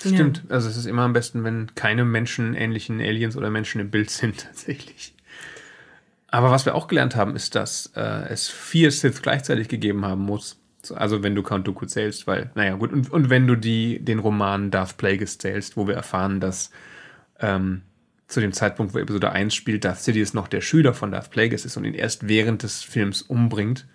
Stimmt. 0.00 0.44
Ja. 0.48 0.54
Also 0.54 0.68
es 0.68 0.76
ist 0.76 0.86
immer 0.86 1.02
am 1.02 1.12
besten, 1.12 1.44
wenn 1.44 1.74
keine 1.74 2.04
menschenähnlichen 2.04 3.00
Aliens 3.00 3.36
oder 3.36 3.50
Menschen 3.50 3.80
im 3.80 3.90
Bild 3.90 4.10
sind, 4.10 4.38
tatsächlich. 4.44 5.14
Aber 6.28 6.50
was 6.50 6.66
wir 6.66 6.74
auch 6.74 6.88
gelernt 6.88 7.16
haben, 7.16 7.34
ist, 7.34 7.54
dass 7.54 7.92
äh, 7.96 8.28
es 8.28 8.48
vier 8.48 8.90
Sith 8.90 9.22
gleichzeitig 9.22 9.68
gegeben 9.68 10.04
haben 10.04 10.22
muss. 10.22 10.60
Also 10.94 11.22
wenn 11.22 11.34
du 11.34 11.42
Count 11.42 11.66
Dooku 11.66 11.86
zählst, 11.86 12.26
weil, 12.26 12.50
naja, 12.54 12.74
gut, 12.76 12.92
und, 12.92 13.10
und 13.10 13.30
wenn 13.30 13.46
du 13.46 13.56
die, 13.56 13.98
den 13.98 14.20
Roman 14.20 14.70
Darth 14.70 14.96
Plagueis 14.96 15.38
zählst, 15.38 15.76
wo 15.76 15.88
wir 15.88 15.94
erfahren, 15.94 16.38
dass 16.38 16.70
ähm, 17.40 17.82
zu 18.28 18.40
dem 18.40 18.52
Zeitpunkt, 18.52 18.94
wo 18.94 18.98
Episode 18.98 19.32
1 19.32 19.54
spielt, 19.54 19.84
Darth 19.84 20.00
Sidious 20.00 20.34
noch 20.34 20.48
der 20.48 20.60
Schüler 20.60 20.94
von 20.94 21.10
Darth 21.10 21.30
Plagueis 21.30 21.64
ist 21.64 21.76
und 21.76 21.84
ihn 21.84 21.94
erst 21.94 22.28
während 22.28 22.62
des 22.62 22.82
Films 22.82 23.22
umbringt. 23.22 23.86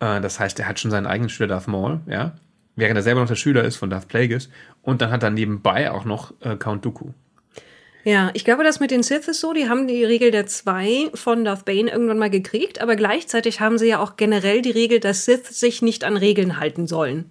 Äh, 0.00 0.20
das 0.20 0.40
heißt, 0.40 0.58
er 0.60 0.68
hat 0.68 0.80
schon 0.80 0.90
seinen 0.90 1.06
eigenen 1.06 1.28
Schüler 1.28 1.48
Darth 1.48 1.68
Maul, 1.68 2.00
ja 2.06 2.36
während 2.76 2.96
er 2.96 3.02
selber 3.02 3.20
noch 3.20 3.28
der 3.28 3.36
Schüler 3.36 3.64
ist 3.64 3.76
von 3.76 3.90
Darth 3.90 4.08
Plagueis. 4.08 4.48
Und 4.82 5.02
dann 5.02 5.10
hat 5.10 5.22
er 5.22 5.30
nebenbei 5.30 5.90
auch 5.90 6.04
noch 6.04 6.32
äh, 6.40 6.56
Count 6.56 6.84
Dooku. 6.84 7.10
Ja, 8.04 8.30
ich 8.34 8.44
glaube, 8.44 8.64
das 8.64 8.80
mit 8.80 8.90
den 8.90 9.04
Sith 9.04 9.28
ist 9.28 9.40
so, 9.40 9.52
die 9.52 9.68
haben 9.68 9.86
die 9.86 10.04
Regel 10.04 10.32
der 10.32 10.46
zwei 10.46 11.08
von 11.14 11.44
Darth 11.44 11.64
Bane 11.64 11.90
irgendwann 11.90 12.18
mal 12.18 12.30
gekriegt, 12.30 12.80
aber 12.80 12.96
gleichzeitig 12.96 13.60
haben 13.60 13.78
sie 13.78 13.88
ja 13.88 14.00
auch 14.00 14.16
generell 14.16 14.60
die 14.60 14.72
Regel, 14.72 14.98
dass 14.98 15.24
Sith 15.24 15.46
sich 15.46 15.82
nicht 15.82 16.02
an 16.02 16.16
Regeln 16.16 16.58
halten 16.58 16.88
sollen. 16.88 17.30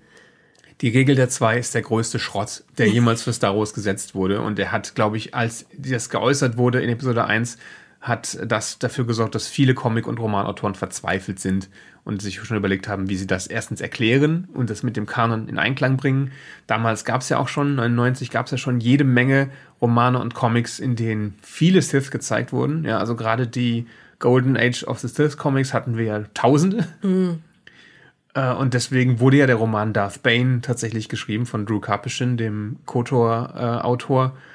Die 0.80 0.90
Regel 0.90 1.16
der 1.16 1.30
zwei 1.30 1.60
ist 1.60 1.76
der 1.76 1.84
größte 1.84 2.18
Schrott, 2.18 2.64
der 2.78 2.88
jemals 2.88 3.22
für 3.22 3.34
Star 3.34 3.56
Wars 3.56 3.74
gesetzt 3.74 4.16
wurde. 4.16 4.42
Und 4.42 4.58
er 4.58 4.72
hat, 4.72 4.96
glaube 4.96 5.18
ich, 5.18 5.36
als 5.36 5.66
das 5.78 6.10
geäußert 6.10 6.58
wurde 6.58 6.82
in 6.82 6.90
Episode 6.90 7.26
1, 7.26 7.58
hat 8.02 8.40
das 8.44 8.80
dafür 8.80 9.06
gesorgt, 9.06 9.36
dass 9.36 9.48
viele 9.48 9.76
Comic- 9.76 10.08
und 10.08 10.20
Romanautoren 10.20 10.74
verzweifelt 10.74 11.40
sind 11.40 11.70
und 12.04 12.20
sich 12.20 12.42
schon 12.42 12.58
überlegt 12.58 12.88
haben, 12.88 13.10
wie 13.10 13.16
sie 13.16 13.28
das 13.28 13.46
erstens 13.46 13.80
erklären 13.80 14.48
und 14.54 14.72
das 14.72 14.82
mit 14.82 14.98
dem 14.98 15.06
Kanon 15.06 15.48
in 15.48 15.60
Einklang 15.60 15.98
bringen. 15.98 16.32
Damals 16.66 17.06
gab 17.06 17.22
es 17.22 17.30
ja 17.30 17.38
auch 17.38 17.48
schon, 17.48 17.76
99 17.76 18.32
gab 18.32 18.48
es 18.48 18.52
ja 18.52 18.58
schon 18.58 18.80
jede 18.80 19.04
Menge 19.04 19.52
Romane 19.80 20.18
und 20.20 20.34
Comics, 20.34 20.80
in 20.80 20.96
denen 20.96 21.36
viele 21.44 21.84
Sith 21.84 22.10
gezeigt 22.10 22.52
wurden. 22.52 22.86
Ja, 22.86 22.98
also 22.98 23.16
gerade 23.16 23.46
die 23.48 23.86
Golden 24.18 24.58
Age 24.58 24.84
of 24.86 24.98
the 24.98 25.08
Sith 25.08 25.38
Comics 25.38 25.72
hatten 25.72 25.96
wir 25.96 26.06
ja 26.06 26.24
Tausende. 26.34 26.88
Mhm. 27.04 27.44
Und 28.34 28.74
deswegen 28.74 29.20
wurde 29.20 29.38
ja 29.38 29.46
der 29.46 29.58
Roman 29.58 29.92
Darth 29.92 30.24
Bane 30.24 30.62
tatsächlich 30.62 31.10
geschrieben 31.10 31.46
von 31.46 31.66
Drew 31.66 31.82
Karpyshyn, 31.82 32.38
dem 32.38 32.78
KOTOR-Autor. 32.86 34.26
Äh, 34.26 34.51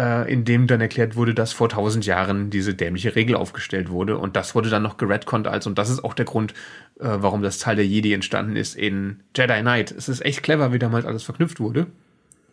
äh, 0.00 0.32
in 0.32 0.44
dem 0.44 0.66
dann 0.66 0.80
erklärt 0.80 1.14
wurde, 1.14 1.34
dass 1.34 1.52
vor 1.52 1.68
tausend 1.68 2.06
Jahren 2.06 2.48
diese 2.48 2.74
dämliche 2.74 3.14
Regel 3.14 3.36
aufgestellt 3.36 3.90
wurde. 3.90 4.16
Und 4.16 4.34
das 4.34 4.54
wurde 4.54 4.70
dann 4.70 4.82
noch 4.82 4.96
geredconnt 4.96 5.46
als, 5.46 5.66
und 5.66 5.76
das 5.76 5.90
ist 5.90 6.02
auch 6.02 6.14
der 6.14 6.24
Grund, 6.24 6.52
äh, 6.98 7.08
warum 7.18 7.42
das 7.42 7.58
Teil 7.58 7.76
der 7.76 7.86
Jedi 7.86 8.14
entstanden 8.14 8.56
ist 8.56 8.76
in 8.76 9.22
Jedi 9.36 9.60
Knight. 9.60 9.90
Es 9.92 10.08
ist 10.08 10.24
echt 10.24 10.42
clever, 10.42 10.72
wie 10.72 10.78
damals 10.78 11.04
alles 11.04 11.22
verknüpft 11.22 11.60
wurde. 11.60 11.86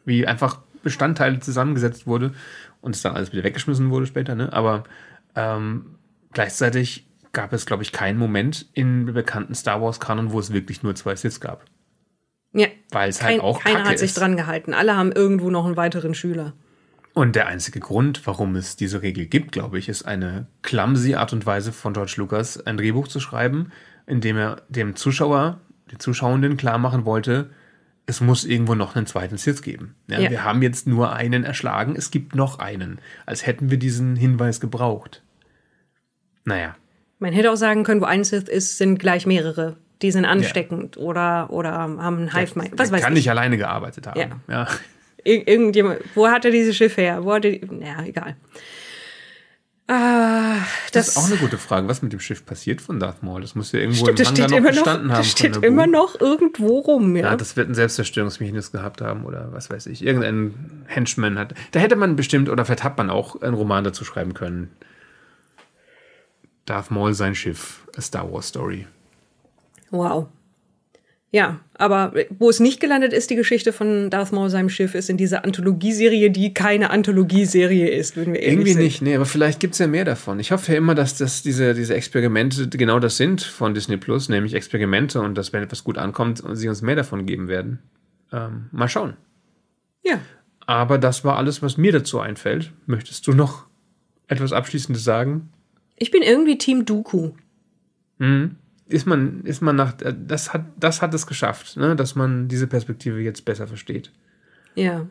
Wie 0.03 0.27
einfach 0.27 0.59
Bestandteile 0.83 1.39
zusammengesetzt 1.39 2.05
wurde 2.05 2.33
und 2.81 2.95
es 2.95 3.01
dann 3.01 3.15
alles 3.15 3.31
wieder 3.31 3.43
weggeschmissen 3.43 3.89
wurde 3.91 4.07
später, 4.07 4.35
ne? 4.35 4.51
Aber 4.51 4.83
ähm, 5.35 5.95
gleichzeitig 6.33 7.07
gab 7.31 7.53
es, 7.53 7.65
glaube 7.65 7.83
ich, 7.83 7.91
keinen 7.93 8.17
Moment 8.17 8.65
in 8.73 9.05
bekannten 9.05 9.55
Star 9.55 9.81
Wars-Kanon, 9.81 10.31
wo 10.31 10.39
es 10.39 10.51
wirklich 10.51 10.83
nur 10.83 10.95
zwei 10.95 11.15
Siths 11.15 11.39
gab. 11.39 11.63
Ja. 12.53 12.67
Weil 12.91 13.09
es 13.09 13.21
halt 13.21 13.41
auch 13.41 13.61
Keiner 13.61 13.85
hat 13.85 13.99
sich 13.99 14.09
ist. 14.09 14.19
dran 14.19 14.35
gehalten. 14.35 14.73
Alle 14.73 14.95
haben 14.95 15.11
irgendwo 15.11 15.49
noch 15.49 15.65
einen 15.65 15.77
weiteren 15.77 16.13
Schüler. 16.13 16.53
Und 17.17 17.35
der 17.35 17.47
einzige 17.47 17.79
Grund, 17.79 18.27
warum 18.27 18.55
es 18.55 18.75
diese 18.75 19.01
Regel 19.01 19.25
gibt, 19.25 19.51
glaube 19.51 19.79
ich, 19.79 19.89
ist 19.89 20.03
eine 20.03 20.45
clumsy 20.61 21.15
Art 21.15 21.33
und 21.33 21.47
Weise 21.47 21.71
von 21.71 21.93
George 21.93 22.13
Lucas, 22.17 22.63
ein 22.63 22.77
Drehbuch 22.77 23.07
zu 23.07 23.19
schreiben, 23.19 23.71
in 24.05 24.21
dem 24.21 24.37
er 24.37 24.61
dem 24.69 24.95
Zuschauer, 24.95 25.59
den 25.91 25.99
Zuschauenden 25.99 26.57
klar 26.57 26.77
machen 26.77 27.05
wollte, 27.05 27.49
es 28.05 28.21
muss 28.21 28.45
irgendwo 28.45 28.75
noch 28.75 28.95
einen 28.95 29.07
zweiten 29.07 29.37
Sith 29.37 29.63
geben. 29.63 29.95
Ja, 30.07 30.19
ja. 30.19 30.29
Wir 30.29 30.43
haben 30.43 30.61
jetzt 30.61 30.85
nur 30.85 31.11
einen 31.11 31.43
erschlagen, 31.43 31.95
es 31.95 32.11
gibt 32.11 32.35
noch 32.35 32.59
einen. 32.59 32.99
Als 33.25 33.47
hätten 33.47 33.71
wir 33.71 33.79
diesen 33.79 34.15
Hinweis 34.15 34.59
gebraucht. 34.59 35.23
Naja. 36.45 36.75
Man 37.17 37.33
hätte 37.33 37.51
auch 37.51 37.55
sagen 37.55 37.83
können, 37.83 38.01
wo 38.01 38.05
ein 38.05 38.25
Sith 38.25 38.47
ist, 38.47 38.77
sind 38.77 38.99
gleich 38.99 39.25
mehrere. 39.25 39.77
Die 40.03 40.11
sind 40.11 40.25
ansteckend 40.25 40.97
ja. 40.97 41.01
oder, 41.01 41.49
oder 41.49 41.71
haben 41.71 41.99
einen 41.99 42.31
Hive-Mind. 42.31 42.73
Was 42.77 42.91
weiß 42.91 43.01
kann 43.01 43.13
ich. 43.13 43.21
nicht 43.21 43.31
alleine 43.31 43.57
gearbeitet 43.57 44.05
haben. 44.05 44.43
Ja. 44.47 44.67
Ja 45.25 45.33
irgendjemand, 45.45 45.99
wo 46.15 46.27
hat 46.27 46.45
er 46.45 46.51
dieses 46.51 46.75
Schiff 46.75 46.97
her? 46.97 47.23
Wo 47.23 47.33
hat 47.33 47.45
er, 47.45 47.59
naja, 47.71 48.03
egal. 48.05 48.35
Ah, 49.89 50.57
das, 50.91 50.91
das, 50.91 51.07
ist 51.07 51.17
auch 51.17 51.27
eine 51.27 51.37
gute 51.37 51.57
Frage. 51.57 51.87
Was 51.87 52.01
mit 52.01 52.11
dem 52.11 52.19
Schiff 52.19 52.45
passiert 52.45 52.81
von 52.81 52.99
Darth 52.99 53.23
Maul? 53.23 53.39
Das 53.39 53.55
muss 53.55 53.71
ja 53.71 53.79
irgendwo 53.79 54.05
stimmt, 54.05 54.19
im 54.19 54.43
Hangar 54.43 54.59
noch 54.59 54.69
gestanden 54.69 55.07
noch, 55.07 55.13
haben. 55.13 55.21
Das 55.21 55.31
steht 55.31 55.57
immer 55.57 55.87
noch 55.87 56.19
irgendwo 56.19 56.79
rum, 56.79 57.15
ja. 57.15 57.23
ja. 57.23 57.35
Das 57.37 57.55
wird 57.55 57.69
ein 57.69 57.73
Selbstzerstörungsmechanismus 57.73 58.73
gehabt 58.73 58.99
haben 58.99 59.23
oder 59.23 59.53
was 59.53 59.69
weiß 59.69 59.85
ich. 59.85 60.03
Irgendein 60.03 60.83
Henchman 60.87 61.39
hat. 61.39 61.53
Da 61.71 61.79
hätte 61.79 61.95
man 61.95 62.17
bestimmt, 62.17 62.49
oder 62.49 62.65
vielleicht 62.65 62.83
hat 62.83 62.97
man 62.97 63.09
auch 63.09 63.41
einen 63.41 63.53
Roman 63.53 63.85
dazu 63.85 64.03
schreiben 64.03 64.33
können. 64.33 64.71
Darth 66.65 66.91
Maul 66.91 67.13
sein 67.13 67.33
Schiff, 67.33 67.87
A 67.95 68.01
Star 68.01 68.29
Wars 68.29 68.49
Story. 68.49 68.87
Wow. 69.89 70.27
Ja, 71.31 71.59
aber 71.73 72.13
wo 72.39 72.49
es 72.49 72.61
nicht 72.61 72.79
gelandet 72.79 73.11
ist, 73.11 73.29
die 73.29 73.35
Geschichte 73.35 73.73
von 73.73 74.09
Darth 74.09 74.31
Maul 74.31 74.49
seinem 74.49 74.69
Schiff, 74.69 74.95
ist 74.95 75.09
in 75.09 75.17
dieser 75.17 75.43
Anthologieserie, 75.43 76.31
die 76.31 76.53
keine 76.53 76.89
Anthologieserie 76.89 77.89
ist, 77.89 78.15
würden 78.15 78.33
wir 78.33 78.41
Irgendwie 78.41 78.71
sind. 78.73 78.81
nicht, 78.81 79.01
nee, 79.01 79.13
aber 79.13 79.25
vielleicht 79.25 79.59
gibt 79.59 79.73
es 79.73 79.79
ja 79.79 79.87
mehr 79.87 80.05
davon. 80.05 80.39
Ich 80.39 80.51
hoffe 80.51 80.71
ja 80.71 80.77
immer, 80.77 80.95
dass 80.95 81.17
das 81.17 81.43
diese, 81.43 81.73
diese 81.73 81.95
Experimente 81.95 82.69
genau 82.69 82.99
das 82.99 83.17
sind 83.17 83.41
von 83.41 83.73
Disney 83.73 83.97
Plus, 83.97 84.29
nämlich 84.29 84.53
Experimente 84.53 85.19
und 85.19 85.37
dass, 85.37 85.51
wenn 85.51 85.63
etwas 85.63 85.83
gut 85.83 85.97
ankommt, 85.97 86.41
sie 86.53 86.69
uns 86.69 86.81
mehr 86.81 86.95
davon 86.95 87.25
geben 87.25 87.49
werden. 87.49 87.79
Ähm, 88.31 88.67
mal 88.71 88.87
schauen. 88.87 89.17
Ja. 90.03 90.19
Aber 90.65 90.97
das 90.97 91.25
war 91.25 91.35
alles, 91.35 91.61
was 91.61 91.75
mir 91.75 91.91
dazu 91.91 92.19
einfällt. 92.19 92.71
Möchtest 92.85 93.27
du 93.27 93.33
noch 93.33 93.65
etwas 94.27 94.53
Abschließendes 94.53 95.03
sagen? 95.03 95.49
Ich 95.97 96.09
bin 96.09 96.21
irgendwie 96.21 96.57
Team 96.57 96.85
Dooku. 96.85 97.31
Mhm 98.17 98.55
ist 98.89 99.05
man, 99.05 99.41
ist 99.43 99.61
man 99.61 99.75
nach, 99.75 99.93
das 99.97 100.53
hat, 100.53 100.65
das 100.79 101.01
hat 101.01 101.13
es 101.13 101.27
geschafft, 101.27 101.77
ne, 101.77 101.95
dass 101.95 102.15
man 102.15 102.47
diese 102.47 102.67
Perspektive 102.67 103.19
jetzt 103.19 103.45
besser 103.45 103.67
versteht. 103.67 104.11
Ja. 104.75 105.07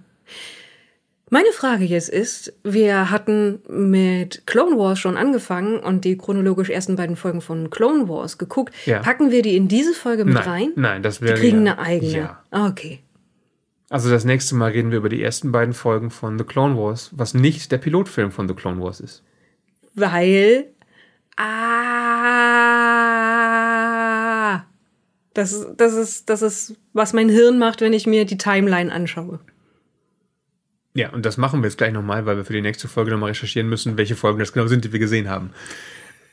Meine 1.28 1.50
Frage 1.52 1.84
jetzt 1.84 2.08
ist, 2.08 2.52
wir 2.62 3.10
hatten 3.10 3.60
mit 3.68 4.46
Clone 4.46 4.78
Wars 4.78 5.00
schon 5.00 5.16
angefangen 5.16 5.80
und 5.80 6.04
die 6.04 6.16
chronologisch 6.16 6.70
ersten 6.70 6.94
beiden 6.94 7.16
Folgen 7.16 7.40
von 7.40 7.68
Clone 7.68 8.08
Wars 8.08 8.38
geguckt. 8.38 8.72
Ja. 8.86 9.00
Packen 9.00 9.32
wir 9.32 9.42
die 9.42 9.56
in 9.56 9.66
diese 9.66 9.92
Folge 9.92 10.24
mit 10.24 10.34
nein, 10.34 10.44
rein? 10.44 10.72
Nein, 10.76 11.02
das 11.02 11.20
wäre. 11.20 11.34
Die 11.34 11.40
kriegen 11.40 11.66
ja, 11.66 11.72
eine 11.72 11.82
eigene. 11.82 12.12
Ja. 12.12 12.42
Okay. 12.52 13.00
Also 13.90 14.08
das 14.08 14.24
nächste 14.24 14.54
Mal 14.54 14.70
reden 14.70 14.92
wir 14.92 14.98
über 14.98 15.08
die 15.08 15.22
ersten 15.22 15.50
beiden 15.50 15.74
Folgen 15.74 16.10
von 16.10 16.38
The 16.38 16.44
Clone 16.44 16.76
Wars, 16.76 17.10
was 17.12 17.34
nicht 17.34 17.72
der 17.72 17.78
Pilotfilm 17.78 18.30
von 18.30 18.46
The 18.46 18.54
Clone 18.54 18.80
Wars 18.80 19.00
ist. 19.00 19.24
Weil. 19.94 20.66
Ah 21.36 23.05
Das, 25.36 25.66
das, 25.76 25.92
ist, 25.92 26.30
das 26.30 26.40
ist, 26.40 26.76
was 26.94 27.12
mein 27.12 27.28
Hirn 27.28 27.58
macht, 27.58 27.82
wenn 27.82 27.92
ich 27.92 28.06
mir 28.06 28.24
die 28.24 28.38
Timeline 28.38 28.90
anschaue. 28.90 29.38
Ja, 30.94 31.10
und 31.12 31.26
das 31.26 31.36
machen 31.36 31.60
wir 31.60 31.66
jetzt 31.66 31.76
gleich 31.76 31.92
nochmal, 31.92 32.24
weil 32.24 32.38
wir 32.38 32.46
für 32.46 32.54
die 32.54 32.62
nächste 32.62 32.88
Folge 32.88 33.10
nochmal 33.10 33.28
recherchieren 33.28 33.68
müssen, 33.68 33.98
welche 33.98 34.16
Folgen 34.16 34.38
das 34.38 34.54
genau 34.54 34.66
sind, 34.66 34.86
die 34.86 34.92
wir 34.92 34.98
gesehen 34.98 35.28
haben. 35.28 35.50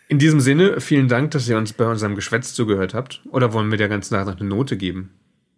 In 0.08 0.20
diesem 0.20 0.40
Sinne, 0.40 0.80
vielen 0.80 1.10
Dank, 1.10 1.32
dass 1.32 1.50
ihr 1.50 1.58
uns 1.58 1.74
bei 1.74 1.86
unserem 1.86 2.16
Geschwätz 2.16 2.54
zugehört 2.54 2.94
habt. 2.94 3.22
Oder 3.30 3.52
wollen 3.52 3.72
wir 3.72 3.78
der 3.78 3.90
ganzen 3.90 4.12
Sache 4.12 4.26
noch 4.26 4.40
eine 4.40 4.48
Note 4.48 4.78
geben? 4.78 5.10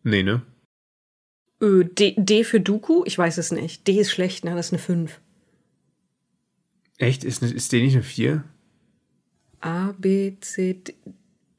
Nee, 0.02 0.24
ne? 0.24 0.42
Ö, 1.62 1.84
D, 1.84 2.16
D 2.18 2.44
für 2.46 2.60
Doku? 2.60 3.04
Ich 3.06 3.16
weiß 3.16 3.38
es 3.38 3.52
nicht. 3.52 3.86
D 3.86 4.00
ist 4.00 4.10
schlecht, 4.10 4.44
ne? 4.44 4.56
Das 4.56 4.68
ist 4.68 4.74
eine 4.74 4.82
5. 4.82 5.22
Echt? 6.98 7.24
Ist, 7.24 7.44
ist 7.44 7.72
D 7.72 7.84
nicht 7.84 7.94
eine 7.94 8.04
4? 8.04 8.44
A, 9.62 9.92
B, 10.00 10.34
C, 10.42 10.82
D. 10.84 10.96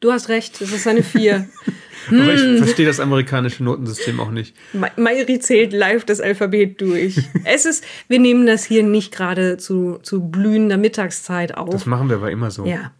Du 0.06 0.12
hast 0.12 0.28
recht, 0.28 0.60
es 0.60 0.72
ist 0.72 0.86
eine 0.86 1.02
4. 1.02 1.48
Aber 2.08 2.32
ich 2.32 2.58
verstehe 2.58 2.86
das 2.86 3.00
amerikanische 3.00 3.64
Notensystem 3.64 4.20
auch 4.20 4.30
nicht. 4.30 4.54
Ma- 4.72 4.92
Mayri 4.96 5.40
zählt 5.40 5.72
live 5.72 6.04
das 6.04 6.20
Alphabet 6.20 6.80
durch. 6.80 7.18
es 7.44 7.66
ist, 7.66 7.82
wir 8.06 8.20
nehmen 8.20 8.46
das 8.46 8.62
hier 8.64 8.84
nicht 8.84 9.12
gerade 9.12 9.56
zu, 9.56 9.98
zu 10.04 10.22
blühender 10.28 10.76
Mittagszeit 10.76 11.56
auf. 11.56 11.70
Das 11.70 11.86
machen 11.86 12.08
wir 12.08 12.16
aber 12.18 12.30
immer 12.30 12.52
so. 12.52 12.64
ja. 12.66 12.92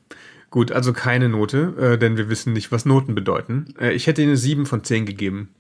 Gut, 0.50 0.72
also 0.72 0.92
keine 0.92 1.28
Note, 1.28 1.74
äh, 1.78 1.98
denn 1.98 2.16
wir 2.16 2.28
wissen 2.28 2.52
nicht, 2.52 2.72
was 2.72 2.84
Noten 2.84 3.14
bedeuten. 3.14 3.72
Äh, 3.80 3.92
ich 3.92 4.08
hätte 4.08 4.22
ihnen 4.22 4.30
eine 4.30 4.36
7 4.36 4.66
von 4.66 4.82
10 4.82 5.06
gegeben. 5.06 5.50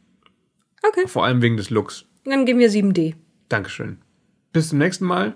Okay, 0.82 1.06
Vor 1.06 1.24
allem 1.24 1.42
wegen 1.42 1.56
des 1.56 1.70
Looks. 1.70 2.06
dann 2.24 2.44
geben 2.44 2.58
wir 2.58 2.70
7D. 2.72 3.14
Dankeschön. 3.48 3.98
Bis 4.52 4.70
zum 4.70 4.78
nächsten 4.78 5.04
Mal. 5.04 5.34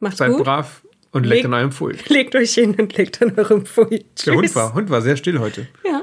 Macht's 0.00 0.18
Seid 0.18 0.32
gut. 0.32 0.44
brav 0.44 0.82
und 1.12 1.24
leckt 1.24 1.42
Leg- 1.42 1.44
an 1.46 1.54
eurem 1.54 1.72
Pfui. 1.72 1.94
Legt 2.08 2.34
euch 2.36 2.54
hin 2.54 2.74
und 2.78 2.96
legt 2.96 3.20
an 3.22 3.34
eurem 3.38 3.64
Pfui. 3.66 4.04
Der 4.26 4.34
Hund 4.34 4.44
Tschüss. 4.46 4.54
war, 4.56 4.74
Hund 4.74 4.90
war 4.90 5.00
sehr 5.02 5.16
still 5.16 5.38
heute. 5.38 5.66
Ja. 5.84 6.02